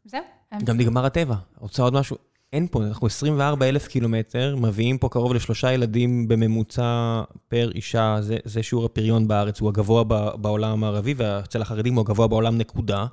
[0.04, 0.22] זהו.
[0.64, 1.34] גם נגמר הטבע.
[1.56, 2.16] רוצה עוד משהו?
[2.52, 8.36] אין פה, אנחנו 24 אלף קילומטר, מביאים פה קרוב לשלושה ילדים בממוצע פר אישה, זה,
[8.44, 13.06] זה שיעור הפריון בארץ, הוא הגבוה ב- בעולם המערבי, ואצל החרדים הוא הגבוה בעולם נקודה.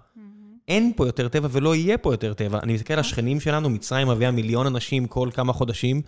[0.67, 2.59] אין פה יותר טבע ולא יהיה פה יותר טבע.
[2.63, 6.01] אני מסתכל על השכנים שלנו, מצרים מביאה מיליון אנשים כל כמה חודשים,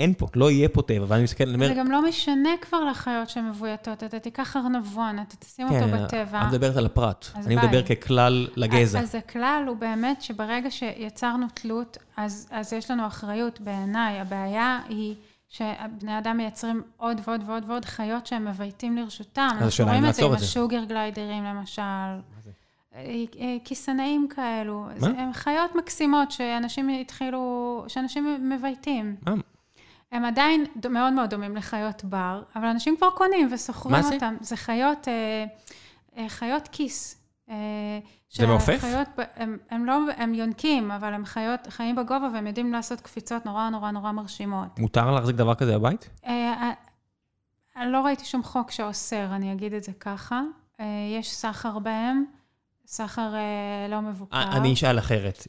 [0.00, 1.04] אין פה, לא יהיה פה טבע.
[1.08, 5.36] ואני מסתכל, אני אומר, זה גם לא משנה כבר לחיות שמבויתות, אתה תיקח ארנבון, אתה
[5.36, 6.40] תשים אותו בטבע.
[6.40, 7.66] כן, את מדברת על הפרט, אז אני ביי.
[7.66, 9.00] מדבר ככלל לגזע.
[9.00, 14.20] אז הכלל הוא באמת שברגע שיצרנו תלות, אז, אז יש לנו אחריות בעיניי.
[14.20, 15.14] הבעיה היא
[15.48, 19.48] שבני אדם מייצרים עוד ועוד ועוד ועוד חיות שהם מבייתים לרשותם.
[19.60, 20.32] אז השאלה אנחנו רואים את זה עם.
[20.32, 21.82] השוגר גליידרים למשל.
[22.94, 24.86] אה, אה, כיסנאים כאלו.
[25.00, 25.06] מה?
[25.06, 27.38] הם חיות מקסימות שאנשים התחילו,
[27.88, 29.16] שאנשים מבייתים.
[29.26, 29.34] מה?
[30.12, 34.14] הם עדיין מאוד מאוד דומים לחיות בר, אבל אנשים כבר קונים וסוחרים זה?
[34.14, 34.36] אותם.
[34.40, 35.44] זה חיות, אה,
[36.16, 37.16] אה, חיות כיס.
[37.50, 37.54] אה,
[38.32, 38.84] זה מעופף?
[39.36, 43.68] הם, הם לא, הם יונקים, אבל הם חיות, חיים בגובה והם יודעים לעשות קפיצות נורא
[43.68, 44.78] נורא נורא מרשימות.
[44.78, 46.10] מותר להחזיק דבר כזה בבית?
[46.26, 46.72] אה,
[47.76, 50.40] אה, לא ראיתי שום חוק שאוסר, אני אגיד את זה ככה.
[50.80, 50.86] אה,
[51.18, 52.24] יש סחר בהם,
[52.86, 54.36] סחר אה, לא מבוקר.
[54.36, 55.46] אה, אני אשאל אחרת.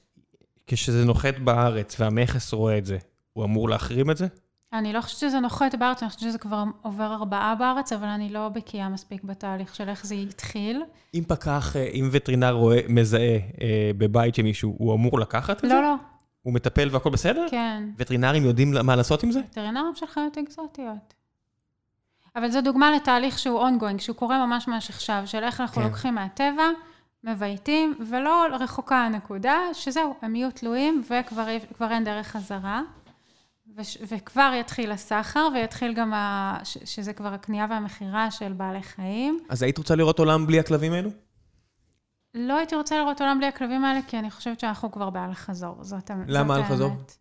[0.73, 2.97] כשזה נוחת בארץ והמכס רואה את זה,
[3.33, 4.27] הוא אמור להחרים את זה?
[4.73, 8.29] אני לא חושבת שזה נוחת בארץ, אני חושבת שזה כבר עובר ארבעה בארץ, אבל אני
[8.29, 10.83] לא בקיאה מספיק בתהליך של איך זה התחיל.
[11.13, 15.69] אם פקח, אה, אם וטרינר רואה, מזהה אה, בבית של מישהו, הוא אמור לקחת את
[15.69, 15.75] זה?
[15.75, 15.95] לא, לא,
[16.41, 17.45] הוא מטפל והכל בסדר?
[17.51, 17.83] כן.
[17.97, 19.39] וטרינרים יודעים מה לעשות עם זה?
[19.51, 21.13] וטרינרים של חיות אקזוטיות.
[22.35, 25.87] אבל זו דוגמה לתהליך שהוא ongoing, שהוא קורה ממש ממש עכשיו, של איך אנחנו כן.
[25.87, 26.63] לוקחים מהטבע,
[27.23, 32.81] מבייתים, ולא רחוקה הנקודה, שזהו, הם יהיו תלויים וכבר כבר אין דרך חזרה.
[33.75, 39.39] וש, וכבר יתחיל הסחר, ויתחיל גם, ה, ש, שזה כבר הקנייה והמכירה של בעלי חיים.
[39.49, 41.09] אז היית רוצה לראות עולם בלי הכלבים האלו?
[42.33, 45.75] לא הייתי רוצה לראות עולם בלי הכלבים האלה, כי אני חושבת שאנחנו כבר באל חזור.
[45.83, 46.89] זאת, זאת למה אל חזור?
[46.89, 47.17] האמת.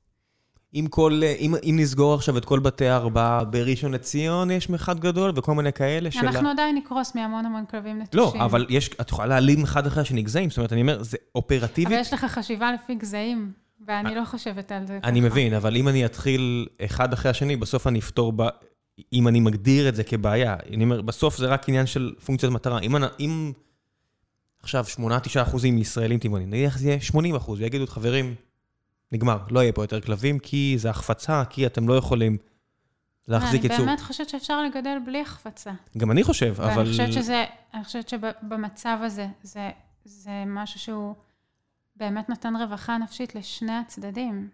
[0.75, 5.01] אם, כל, אה, אם, אם נסגור עכשיו את כל בתי הארבעה בראשון לציון, יש אחד
[5.01, 6.27] גדול וכל מיני כאלה של...
[6.27, 8.41] אנחנו עדיין נקרוס מהמון המון כלבים לא, נטושים.
[8.41, 11.27] אבל יש, את יכולה להעלים אחד אחרי השני גזעים, זאת אומרת, אני אומר, זה אבל
[11.35, 11.99] אופרטיבית.
[12.01, 13.53] יש לך חשיבה לפי גזעים,
[13.87, 15.09] ואני לא חושבת על זה ככה.
[15.09, 18.43] אני מבין, אבל אם אני אתחיל אחד אחרי השני, בסוף אני אפתור ב...
[19.12, 20.57] אם אני מגדיר את זה כבעיה.
[20.75, 22.81] אני אומר, בסוף זה רק עניין של פונקציית מטרה.
[22.81, 23.53] אם, אני- אם
[24.62, 25.01] עכשיו 8-9
[25.43, 28.35] אחוזים מישראלים טבעונים, נניח זה יהיה 80 אחוז, ויגידו, חברים,
[29.13, 32.37] נגמר, לא יהיה פה יותר כלבים, כי זה החפצה, כי אתם לא יכולים
[33.29, 33.87] להחזיק אני יצור.
[33.87, 35.73] באמת חושבת שאפשר לגדל בלי החפצה.
[35.99, 36.77] גם אני חושב, אבל...
[36.77, 37.45] ואני חושבת שזה,
[37.75, 39.71] אני חושבת שבמצב הזה, זה,
[40.05, 41.15] זה משהו שהוא
[41.97, 44.49] באמת נותן רווחה נפשית לשני הצדדים.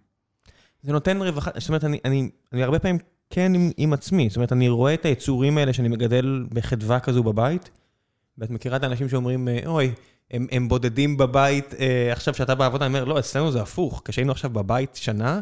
[0.83, 2.99] זה נותן רווחה, זאת אומרת, אני, אני, אני הרבה פעמים
[3.31, 7.23] כן עם, עם עצמי, זאת אומרת, אני רואה את היצורים האלה שאני מגדל בחדווה כזו
[7.23, 7.71] בבית,
[8.39, 9.93] ואת מכירה את האנשים שאומרים, אה, אוי,
[10.31, 14.33] הם, הם בודדים בבית, אה, עכשיו שאתה בעבודה, אני אומר, לא, אצלנו זה הפוך, כשהיינו
[14.33, 15.41] עכשיו בבית שנה,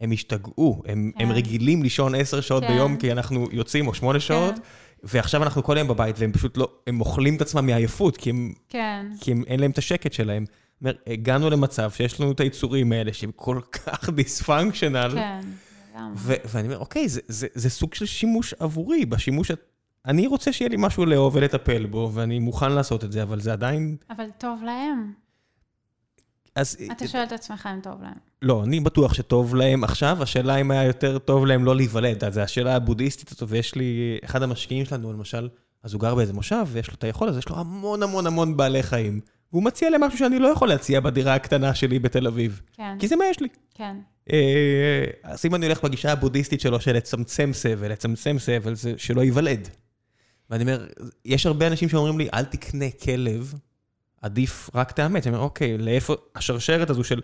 [0.00, 1.24] הם השתגעו, הם, כן.
[1.24, 2.68] הם רגילים לישון עשר שעות כן.
[2.72, 4.54] ביום, כי אנחנו יוצאים, או שמונה שעות,
[5.02, 8.52] ועכשיו אנחנו כל היום בבית, והם פשוט לא, הם אוכלים את עצמם מעייפות, כי הם,
[8.68, 9.06] כן.
[9.20, 10.44] כי הם, אין להם את השקט שלהם.
[10.80, 15.40] אומר, הגענו למצב שיש לנו את היצורים האלה שהם כל כך דיספונקשיונל, כן.
[15.94, 16.36] לגמרי.
[16.44, 19.50] ואני אומר, אוקיי, זה, זה, זה סוג של שימוש עבורי, בשימוש...
[20.06, 23.52] אני רוצה שיהיה לי משהו לאהוב ולטפל בו, ואני מוכן לעשות את זה, אבל זה
[23.52, 23.96] עדיין...
[24.10, 25.12] אבל טוב להם.
[26.56, 26.76] אז...
[26.92, 28.14] אתה שואל את עצמך אם טוב להם.
[28.42, 32.30] לא, אני בטוח שטוב להם עכשיו, השאלה אם היה יותר טוב להם לא להיוולד.
[32.30, 34.18] זו השאלה הבודהיסטית הזאת, ויש לי...
[34.24, 35.48] אחד המשקיעים שלנו, למשל,
[35.82, 38.56] אז הוא גר באיזה מושב, ויש לו את היכולת, אז יש לו המון המון המון
[38.56, 39.20] בעלי חיים.
[39.52, 42.60] והוא מציע להם משהו שאני לא יכול להציע בדירה הקטנה שלי בתל אביב.
[42.72, 43.48] כן, כי זה מה יש לי.
[43.74, 43.96] כן.
[44.32, 49.20] אה, אז אם אני הולך בגישה הבודהיסטית שלו של לצמצם סבל, לצמצם סבל, זה שלא
[49.20, 49.68] ייוולד.
[50.54, 50.86] ואני אומר,
[51.24, 53.54] יש הרבה אנשים שאומרים לי, אל תקנה כלב,
[54.22, 55.26] עדיף רק תאמץ.
[55.26, 57.20] אני אומר, אוקיי, לאיפה, השרשרת הזו של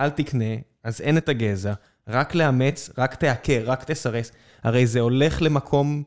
[0.00, 1.72] אל תקנה, אז אין את הגזע,
[2.08, 4.32] רק לאמץ, רק תעקר, רק תסרס.
[4.62, 6.02] הרי זה הולך למקום,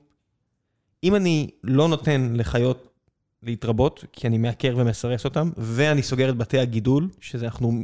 [1.03, 2.89] אם אני לא נותן לחיות
[3.43, 7.83] להתרבות, כי אני מעקר ומסרס אותם, ואני סוגר את בתי הגידול, שזה אנחנו,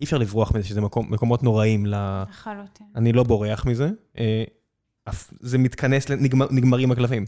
[0.00, 2.24] אי אפשר לברוח מזה, שזה מקום, מקומות נוראים ל...
[2.28, 2.86] לחלוטין.
[2.96, 3.90] אני לא בורח מזה.
[4.18, 4.44] אה,
[5.40, 7.24] זה מתכנס, לנגמר, נגמרים הכלבים.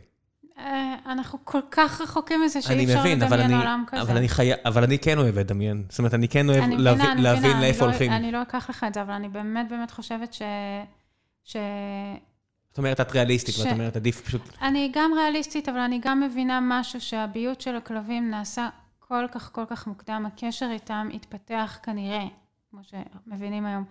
[1.07, 4.03] אנחנו כל כך רחוקים מזה שאי אפשר מבין, לדמיין אני, עולם כזה.
[4.03, 4.51] אבל אני חי...
[4.65, 5.85] אבל אני כן אוהב לדמיין.
[5.89, 8.13] זאת אומרת, אני כן אוהב אני להבין, מבינה, להבין מבינה, לאיפה אני לא- הולכים.
[8.13, 10.43] אני לא אקח לך את זה, אבל אני באמת באמת חושבת ש...
[11.45, 11.57] ש...
[12.71, 14.43] זאת אומרת, את ריאליסטית, ש- ואת אומרת, עדיף פשוט...
[14.63, 18.69] אני גם ריאליסטית, אבל אני גם מבינה משהו שהביות של הכלבים נעשה
[18.99, 20.27] כל כך כל כך מוקדם.
[20.27, 22.25] הקשר איתם התפתח כנראה,
[22.71, 23.85] כמו שמבינים היום,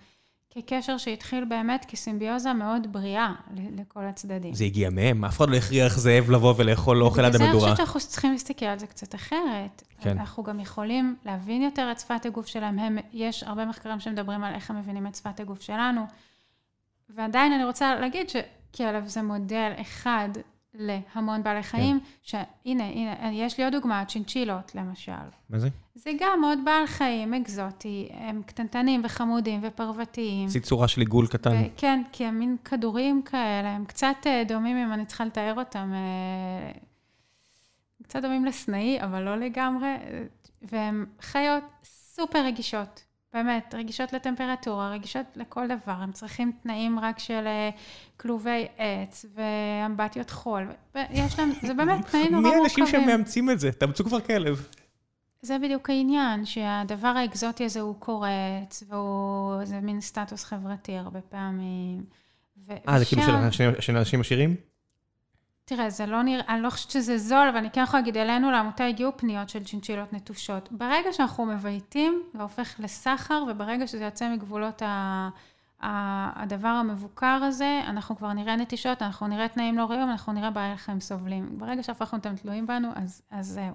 [0.56, 4.54] כקשר שהתחיל באמת כסימביוזה מאוד בריאה לכל הצדדים.
[4.54, 7.64] זה הגיע מהם, אף אחד לא הכריח זאב לבוא ולאכול אוכל עד זה אני המדורה.
[7.64, 9.84] חושבת שאנחנו צריכים להסתכל על זה קצת אחרת.
[10.02, 10.10] כן.
[10.10, 12.80] אנחנו גם יכולים להבין יותר את שפת הגוף שלהם.
[12.80, 16.02] הם, יש הרבה מחקרים שמדברים על איך הם מבינים את שפת הגוף שלנו.
[17.10, 20.30] ועדיין אני רוצה להגיד שכלב זה מודל אחד
[20.78, 21.70] להמון בעלי כן.
[21.70, 25.12] חיים, שהנה, הנה, יש לי עוד דוגמה, צ'ינצ'ילות למשל.
[25.50, 25.70] מה זה?
[25.96, 30.48] זה גם עוד בעל חיים אקזוטי, הם קטנטנים וחמודים ופרוותיים.
[30.48, 31.64] עשית צורה של עיגול קטן.
[31.78, 35.92] כן, כי הם מין כדורים כאלה, הם קצת אה, דומים, אם אני צריכה לתאר אותם,
[35.94, 36.72] אה,
[38.04, 40.24] קצת דומים לסנאי, אבל לא לגמרי, אה,
[40.62, 43.05] והם חיות סופר רגישות,
[43.36, 47.70] באמת, רגישות לטמפרטורה, רגישות לכל דבר, הם צריכים תנאים רק של אה,
[48.18, 52.84] כלובי עץ ואמבטיות חול, ויש להם, זה באמת תנאים נורא מי מורכבים.
[52.86, 53.72] האנשים שמאמצים את זה?
[53.72, 54.68] תאמצו כבר כלב.
[55.42, 62.04] זה בדיוק העניין, שהדבר האקזוטי הזה הוא קורץ, והוא, זה מין סטטוס חברתי הרבה פעמים.
[62.88, 63.22] אה, זה כאילו
[63.80, 64.56] של אנשים עשירים?
[65.66, 68.52] תראה, זה לא נראה, אני לא חושבת שזה זול, אבל אני כן יכולה להגיד, אלינו
[68.52, 70.70] לעמותה הגיעו פניות של צ'ינצ'ילות נטושות.
[70.72, 75.30] ברגע שאנחנו מבייתים, זה הופך לסחר, וברגע שזה יוצא מגבולות ה...
[75.82, 80.78] הדבר המבוקר הזה, אנחנו כבר נראה נטישות, אנחנו נראה תנאים לא ראויים, אנחנו נראה בעלי
[80.78, 81.50] חיים סובלים.
[81.58, 83.74] ברגע שהפכנו אותם תלויים בנו, אז, אז זהו.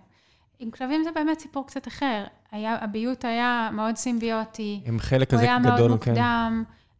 [0.58, 2.24] עם כלבים זה באמת סיפור קצת אחר.
[2.52, 6.14] היה, הביות היה מאוד סימביוטי, הם חלק הוא כזה היה מאוד גדול, כן.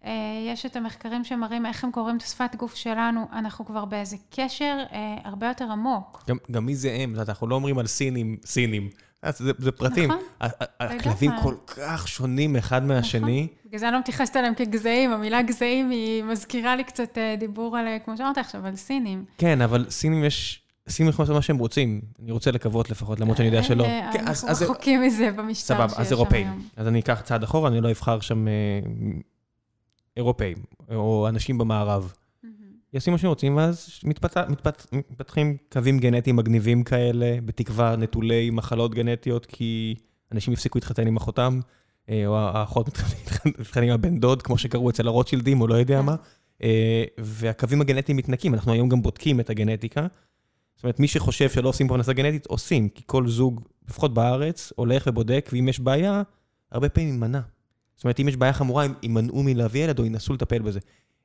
[0.05, 0.11] אה,
[0.53, 4.77] יש את המחקרים שמראים איך הם קוראים את השפת גוף שלנו, אנחנו כבר באיזה קשר
[4.93, 6.25] אה, הרבה יותר עמוק.
[6.29, 7.15] גם- גם מי זה הם?
[7.29, 8.89] אנחנו לא אומרים על סינים, סינים.
[9.25, 10.11] אה, זה זה פרטים.
[10.11, 10.51] נכון.
[10.81, 11.31] הכלבים.
[11.43, 13.47] כל כך שונים אחד מהשני.
[13.67, 17.77] בגלל זה אני לא מתייחסת אליהם כגזעים, המילה גזעים היא מזכירה לי קצת אה, דיבור
[17.77, 19.25] על, כמו שאמרת עכשיו, על סינים.
[19.39, 20.63] כן, אבל סינים יש...
[20.89, 22.01] סינים יכולים לעשות מה שהם רוצים.
[22.23, 23.85] אני רוצה לקוות לפחות, למרות שאני יודע שלא.
[24.13, 26.47] כן, אז- אנחנו אז- רחוקים מזה במשטר סבבה, שיש אז שם אירופאים.
[26.47, 26.63] היום.
[26.77, 28.47] אז אני אקח צעד אחורה, אני לא אבחר שם
[30.21, 30.57] אירופאים,
[30.95, 32.13] או אנשים במערב.
[32.93, 38.95] יעשו מה שהם רוצים, ואז מתפתח, מתפתח, מתפתחים קווים גנטיים מגניבים כאלה, בתקווה נטולי מחלות
[38.95, 39.95] גנטיות, כי
[40.33, 41.61] אנשים הפסיקו להתחתן עם אחותם,
[42.09, 45.99] אה, או האחות מתחתן- מתחתן עם הבן דוד, כמו שקראו אצל הרוטשילדים, או לא יודע
[45.99, 46.07] כן.
[46.07, 46.17] מה.
[46.63, 50.07] אה, והקווים הגנטיים מתנקים, אנחנו היום גם בודקים את הגנטיקה.
[50.77, 55.05] זאת אומרת, מי שחושב שלא עושים פרנסה גנטית, עושים, כי כל זוג, לפחות בארץ, הולך
[55.07, 56.23] ובודק, ואם יש בעיה,
[56.73, 57.41] הרבה פעמים יימנע.
[58.01, 60.81] זאת אומרת, אם יש בעיה חמורה, הם יימנעו מלהביא ילד או ינסו לטפל בזה.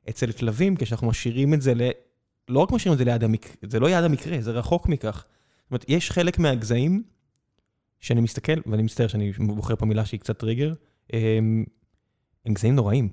[0.08, 1.80] אצל כלבים, כשאנחנו משאירים את זה ל...
[2.48, 5.24] לא רק משאירים את זה ליד המקרה, זה לא יד המקרה, זה רחוק מכך.
[5.62, 7.02] זאת אומרת, יש חלק מהגזעים,
[8.00, 10.72] שאני מסתכל, ואני מצטער שאני בוחר פה מילה שהיא קצת טריגר,
[11.12, 11.64] הם,
[12.46, 13.08] הם גזעים נוראים.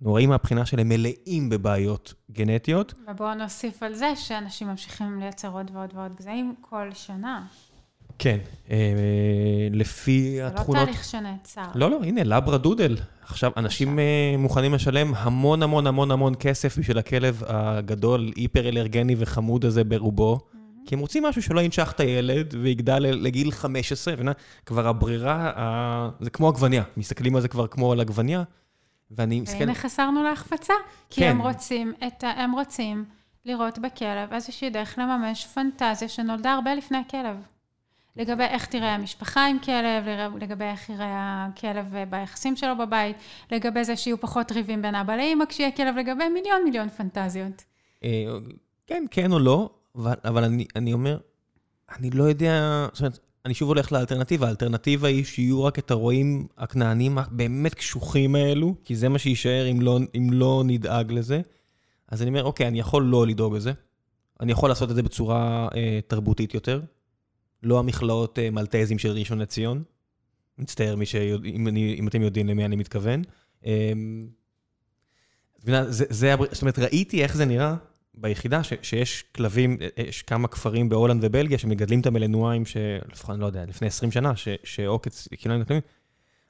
[0.00, 2.94] נוראים מהבחינה שהם מלאים בבעיות גנטיות.
[3.08, 7.46] ובואו נוסיף על זה שאנשים ממשיכים לייצר עוד ועוד ועוד גזעים כל שנה.
[8.18, 8.38] כן.
[8.70, 8.76] אה,
[9.70, 10.84] לפי זה לא התכונות...
[10.84, 11.62] תהליך שנעצר.
[11.74, 12.96] לא, לא, הנה, לברה דודל.
[13.22, 19.14] עכשיו, אנשים אה, מוכנים לשלם המון המון המון המון כסף בשביל הכלב הגדול, היפר אלרגני
[19.18, 20.40] וחמוד הזה ברובו,
[20.86, 24.32] כי הם רוצים משהו שלא ינשך את הילד ויגדל לגיל 15, מבינה?
[24.66, 28.42] כבר הברירה, ה- זה כמו עגבניה, מסתכלים על זה כבר כמו על עגבניה,
[29.10, 29.60] ואני מסתכל...
[29.60, 30.74] והנה חסרנו להחפצה,
[31.10, 31.30] כי כן.
[31.30, 32.28] הם רוצים את ה...
[32.28, 33.04] הם רוצים
[33.44, 37.36] לראות בכלב איזושהי דרך לממש פנטזיה שנולדה הרבה לפני הכלב.
[38.16, 40.04] לגבי איך תראה המשפחה עם כלב,
[40.40, 43.16] לגבי איך יראה הכלב ביחסים שלו בבית,
[43.52, 47.64] לגבי זה שיהיו פחות ריבים בין אבא לאמא כשיהיה כלב, לגבי מיליון מיליון פנטזיות.
[48.04, 48.24] אה,
[48.86, 51.18] כן, כן או לא, אבל, אבל אני, אני אומר,
[51.98, 56.46] אני לא יודע, זאת אומרת, אני שוב הולך לאלטרנטיבה, האלטרנטיבה היא שיהיו רק את הרועים
[56.58, 61.40] הכנענים הבאמת קשוחים האלו, כי זה מה שיישאר אם לא, אם לא נדאג לזה.
[62.08, 63.72] אז אני אומר, אוקיי, אני יכול לא לדאוג לזה,
[64.40, 66.80] אני יכול לעשות את זה בצורה אה, תרבותית יותר.
[67.64, 69.82] לא המכלאות אה, מלטזים של ראשון לציון.
[70.58, 71.44] מצטער מי שיוד...
[71.44, 73.22] אם, אני, אם אתם יודעים למי אני מתכוון.
[73.66, 73.92] אה,
[75.64, 76.34] זה, זה.
[76.52, 77.74] זאת אומרת, ראיתי איך זה נראה
[78.14, 83.40] ביחידה, ש, שיש כלבים, אה, יש כמה כפרים בהולנד ובלגיה שמגדלים את המלנועים, שלפחות, אני
[83.40, 84.32] לא יודע, לפני 20 שנה,
[84.64, 85.80] שעוקץ, כאילו, אני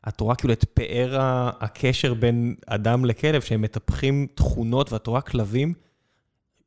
[0.09, 1.17] את רואה כאילו את פאר
[1.61, 5.75] הקשר בין אדם לכלב, שהם מטפחים תכונות, ואת רואה כלבים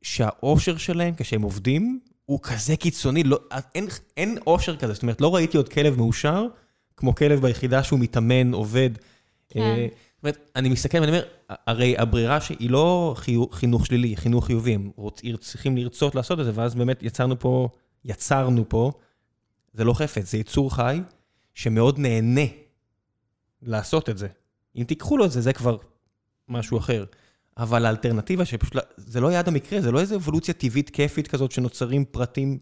[0.02, 3.40] שהאושר שלהם כשהם עובדים הוא כזה קיצוני, לא,
[3.74, 3.86] אין,
[4.16, 6.46] אין אושר כזה, זאת אומרת, לא ראיתי עוד כלב מאושר
[6.96, 8.90] כמו כלב ביחידה שהוא מתאמן, עובד.
[9.48, 9.60] כן.
[9.60, 13.14] אה, זאת אומרת, אני מסתכל ואני אומר, הרי הברירה שהיא לא
[13.52, 17.68] חינוך שלילי, חינוך חיובי, הם רוצ, צריכים לרצות לעשות את זה, ואז באמת יצרנו פה,
[18.04, 18.92] יצרנו פה,
[19.72, 21.00] זה לא חפץ, זה יצור חי
[21.54, 22.46] שמאוד נהנה
[23.62, 24.28] לעשות את זה.
[24.76, 25.76] אם תיקחו לו את זה, זה כבר
[26.48, 27.04] משהו אחר.
[27.58, 31.52] אבל האלטרנטיבה שפשוט, לא- זה לא יד המקרה, זה לא איזו אבולוציה טבעית כיפית כזאת
[31.52, 32.58] שנוצרים פרטים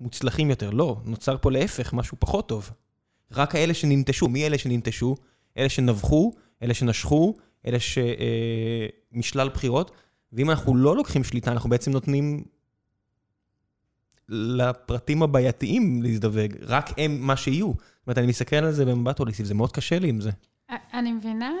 [0.00, 2.70] מוצלחים יותר, לא, נוצר פה להפך, משהו פחות טוב.
[3.32, 5.16] רק האלה שננטשו, מי אלה שננטשו?
[5.58, 6.32] אלה שנבחו,
[6.62, 7.34] אלה שנשכו,
[7.66, 9.90] אלה שמשלל אה, בחירות,
[10.32, 12.44] ואם אנחנו לא לוקחים שליטה, אנחנו בעצם נותנים
[14.28, 17.66] לפרטים הבעייתיים להזדווג, רק הם מה שיהיו.
[17.66, 20.30] זאת אומרת, אני מסתכל על זה במבט הוליסטי, זה מאוד קשה לי עם זה.
[20.94, 21.52] אני מבינה,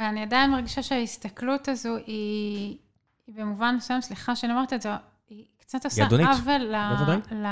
[0.00, 2.78] ואני עדיין מרגישה שההסתכלות הזו היא,
[3.26, 4.90] היא במובן מסוים, סליחה שאני אומרת את זה,
[5.28, 6.76] היא קצת עושה עוול ל...
[7.34, 7.46] ל...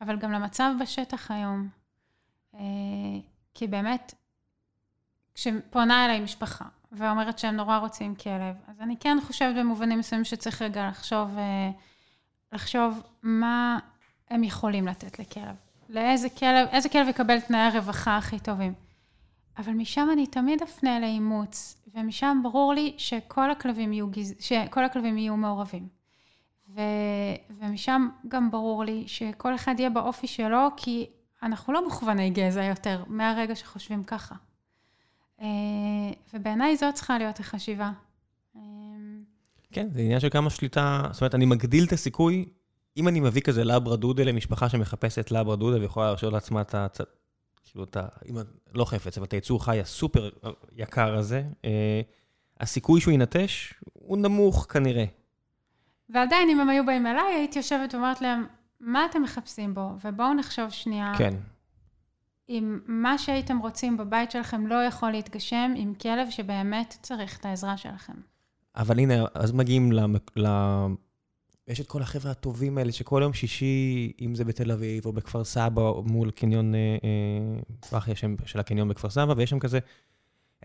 [0.00, 1.68] אבל גם למצב בשטח היום.
[2.54, 2.60] אה,
[3.54, 4.14] כי באמת,
[5.34, 10.62] כשפונה אליי משפחה ואומרת שהם נורא רוצים כלב, אז אני כן חושבת במובנים מסוימים שצריך
[10.62, 11.70] רגע לחשוב, אה,
[12.52, 13.78] לחשוב מה
[14.30, 15.56] הם יכולים לתת לכלב.
[15.88, 18.85] לאיזה כלב, איזה כלב יקבל תנאי הרווחה הכי טובים.
[19.58, 24.34] אבל משם אני תמיד אפנה לאימוץ, ומשם ברור לי שכל הכלבים יהיו, גז...
[24.40, 25.88] שכל הכלבים יהיו מעורבים.
[26.68, 26.80] ו...
[27.50, 31.06] ומשם גם ברור לי שכל אחד יהיה באופי שלו, כי
[31.42, 34.34] אנחנו לא מוכווני גזע יותר, מהרגע שחושבים ככה.
[35.40, 35.46] אה,
[36.34, 37.90] ובעיניי זאת צריכה להיות החשיבה.
[38.56, 38.60] אה,
[39.72, 42.48] כן, זה עניין של כמה שליטה, זאת אומרת, אני מגדיל את הסיכוי,
[42.96, 47.00] אם אני מביא כזה לברה דודה למשפחה שמחפשת לברה דודה ויכולה להרשות לעצמה את.
[47.70, 48.06] כאילו, את ה...
[48.30, 48.36] אם
[48.74, 50.30] לא חפץ, אבל את היצור חי הסופר
[50.76, 52.00] יקר הזה, אה,
[52.60, 55.04] הסיכוי שהוא ינטש הוא נמוך כנראה.
[56.08, 58.46] ועדיין, אם הם היו באים אליי, הייתי יושבת ואומרת להם,
[58.80, 59.90] מה אתם מחפשים בו?
[60.04, 61.12] ובואו נחשוב שנייה.
[61.18, 61.34] כן.
[62.48, 67.76] אם מה שהייתם רוצים בבית שלכם לא יכול להתגשם עם כלב שבאמת צריך את העזרה
[67.76, 68.12] שלכם.
[68.76, 70.46] אבל הנה, אז מגיעים ל...
[71.68, 75.44] יש את כל החבר'ה הטובים האלה שכל יום שישי, אם זה בתל אביב או בכפר
[75.44, 76.74] סבא, מול קניון
[77.90, 79.78] פרחי אה, אה, של הקניון בכפר סבא, ויש שם כזה,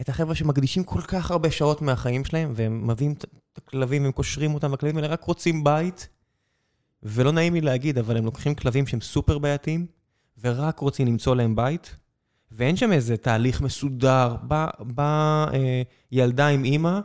[0.01, 3.25] את החבר'ה שמקדישים כל כך הרבה שעות מהחיים שלהם, והם מביאים את
[3.57, 6.09] הכלבים, הם קושרים אותם, והכלבים האלה רק רוצים בית,
[7.03, 9.85] ולא נעים לי להגיד, אבל הם לוקחים כלבים שהם סופר בעייתיים,
[10.41, 11.95] ורק רוצים למצוא להם בית,
[12.51, 14.35] ואין שם איזה תהליך מסודר,
[14.79, 16.99] באה אה, ילדה עם אימא,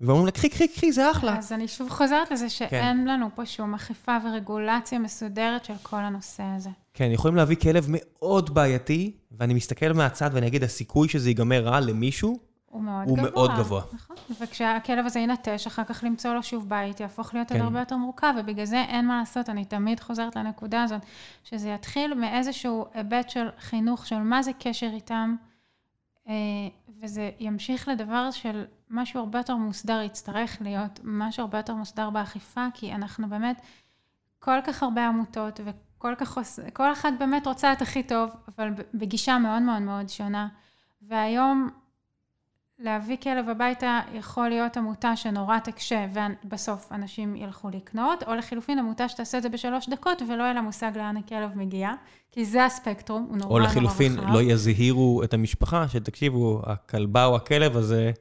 [0.00, 1.38] ואומרים לה, קחי, קחי, קחי, זה אחלה.
[1.38, 3.04] אז אני שוב חוזרת לזה שאין כן.
[3.04, 6.70] לנו פה שום אכיפה ורגולציה מסודרת של כל הנושא הזה.
[6.94, 11.80] כן, יכולים להביא כלב מאוד בעייתי, ואני מסתכל מהצד ואני אגיד, הסיכוי שזה ייגמר רע
[11.80, 13.30] למישהו, הוא מאוד הוא גבוה.
[13.30, 13.82] מאוד גבוה.
[13.92, 17.60] נכון, וכשהכלב הזה ינטש, אחר כך למצוא לו שוב בית, יהפוך להיות כן.
[17.60, 21.00] הרבה יותר מורכב, ובגלל זה אין מה לעשות, אני תמיד חוזרת לנקודה הזאת,
[21.44, 25.34] שזה יתחיל מאיזשהו היבט של חינוך, של מה זה קשר איתם,
[26.28, 26.34] אה,
[27.02, 32.66] וזה ימשיך לדבר של משהו הרבה יותר מוסדר, יצטרך להיות משהו הרבה יותר מוסדר באכיפה,
[32.74, 33.60] כי אנחנו באמת,
[34.38, 36.38] כל כך הרבה עמותות, וכל כך,
[36.72, 40.48] כל אחת באמת רוצה את הכי טוב, אבל בגישה מאוד מאוד מאוד שונה.
[41.02, 41.70] והיום,
[42.78, 46.06] להביא כלב הביתה יכול להיות עמותה שנורא תקשה
[46.44, 50.62] ובסוף אנשים ילכו לקנות, או לחילופין עמותה שתעשה את זה בשלוש דקות ולא יהיה לה
[50.62, 51.90] מושג לאן הכלב מגיע,
[52.30, 53.76] כי זה הספקטרום, הוא נורא נורא רחב.
[53.76, 58.12] או לחילופין, לא יזהירו את המשפחה, שתקשיבו, הכלבה או הכלב הזה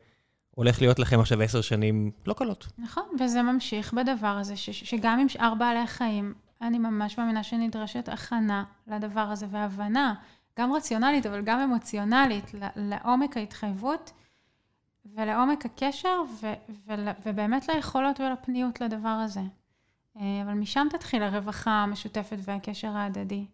[0.57, 2.67] הולך להיות לכם עכשיו עשר שנים לא קלות.
[2.77, 8.09] נכון, וזה ממשיך בדבר הזה, ש- שגם עם שאר בעלי החיים, אני ממש מאמינה שנדרשת
[8.09, 10.13] הכנה לדבר הזה, והבנה,
[10.59, 14.11] גם רציונלית, אבל גם אמוציונלית, לעומק ההתחייבות.
[15.15, 16.53] ולעומק הקשר, ו-
[16.87, 19.41] ו- ובאמת ליכולות ולפניות לדבר הזה.
[20.17, 23.45] אה, אבל משם תתחיל הרווחה המשותפת והקשר ההדדי.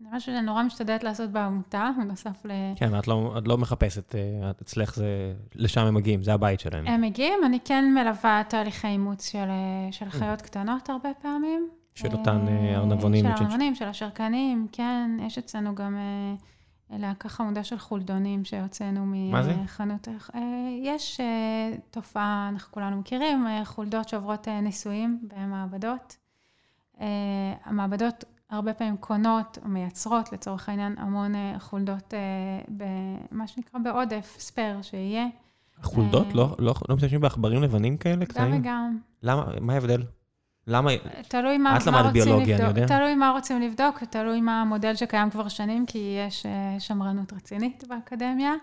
[0.00, 2.50] אה, זה משהו שאני נורא משתדלת לעשות בעמותה, בנוסף ל...
[2.76, 6.60] כן, את לא, את לא מחפשת, אה, את אצלך זה, לשם הם מגיעים, זה הבית
[6.60, 6.86] שלהם.
[6.86, 9.48] הם מגיעים, אני כן מלווה תהליכי אימוץ של,
[9.90, 11.68] של חיות קטנות הרבה פעמים.
[11.94, 13.24] של אותן ארנבונים.
[13.24, 15.96] של הארנבונים, של השרקנים, כן, יש אצלנו גם
[16.98, 19.56] להקה חמודה של חולדונים שהוצאנו מה זה?
[19.56, 20.08] מחנות...
[20.34, 20.40] אה,
[20.82, 26.16] יש אה, תופעה, אנחנו כולנו מכירים, אה, חולדות שעוברות אה, ניסויים במעבדות.
[27.00, 27.06] אה,
[27.64, 32.18] המעבדות הרבה פעמים קונות או מייצרות, לצורך העניין, המון אה, חולדות אה,
[32.68, 35.26] במה שנקרא בעודף, ספייר, שיהיה.
[35.82, 36.26] חולדות?
[36.26, 38.60] אה, לא, לא, לא משתמשים בעכברים לבנים כאלה גם קטנים?
[38.60, 38.98] וגם.
[39.22, 39.44] למה?
[39.60, 40.02] מה ההבדל?
[40.66, 40.90] למה?
[41.28, 42.78] תלוי מה, את מה למדת רוצים ביולוגיה, אני לבדוק.
[42.82, 42.98] יודע.
[42.98, 46.46] תלוי מה רוצים לבדוק, ותלוי מה המודל שקיים כבר שנים, כי יש
[46.78, 48.54] שמרנות רצינית באקדמיה.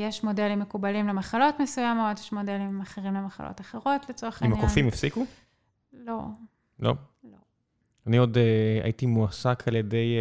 [0.00, 4.64] יש מודלים מקובלים למחלות מסוימות, יש מודלים אחרים למחלות אחרות, לצורך עם העניין.
[4.64, 5.24] הקופים הפסיקו?
[5.92, 6.22] לא,
[6.80, 6.94] לא.
[7.24, 7.36] לא.
[8.06, 10.16] אני עוד אה, הייתי מועסק על ידי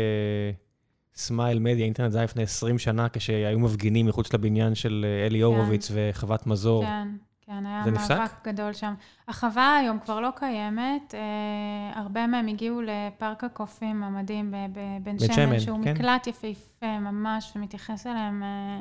[1.13, 5.41] סמייל מדיה, אינטרנט זה היה לפני 20 שנה, כשהיו מפגינים מחוץ לבניין של אה, אלי
[5.41, 6.83] הורוביץ וחוות מזור.
[6.83, 7.07] כן,
[7.41, 8.17] כן, היה נפסק?
[8.17, 8.93] מאבק גדול שם.
[9.27, 15.17] החווה היום כבר לא קיימת, אה, הרבה מהם הגיעו לפארק הקופים המדהים ב- ב- בן
[15.17, 15.91] בן שמן, שמן, שהוא כן.
[15.93, 18.43] מקלט יפהפה ממש, ומתייחס אליהם.
[18.43, 18.79] אה,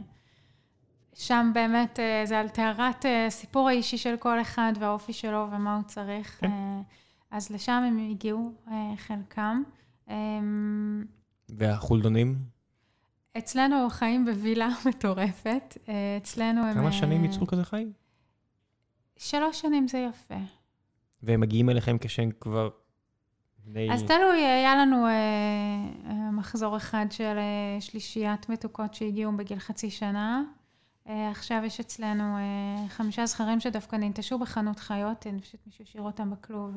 [1.14, 5.74] שם באמת אה, זה על טהרת אה, הסיפור האישי של כל אחד והאופי שלו ומה
[5.74, 6.38] הוא צריך.
[6.40, 6.46] כן.
[6.46, 6.80] אה,
[7.30, 9.62] אז לשם הם הגיעו, אה, חלקם.
[10.08, 10.14] אה,
[11.48, 12.38] והחולדונים?
[13.38, 15.78] אצלנו חיים בווילה מטורפת.
[15.88, 16.74] אה, אצלנו הם...
[16.74, 17.86] כמה שנים אה, ייצרו כזה חי?
[19.16, 20.34] שלוש שנים זה יפה.
[21.22, 22.68] והם מגיעים אליכם כשהם כבר...
[23.64, 23.92] בני...
[23.92, 25.10] אז תלוי, היה לנו אה,
[26.06, 30.42] אה, מחזור אחד של אה, שלישיית מתוקות שהגיעו בגיל חצי שנה.
[31.10, 36.02] אה, עכשיו יש אצלנו אה, חמישה זכרים שדווקא ננטשו בחנות חיות, אה, פשוט מישהו השאיר
[36.02, 36.76] אותם בכלוב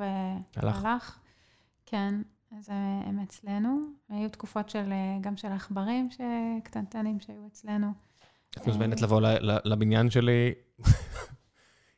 [0.56, 0.82] הלך.
[0.84, 1.20] והלך.
[1.86, 2.16] כן,
[2.58, 3.80] אז אה, הם אצלנו.
[4.10, 6.10] היו תקופות של, אה, גם של עכברים
[6.64, 7.88] קטנטנים שהיו אצלנו.
[8.58, 9.22] את מוזמנת לבוא
[9.66, 10.54] לבניין שלי.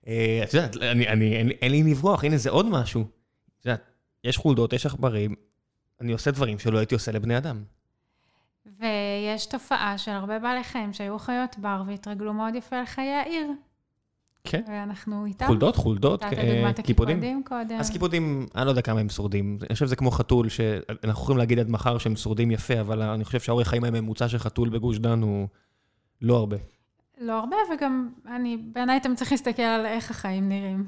[0.07, 3.05] אה, את יודעת, אני- אני- אין לי- לברוח, הנה זה עוד משהו.
[3.59, 3.81] את יודעת,
[4.23, 5.35] יש חולדות, יש עכברים,
[6.01, 7.63] אני עושה דברים שלא הייתי עושה לבני אדם.
[8.79, 13.47] ויש תופעה של הרבה בעלי חיים שהיו חיות בר והתרגלו מאוד יפה לחיי העיר.
[14.43, 14.61] כן.
[14.67, 15.45] ואנחנו איתם.
[15.45, 17.17] חולדות, חולדות, נתת אה, דוגמת קיפודים.
[17.17, 17.79] הקיפודים קודם.
[17.79, 19.57] אז קיפודים, אני לא יודע כמה הם שורדים.
[19.61, 23.25] אני חושב שזה כמו חתול, שאנחנו יכולים להגיד עד מחר שהם שורדים יפה, אבל אני
[23.25, 25.47] חושב שהאורך חיים הממוצע של חתול בגוש דן הוא
[26.21, 26.57] לא הרבה.
[27.21, 30.87] לא הרבה, וגם אני, בעיניי אתה צריך להסתכל על איך החיים נראים.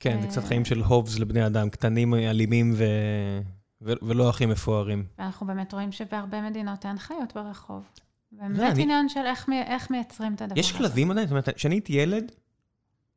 [0.00, 0.30] כן, זה אה.
[0.30, 2.84] קצת חיים של הובס לבני אדם, קטנים, אלימים ו...
[3.82, 5.04] ולא הכי מפוארים.
[5.18, 7.82] ואנחנו באמת רואים שבהרבה מדינות אין חיות ברחוב.
[8.32, 10.78] לא, באמת אני- עניין של איך, איך מייצרים את הדבר יש הזה.
[10.78, 11.26] כלבים עדיין?
[11.26, 12.32] זאת אומרת, כשאני הייתי ילד,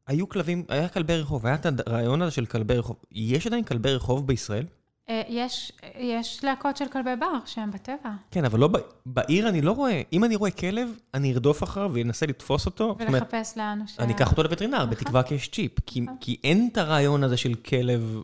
[0.07, 2.95] היו כלבים, היה כלבי רחוב, היה את הרעיון הזה של כלבי רחוב.
[3.11, 4.65] יש עדיין כלבי רחוב בישראל?
[5.09, 8.11] אה, יש, יש להקות של כלבי בר שהם בטבע.
[8.31, 8.69] כן, אבל לא.
[9.05, 10.01] בעיר אני לא רואה.
[10.13, 12.95] אם אני רואה כלב, אני ארדוף אחריו ואנסה לתפוס אותו.
[12.99, 13.99] ולחפש לאן הוא ש...
[13.99, 14.89] אני אקח אותו לווטרינר, נכון.
[14.89, 15.71] בתקווה כי יש צ'יפ.
[15.85, 16.17] כי, נכון.
[16.19, 18.21] כי אין את הרעיון הזה של כלב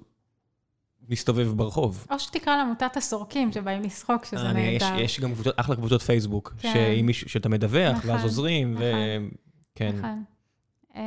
[1.09, 2.07] מסתובב ברחוב.
[2.11, 4.99] או שתקרא לעמותת הסורקים שבאים לשחוק, שזה יש, נהדר.
[4.99, 6.95] יש גם קבוצות, אחלה קבוצות פייסבוק, כן.
[7.13, 8.91] שאתה מדווח, נכון, ואז עוזרים, ו...
[8.91, 9.29] נכון.
[9.75, 9.95] כן.
[9.97, 10.23] נכון.
[10.95, 11.01] אה,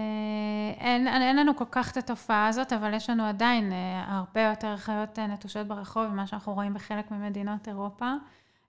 [0.79, 4.77] אין, אין לנו כל כך את התופעה הזאת, אבל יש לנו עדיין אה, הרבה יותר
[4.77, 8.13] חיות אה, נטושות ברחוב ממה שאנחנו רואים בחלק ממדינות אירופה.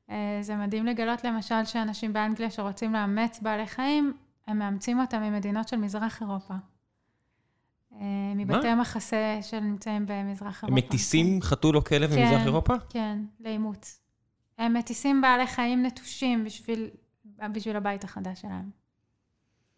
[0.09, 4.13] אה, זה מדהים לגלות למשל שאנשים באנגליה שרוצים לאמץ בעלי חיים,
[4.47, 6.53] הם מאמצים אותם ממדינות של מזרח אירופה.
[7.99, 8.05] אה,
[8.35, 10.87] מבתי מחסה שנמצאים במזרח הם אירופה.
[10.87, 12.23] מטיסים חתול או כלב כן.
[12.23, 12.73] ממזרח אירופה?
[12.89, 13.99] כן, לאימוץ.
[14.57, 16.89] הם מטיסים בעלי חיים נטושים בשביל,
[17.53, 18.69] בשביל הבית החדש שלהם.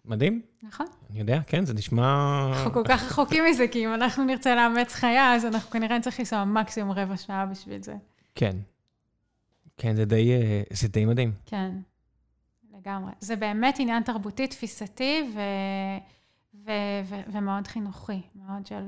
[0.06, 0.42] מדהים.
[0.64, 0.86] נכון?
[1.10, 2.48] אני יודע, כן, זה נשמע...
[2.54, 6.20] אנחנו כל כך רחוקים מזה, כי אם אנחנו נרצה לאמץ חיה, אז אנחנו כנראה נצטרך
[6.20, 7.96] לנסוע מקסימום רבע שעה בשביל זה.
[8.36, 8.58] כן.
[9.78, 11.34] כן, זה די, אה, זה די מדהים.
[11.46, 11.72] כן,
[12.78, 13.12] לגמרי.
[13.20, 15.40] זה באמת עניין תרבותי, תפיסתי, ו...
[16.54, 16.72] ו...
[17.06, 17.16] ו...
[17.34, 18.88] ומאוד חינוכי, מאוד של...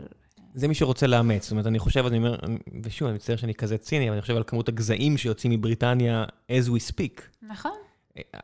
[0.53, 1.43] זה מי שרוצה לאמץ.
[1.43, 2.35] זאת אומרת, אני חושב, אני אומר,
[2.83, 6.67] ושוב, אני מצטער שאני כזה ציני, אבל אני חושב על כמות הגזעים שיוצאים מבריטניה as
[6.67, 7.21] we speak.
[7.41, 7.71] נכון?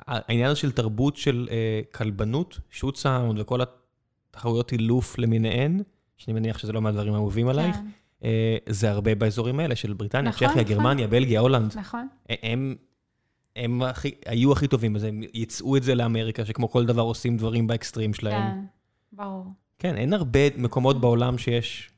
[0.08, 3.60] העניין הזה של תרבות של אה, כלבנות, שוט סאונד וכל
[4.32, 5.82] התחרויות אילוף למיניהן,
[6.18, 7.86] שאני מניח שזה לא מהדברים האהובים עלייך, כן,
[8.24, 10.76] אה, זה הרבה באזורים האלה של בריטניה, נכון, צ'כיה, נכון.
[10.76, 11.78] גרמניה, בלגיה, הולנד.
[11.78, 12.08] נכון.
[12.30, 12.76] הם,
[13.56, 17.38] הם הכי, היו הכי טובים בזה, הם ייצאו את זה לאמריקה, שכמו כל דבר עושים
[17.38, 18.52] דברים באקסטרים שלהם.
[18.52, 18.60] כן,
[19.12, 19.46] ברור.
[19.80, 21.92] כן, אין הרבה מקומות בעולם שיש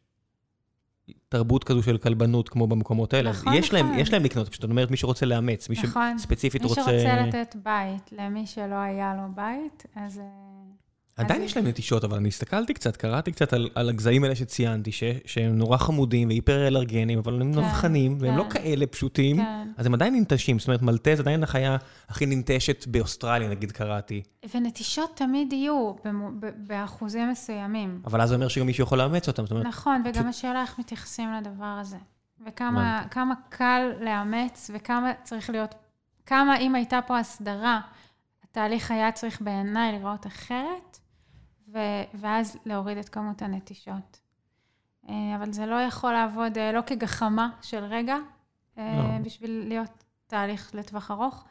[1.30, 3.30] תרבות כזו של כלבנות כמו במקומות האלה.
[3.30, 4.00] נכון, יש להם, נכון.
[4.00, 6.20] יש להם לקנות, פשוט את אומרת מי שרוצה לאמץ, מי נכון.
[6.20, 6.82] שספציפית מי רוצה...
[6.84, 10.22] שרוצה לתת בית למי שלא היה לו בית, אז...
[11.22, 14.92] עדיין יש להם נטישות, אבל אני הסתכלתי קצת, קראתי קצת על, על הגזעים האלה שציינתי,
[14.92, 18.50] ש, שהם נורא חמודים והיפר-אלרגנים, אבל הם כן, נבחנים, והם לא כן.
[18.50, 19.68] כאלה פשוטים, כן.
[19.78, 20.60] אז הם עדיין ננטשים.
[20.60, 21.78] זאת אומרת, מלטז עדיין החיה
[22.10, 24.22] הכי ננטשת באוסטרליה, נגיד קראתי.
[24.56, 25.94] ונטישות תמיד יהיו
[26.58, 28.02] באחוזים מסוימים.
[28.06, 29.44] אבל אז זה אומר שגם מישהו יכול לאמץ אותם.
[29.44, 31.98] זאת אומרת, נכון, וגם השאלה איך מתייחסים לדבר הזה.
[32.48, 35.76] וכמה כמה קל לאמץ, וכמה צריך להיות
[36.26, 37.80] כמה, אם הייתה פה הסדרה,
[38.44, 40.91] התהליך היה צריך בעיניי לראות אחרת,
[41.72, 41.80] ו,
[42.14, 44.20] ואז להוריד את כמות הנטישות.
[45.10, 48.16] אה, אבל זה לא יכול לעבוד אה, לא כגחמה של רגע,
[48.78, 49.26] אה, לא.
[49.26, 51.44] בשביל להיות תהליך לטווח ארוך,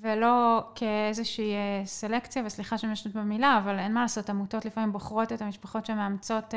[0.00, 1.54] ולא כאיזושהי
[1.84, 6.54] סלקציה, וסליחה שאני משתמשת במילה, אבל אין מה לעשות, עמותות לפעמים בוחרות את המשפחות שמאמצות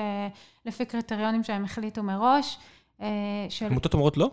[0.66, 2.60] לפי קריטריונים שהם החליטו מראש.
[3.50, 3.66] של...
[3.66, 4.32] עמותות אומרות לא?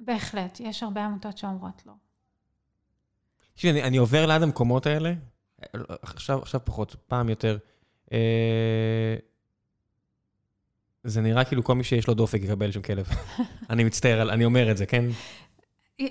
[0.00, 1.92] בהחלט, יש הרבה עמותות שאומרות לא.
[3.54, 5.12] תקשיבי, אני, אני עובר ליד המקומות האלה,
[6.02, 7.58] עכשיו, עכשיו פחות, פעם יותר.
[8.12, 9.16] אה,
[11.04, 13.08] זה נראה כאילו כל מי שיש לו דופק יקבל שם כלב.
[13.70, 15.04] אני מצטער, אני אומר את זה, כן?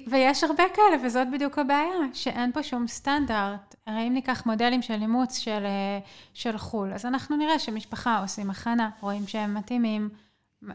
[0.08, 3.76] ויש הרבה כאלה, וזאת בדיוק הבעיה, שאין פה שום סטנדרט.
[3.88, 6.00] הרי אם ניקח מודלים של אימוץ של, אה,
[6.34, 10.10] של חו"ל, אז אנחנו נראה שמשפחה עושים הכנה, רואים שהם מתאימים,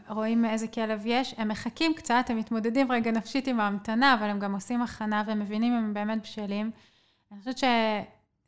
[0.09, 4.39] רואים איזה כלב יש, הם מחכים קצת, הם מתמודדים רגע נפשית עם ההמתנה, אבל הם
[4.39, 6.71] גם עושים הכנה והם מבינים אם הם באמת בשלים.
[7.31, 7.57] אני חושבת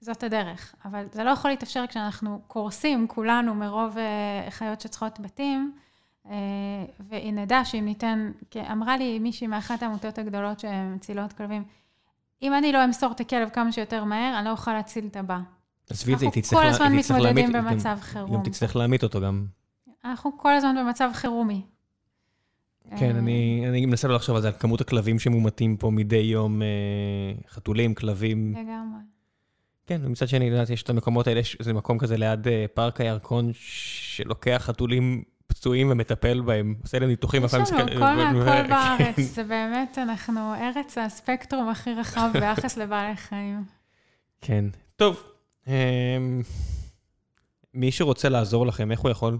[0.01, 5.73] שזאת הדרך, אבל זה לא יכול להתאפשר כשאנחנו קורסים כולנו מרוב אה, חיות שצריכות בתים,
[6.29, 6.35] אה,
[7.09, 8.31] ונדע שאם ניתן,
[8.71, 11.63] אמרה לי מישהי מאחת העמותות הגדולות שמצילות כלבים,
[12.41, 15.39] אם אני לא אמסור את הכלב כמה שיותר מהר, אני לא אוכל להציל את הבא.
[15.89, 16.71] עזבי את זה, היא תצטרך להמית.
[16.71, 18.33] אנחנו כל הזמן מתמודדים במצב חירום.
[18.33, 19.45] גם תצטרך להמית אותו גם.
[20.05, 21.61] אנחנו כל הזמן במצב חירומי.
[22.97, 26.61] כן, אני, אני מנסה לא לחשוב על זה, על כמות הכלבים שמומתים פה מדי יום,
[26.61, 26.67] אה,
[27.49, 28.51] חתולים, כלבים.
[28.51, 29.10] לגמרי.
[29.85, 33.51] כן, ומצד שני, יודעת, יש את המקומות האלה, זה מקום כזה ליד אה, פארק הירקון,
[33.53, 37.45] שלוקח חתולים פצועים ומטפל בהם, עושה להם ניתוחים.
[37.45, 43.63] יש לנו כל מהכל בארץ, זה באמת, אנחנו ארץ הספקטרום הכי רחב ביחס לבעלי חיים.
[44.41, 45.23] כן, טוב.
[45.67, 46.17] אה,
[47.73, 49.37] מי שרוצה לעזור לכם, איך הוא יכול?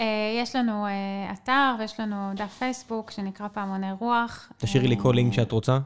[0.00, 0.06] אה,
[0.42, 4.52] יש לנו אה, אתר ויש לנו דף פייסבוק שנקרא פעמוני רוח.
[4.56, 5.78] תשאירי לי כל לינק שאת רוצה.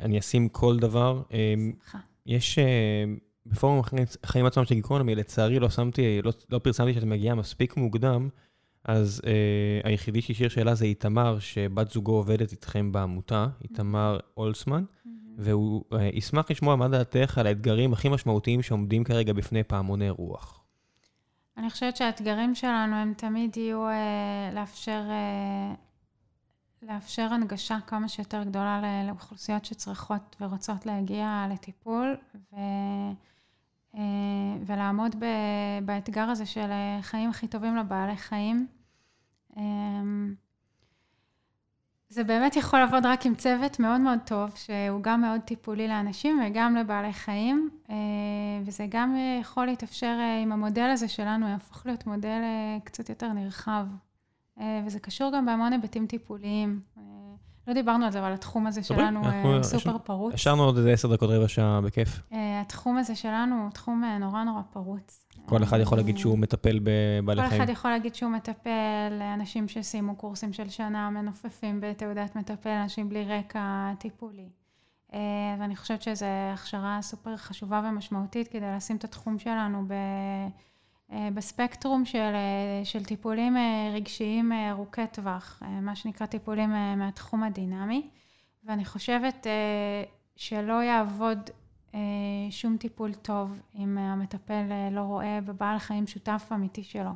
[0.00, 1.22] אני אשים כל דבר.
[1.28, 1.98] סליחה.
[2.26, 2.58] יש
[3.46, 3.82] בפורום
[4.22, 8.28] החיים עצמם של גיקרונומי, לצערי לא שמתי, לא, לא פרסמתי שאת מגיעה מספיק מוקדם,
[8.84, 9.22] אז
[9.84, 14.84] היחידי שהשאיר שאלה זה איתמר, שבת זוגו עובדת איתכם בעמותה, איתמר אולסמן,
[15.38, 20.60] והוא ישמח לשמוע מה דעתך על האתגרים הכי משמעותיים שעומדים כרגע בפני פעמוני רוח.
[21.56, 25.74] אני חושבת שהאתגרים שלנו הם תמיד יהיו אה, לאפשר, אה,
[26.88, 32.56] לאפשר הנגשה כמה שיותר גדולה לאוכלוסיות שצריכות ורוצות להגיע לטיפול, ו,
[33.94, 34.00] אה,
[34.66, 35.24] ולעמוד ב,
[35.84, 38.66] באתגר הזה של אה, חיים הכי טובים לבעלי חיים.
[39.56, 39.62] אה,
[42.08, 46.40] זה באמת יכול לעבוד רק עם צוות מאוד מאוד טוב, שהוא גם מאוד טיפולי לאנשים
[46.46, 47.70] וגם לבעלי חיים,
[48.64, 52.40] וזה גם יכול להתאפשר עם המודל הזה שלנו, יהפוך להיות מודל
[52.84, 53.86] קצת יותר נרחב.
[54.86, 56.80] וזה קשור גם בהמון היבטים טיפוליים.
[57.68, 59.20] לא דיברנו על זה, אבל התחום הזה שלנו
[59.62, 60.34] סופר פרוץ.
[60.34, 62.22] השארנו עוד איזה עשר דקות, רבע שעה בכיף.
[62.60, 65.26] התחום הזה שלנו הוא תחום נורא נורא פרוץ.
[65.46, 67.50] כל אחד יכול להגיד שהוא מטפל בבעלי חיים.
[67.50, 73.08] כל אחד יכול להגיד שהוא מטפל, אנשים שסיימו קורסים של שנה, מנופפים בתעודת מטפל, אנשים
[73.08, 74.48] בלי רקע טיפולי.
[75.14, 75.18] אה,
[75.60, 79.94] ואני חושבת שזו הכשרה סופר חשובה ומשמעותית כדי לשים את התחום שלנו ב...
[81.12, 83.56] אה, בספקטרום של, אה, של טיפולים
[83.94, 88.10] רגשיים ארוכי טווח, מה שנקרא טיפולים מהתחום הדינמי.
[88.64, 89.46] ואני חושבת
[90.36, 91.50] שלא יעבוד
[91.96, 97.10] אה, שום טיפול טוב אם המטפל אה, לא רואה בבעל חיים שותף אמיתי שלו.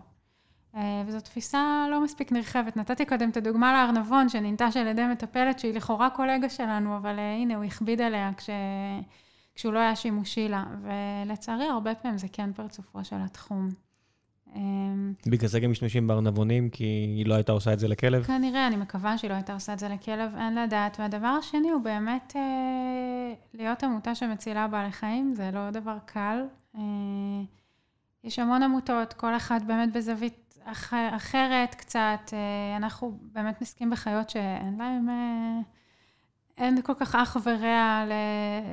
[0.77, 2.77] אה, וזו תפיסה לא מספיק נרחבת.
[2.77, 7.57] נתתי קודם את הדוגמה לארנבון שננטש על ידי מטפלת שהיא לכאורה קולגה שלנו, אבל הנה,
[7.57, 8.51] הוא הכביד עליה כש...
[9.61, 13.69] כשהוא לא היה שימושי לה, ולצערי הרבה פעמים זה כן פרצופו של התחום.
[14.55, 18.23] אמ, בגלל זה גם משתמשים בארנבונים, כי היא לא הייתה עושה את זה לכלב?
[18.23, 20.97] כנראה, אני מקווה שהיא לא הייתה עושה את זה לכלב, אין לדעת.
[21.01, 26.43] והדבר השני הוא באמת אה, להיות עמותה שמצילה בעלי חיים, זה לא דבר קל.
[26.77, 26.83] אה,
[28.25, 32.33] יש המון עמותות, כל אחת באמת בזווית אחר, אחרת קצת.
[32.33, 35.09] אה, אנחנו באמת מסכים בחיות שאין להם...
[35.09, 35.61] אה,
[36.61, 38.05] אין כל כך אח ורע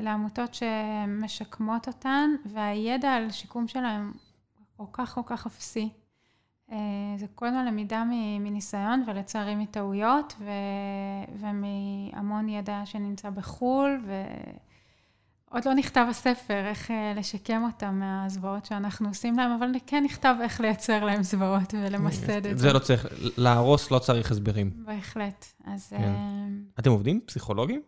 [0.02, 4.12] לעמותות שמשקמות אותן, והידע על שיקום שלהם
[4.78, 5.90] כל כך כל כך אפסי.
[6.72, 6.78] אה,
[7.18, 8.04] זה כל הזמן למידה
[8.40, 10.50] מניסיון ולצערי מטעויות ו...
[11.40, 14.02] ומהמון ידע שנמצא בחו"ל
[15.52, 20.36] ועוד לא נכתב הספר איך אה, לשקם אותם מהזוועות שאנחנו עושים להם, אבל כן נכתב
[20.42, 22.68] איך לייצר להם זוועות ולמסד את זה.
[22.68, 23.08] זה לא צריך,
[23.38, 24.72] להרוס לא צריך הסברים.
[24.86, 25.46] בהחלט.
[25.66, 25.90] אז...
[25.90, 26.04] כן.
[26.04, 26.48] אה,
[26.80, 27.22] אתם עובדים?
[27.26, 27.82] פסיכולוגים?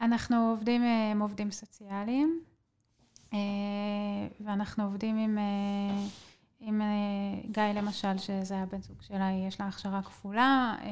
[0.00, 2.40] אנחנו עובדים עם עובדים סוציאליים.
[3.32, 3.38] אה,
[4.40, 6.06] ואנחנו עובדים עם, אה,
[6.60, 10.88] עם, אה, גיא למשל, שזה הבן זוג שלה, יש לה הכשרה כפולה, אה,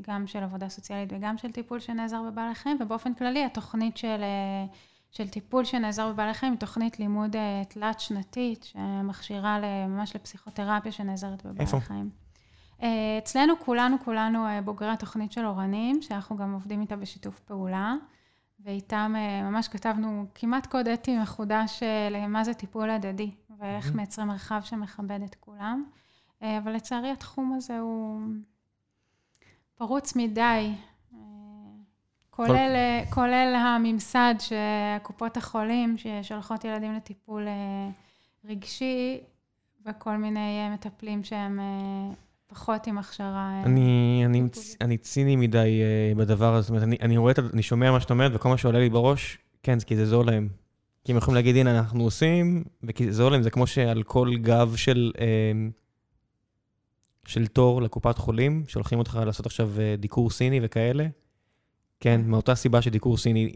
[0.00, 4.66] גם של עבודה סוציאלית וגם של טיפול שנעזר בבעלי חיים, ובאופן כללי התוכנית של, אה,
[5.16, 7.36] של טיפול שנעזר בבעלי חיים היא תוכנית לימוד
[7.68, 11.80] תלת-שנתית, שמכשירה ממש לפסיכותרפיה שנעזרת בבעלי איפה?
[11.80, 12.10] חיים.
[13.18, 17.94] אצלנו כולנו, כולנו בוגרי התוכנית של אורנים, שאנחנו גם עובדים איתה בשיתוף פעולה.
[18.60, 23.96] ואיתם ממש כתבנו כמעט קוד אתי מחודש למה זה טיפול הדדי, ואיך mm-hmm.
[23.96, 25.84] מייצרים מרחב שמכבד את כולם.
[26.42, 28.20] אה, אבל לצערי התחום הזה הוא
[29.74, 30.74] פרוץ מדי.
[32.40, 32.54] אה, כולל, כל...
[32.54, 37.46] אה, כולל הממסד שקופות החולים ששולחות ילדים לטיפול
[38.44, 39.20] רגשי,
[39.86, 41.60] וכל מיני מטפלים שהם
[42.46, 43.62] פחות עם הכשרה.
[43.64, 44.42] אני, אני,
[44.80, 45.82] אני ציני מדי
[46.16, 48.78] בדבר הזה, זאת אומרת, אני, אני רואה, אני שומע מה שאת אומרת, וכל מה שעולה
[48.78, 50.48] לי בראש, כן, כי זה זול להם.
[51.06, 54.74] כי הם יכולים להגיד, הנה, אנחנו עושים, וכי זה עולם, זה כמו שעל כל גב
[54.76, 55.70] של, אמ,
[57.26, 61.06] של תור לקופת חולים, שולחים אותך לעשות עכשיו אה, דיקור סיני וכאלה.
[62.00, 63.52] כן, מאותה סיבה שדיקור סיני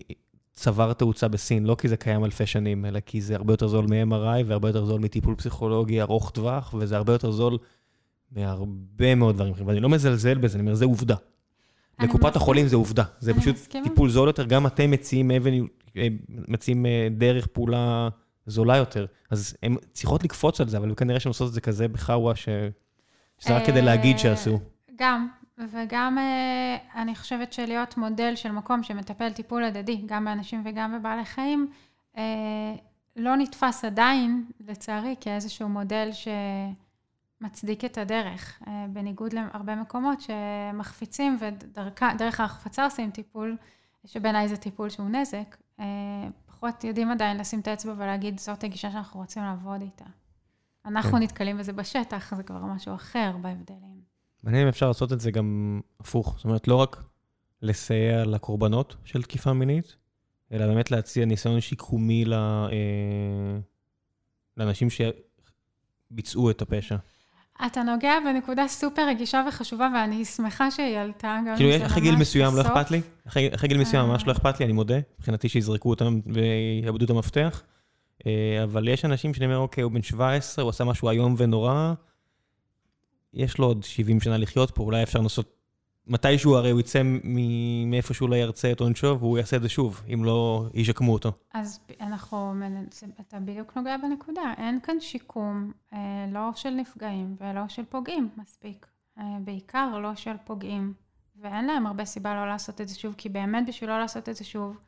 [0.52, 3.86] צבר תאוצה בסין, לא כי זה קיים אלפי שנים, אלא כי זה הרבה יותר זול
[3.86, 7.58] מ-MRI והרבה יותר זול מטיפול פסיכולוגי ארוך טווח, וזה הרבה יותר זול
[8.32, 9.68] מהרבה מאוד דברים אחרים.
[9.68, 11.16] ואני לא מזלזל בזה, אני אומר, זה עובדה.
[12.00, 15.52] לקופת החולים זה עובדה, זה פשוט טיפול זול יותר, גם אתם מציעים אבן
[16.28, 18.08] מציעים אה, דרך פעולה
[18.46, 19.06] זולה יותר.
[19.30, 22.48] אז הן צריכות לקפוץ על זה, אבל כנראה שהן עושות את זה כזה בחאווה, ש...
[23.38, 24.60] שזה רק כדי להגיד אה, שעשו.
[24.98, 25.28] גם,
[25.68, 31.24] וגם אה, אני חושבת שלהיות מודל של מקום שמטפל טיפול הדדי, גם באנשים וגם בבעלי
[31.24, 31.70] חיים,
[33.16, 36.10] לא נתפס עדיין, לצערי, כאיזשהו מודל
[37.42, 38.62] שמצדיק את הדרך,
[38.92, 43.56] בניגוד להרבה מקומות שמחפיצים ודרך ההחפצה עושים טיפול,
[44.04, 45.84] שבעיניי זה טיפול שהוא נזק, אה,
[46.46, 50.04] פחות יודעים עדיין לשים את האצבע ולהגיד, זאת הגישה שאנחנו רוצים לעבוד איתה.
[50.86, 51.22] אנחנו כן.
[51.22, 53.99] נתקלים בזה בשטח, זה כבר משהו אחר בהבדלים.
[54.42, 56.34] מעניין אם אפשר לעשות את זה גם הפוך.
[56.36, 57.02] זאת אומרת, לא רק
[57.62, 59.96] לסייע לקורבנות של תקיפה מינית,
[60.52, 62.34] אלא באמת להציע ניסיון שיקומי ל...
[62.34, 63.58] אה,
[64.56, 66.96] לאנשים שביצעו את הפשע.
[67.66, 72.56] אתה נוגע בנקודה סופר רגישה וחשובה, ואני שמחה שהיא עלתה, גם כאילו, אחרי גיל מסוים
[72.56, 73.00] לא אכפת לי?
[73.26, 74.98] אחרי גיל מסוים ממש לא אכפת לי, אני מודה.
[75.18, 77.62] מבחינתי שיזרקו אותם ויאבדו את המפתח.
[78.26, 81.94] אה, אבל יש אנשים שאני אומר, אוקיי, הוא בן 17, הוא עשה משהו איום ונורא,
[83.34, 85.60] יש לו עוד 70 שנה לחיות פה, אולי אפשר לנסות
[86.06, 87.02] מתישהו הרי הוא יצא
[87.86, 91.32] מאיפה שהוא לא ירצה את עונשו, והוא יעשה את זה שוב, אם לא ישקמו אותו.
[91.54, 92.54] אז אנחנו,
[93.20, 98.86] אתה בדיוק נוגע בנקודה, אין כאן שיקום, אה, לא של נפגעים ולא של פוגעים מספיק.
[99.18, 100.94] אה, בעיקר לא של פוגעים,
[101.36, 104.36] ואין להם הרבה סיבה לא לעשות את זה שוב, כי באמת בשביל לא לעשות את
[104.36, 104.78] זה שוב,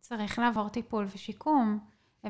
[0.00, 1.78] צריך לעבור טיפול ושיקום.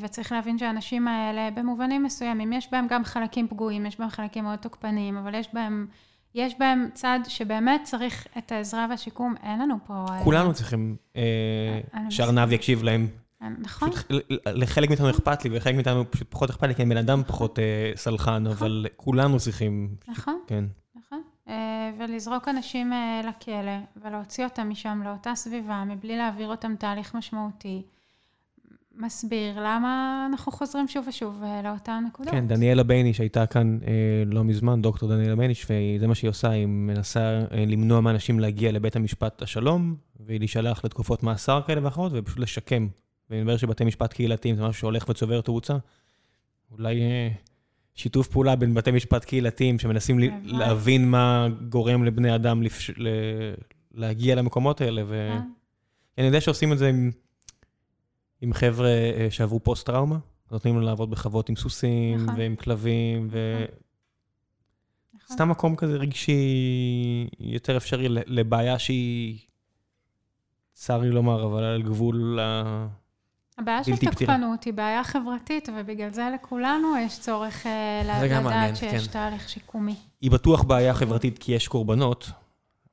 [0.00, 4.58] וצריך להבין שהאנשים האלה, במובנים מסוימים, יש בהם גם חלקים פגועים, יש בהם חלקים מאוד
[4.58, 5.86] תוקפניים, אבל יש בהם
[6.34, 10.06] יש בהם צד שבאמת צריך את העזרה והשיקום, אין לנו פה...
[10.10, 11.22] אה, כולנו צריכים אה,
[12.10, 13.08] שארנב יקשיב להם.
[13.58, 13.90] נכון.
[14.46, 17.58] לחלק מאיתנו אכפת לי, ולחלק מאיתנו פשוט פחות אכפת לי, כי אני בן אדם פחות
[17.58, 18.52] אה, סלחן, נכון.
[18.52, 19.94] אבל כולנו צריכים...
[20.08, 20.40] נכון.
[20.46, 20.64] כן.
[20.96, 21.22] נכון.
[21.98, 22.92] ולזרוק אנשים
[23.24, 27.82] לכלא, ולהוציא אותם משם לאותה סביבה, מבלי להעביר אותם תהליך משמעותי.
[28.96, 32.32] מסביר למה אנחנו חוזרים שוב ושוב אה, לאותן נקודות.
[32.32, 33.92] כן, דניאלה בייניש הייתה כאן אה,
[34.26, 38.72] לא מזמן, דוקטור דניאלה בייניש, וזה מה שהיא עושה, היא מנסה אה, למנוע מאנשים להגיע
[38.72, 39.96] לבית המשפט השלום,
[40.26, 42.88] ולהישלח לתקופות מאסר כאלה ואחרות, ופשוט לשקם.
[43.30, 45.76] ואני אומר שבתי משפט קהילתיים זה משהו שהולך וצובר תאוצה.
[46.70, 47.28] אולי אה,
[47.94, 52.90] שיתוף פעולה בין בתי משפט קהילתיים שמנסים ל- להבין מה גורם לבני אדם לפש...
[52.90, 53.08] ל...
[53.94, 55.30] להגיע למקומות האלה, ו...
[55.32, 55.42] כן.
[56.18, 57.10] אני יודע שעושים את זה עם...
[58.42, 60.18] עם חבר'ה אה, שעברו פוסט-טראומה,
[60.50, 62.40] נותנים להם לעבוד בחוות עם סוסים נכון.
[62.40, 63.64] ועם כלבים, ו...
[65.14, 65.36] נכון.
[65.36, 66.42] סתם מקום כזה רגשי
[67.40, 69.38] יותר אפשרי לבעיה שהיא,
[70.72, 72.86] צר לי לומר, אבל על גבול ה...
[73.58, 79.12] הבעיה של תוקפנות היא בעיה חברתית, ובגלל זה לכולנו יש צורך אה, לדעת שיש כן.
[79.12, 79.96] תהליך שיקומי.
[80.20, 82.30] היא בטוח בעיה חברתית כי יש קורבנות.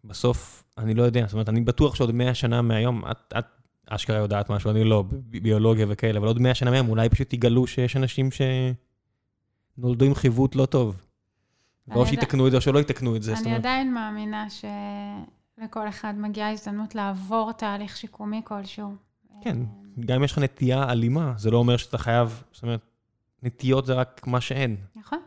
[0.04, 3.46] בסוף, אני לא יודע, זאת אומרת, אני בטוח שעוד 100 שנה מהיום, את, את
[3.90, 5.04] אשכרה יודעת משהו, אני לא,
[5.42, 8.30] ביולוגיה וכאלה, אבל עוד מאה שנה מהם אולי פשוט יגלו שיש אנשים
[9.78, 11.02] שנולדו עם חיווט לא טוב.
[11.96, 13.34] או שיתקנו את זה או שלא יתקנו את זה.
[13.38, 18.96] אני עדיין מאמינה שלכל אחד מגיעה הזדמנות לעבור תהליך שיקומי כלשהו.
[19.42, 19.58] כן,
[20.06, 22.82] גם אם יש לך נטייה אלימה, זה לא אומר שאתה חייב, זאת אומרת,
[23.44, 24.76] נטיות זה רק מה שאין.
[24.96, 25.20] נכון.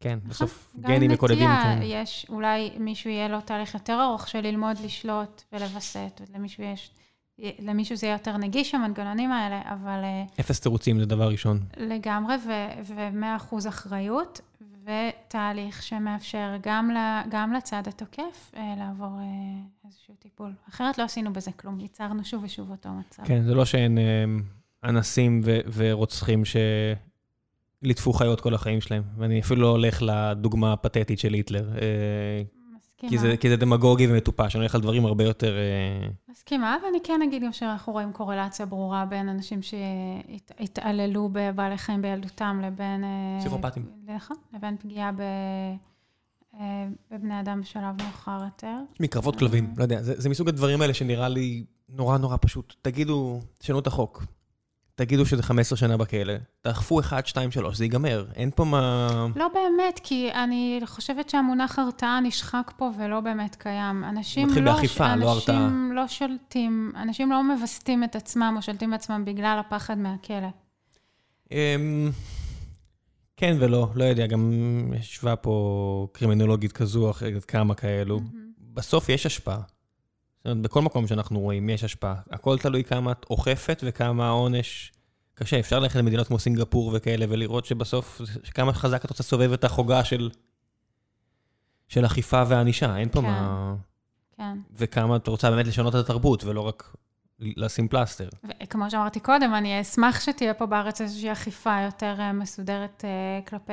[0.00, 0.30] כן, נכון.
[0.30, 1.48] בסוף גנים מקודדים.
[1.48, 6.64] גם נטייה, יש, אולי מישהו יהיה לו תהליך יותר ארוך של ללמוד לשלוט ולווסת, ולמישהו
[6.64, 6.90] יש
[7.38, 10.00] למישהו זה יהיה יותר נגיש, המנגנונים האלה, אבל...
[10.04, 11.60] אה, אפס תירוצים זה דבר ראשון.
[11.76, 12.34] לגמרי,
[12.84, 14.40] ו-100% אחריות,
[14.84, 16.96] ותהליך שמאפשר גם, ל,
[17.30, 19.24] גם לצד התוקף אה, לעבור אה,
[19.84, 20.52] איזשהו טיפול.
[20.68, 23.22] אחרת לא עשינו בזה כלום, ייצרנו שוב ושוב אותו מצב.
[23.24, 23.98] כן, זה לא שאין
[24.84, 26.42] אנסים ו- ורוצחים
[27.82, 31.68] שליטפו חיות כל החיים שלהם, ואני אפילו לא הולך לדוגמה הפתטית של היטלר.
[33.04, 33.22] מסכימה.
[33.22, 35.56] כי זה, כי זה דמגוגי ומטופש, אני הולך על דברים הרבה יותר...
[35.56, 42.02] אה, מסכימה, ואני כן אגיד גם שאנחנו רואים קורלציה ברורה בין אנשים שהתעללו בבעלי חיים
[42.02, 43.04] בילדותם לבין...
[43.04, 43.86] אה, פסיכופטים.
[44.06, 45.20] נכון, לבין פגיעה ב...
[46.54, 48.76] אה, בבני אדם בשלב מאוחר יותר.
[49.00, 52.74] מקרבות כלבים, לא יודע, זה, זה מסוג הדברים האלה שנראה לי נורא נורא פשוט.
[52.82, 54.24] תגידו, תשנו את החוק.
[54.98, 58.26] תגידו שזה 15 שנה בכלא, תאכפו 1, 2, 3, זה ייגמר.
[58.34, 59.26] אין פה מה...
[59.36, 64.04] לא באמת, כי אני חושבת שהמונח הרתעה נשחק פה ולא באמת קיים.
[64.04, 64.72] אנשים מתחיל לא...
[64.72, 65.56] באכיפה, לא הרתעה.
[65.56, 70.48] אנשים לא שולטים, אנשים לא מווסתים את עצמם או שולטים בעצמם בגלל הפחד מהכלא.
[71.52, 72.10] אמ,
[73.36, 74.52] כן ולא, לא יודע, גם
[74.98, 78.20] ישבה פה קרימינולוגית כזו אחרת, כמה כאלו.
[78.74, 79.60] בסוף יש השפעה.
[80.38, 82.14] זאת אומרת, בכל מקום שאנחנו רואים יש השפעה.
[82.30, 84.92] הכל תלוי כמה את אוכפת וכמה העונש
[85.34, 85.58] קשה.
[85.60, 88.20] אפשר ללכת למדינות כמו סינגפור וכאלה ולראות שבסוף,
[88.54, 90.30] כמה חזק את רוצה לסובב את החוגה של,
[91.88, 92.96] של אכיפה וענישה.
[92.96, 93.26] אין פה כן.
[93.26, 93.74] מה...
[94.36, 94.58] כן.
[94.72, 96.96] וכמה את רוצה באמת לשנות את התרבות ולא רק
[97.40, 98.28] לשים פלסטר.
[98.62, 103.72] וכמו שאמרתי קודם, אני אשמח שתהיה פה בארץ איזושהי אכיפה יותר אה, מסודרת אה, כלפי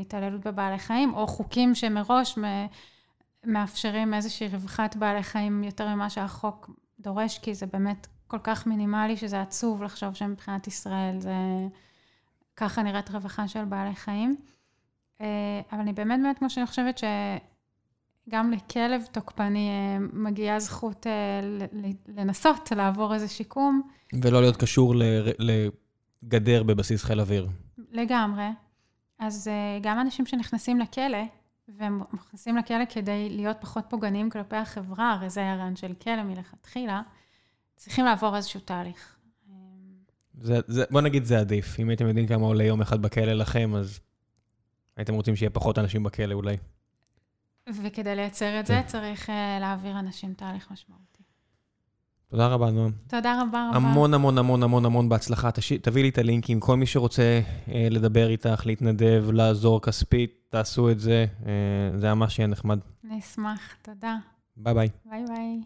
[0.00, 2.66] התעללות בבעלי חיים, או חוקים שמראש מ-
[3.46, 9.16] מאפשרים איזושהי רווחת בעלי חיים יותר ממה שהחוק דורש, כי זה באמת כל כך מינימלי
[9.16, 11.34] שזה עצוב לחשוב שמבחינת ישראל זה
[12.56, 14.36] ככה נראית רווחה של בעלי חיים.
[15.20, 15.26] אה,
[15.72, 17.04] אבל אני באמת באמת, כמו שאני חושבת ש...
[18.28, 21.40] גם לכלב תוקפני אה, מגיעה זכות אה,
[22.08, 23.82] לנסות לעבור איזה שיקום,
[24.22, 25.02] ולא להיות קשור ל-
[26.22, 27.48] לגדר בבסיס חיל אוויר.
[27.92, 28.48] לגמרי.
[29.18, 29.50] אז
[29.82, 31.18] גם אנשים שנכנסים לכלא,
[31.76, 37.02] והם נכנסים לכלא כדי להיות פחות פוגעניים כלפי החברה, הרי זה הרעיון של כלא מלכתחילה,
[37.76, 39.16] צריכים לעבור איזשהו תהליך.
[40.40, 41.80] זה, זה, בוא נגיד זה עדיף.
[41.80, 44.00] אם הייתם יודעים כמה עולה יום אחד בכלא לכם, אז
[44.96, 46.56] הייתם רוצים שיהיה פחות אנשים בכלא אולי.
[47.82, 48.74] וכדי לייצר את כן.
[48.74, 51.22] זה, צריך אה, להעביר אנשים תהליך משמעותי.
[52.30, 52.92] תודה רבה, נועם.
[53.06, 53.76] תודה רבה רבה.
[53.76, 55.50] המון המון המון המון המון בהצלחה.
[55.50, 55.72] תש...
[55.72, 56.60] תביא לי את הלינקים.
[56.60, 61.26] כל מי שרוצה אה, לדבר איתך, להתנדב, לעזור כספית, תעשו את זה.
[61.46, 62.78] אה, זה ממש יהיה נחמד.
[63.04, 64.16] אני אשמח, תודה.
[64.56, 64.88] ביי ביי.
[65.04, 65.60] ביי ביי.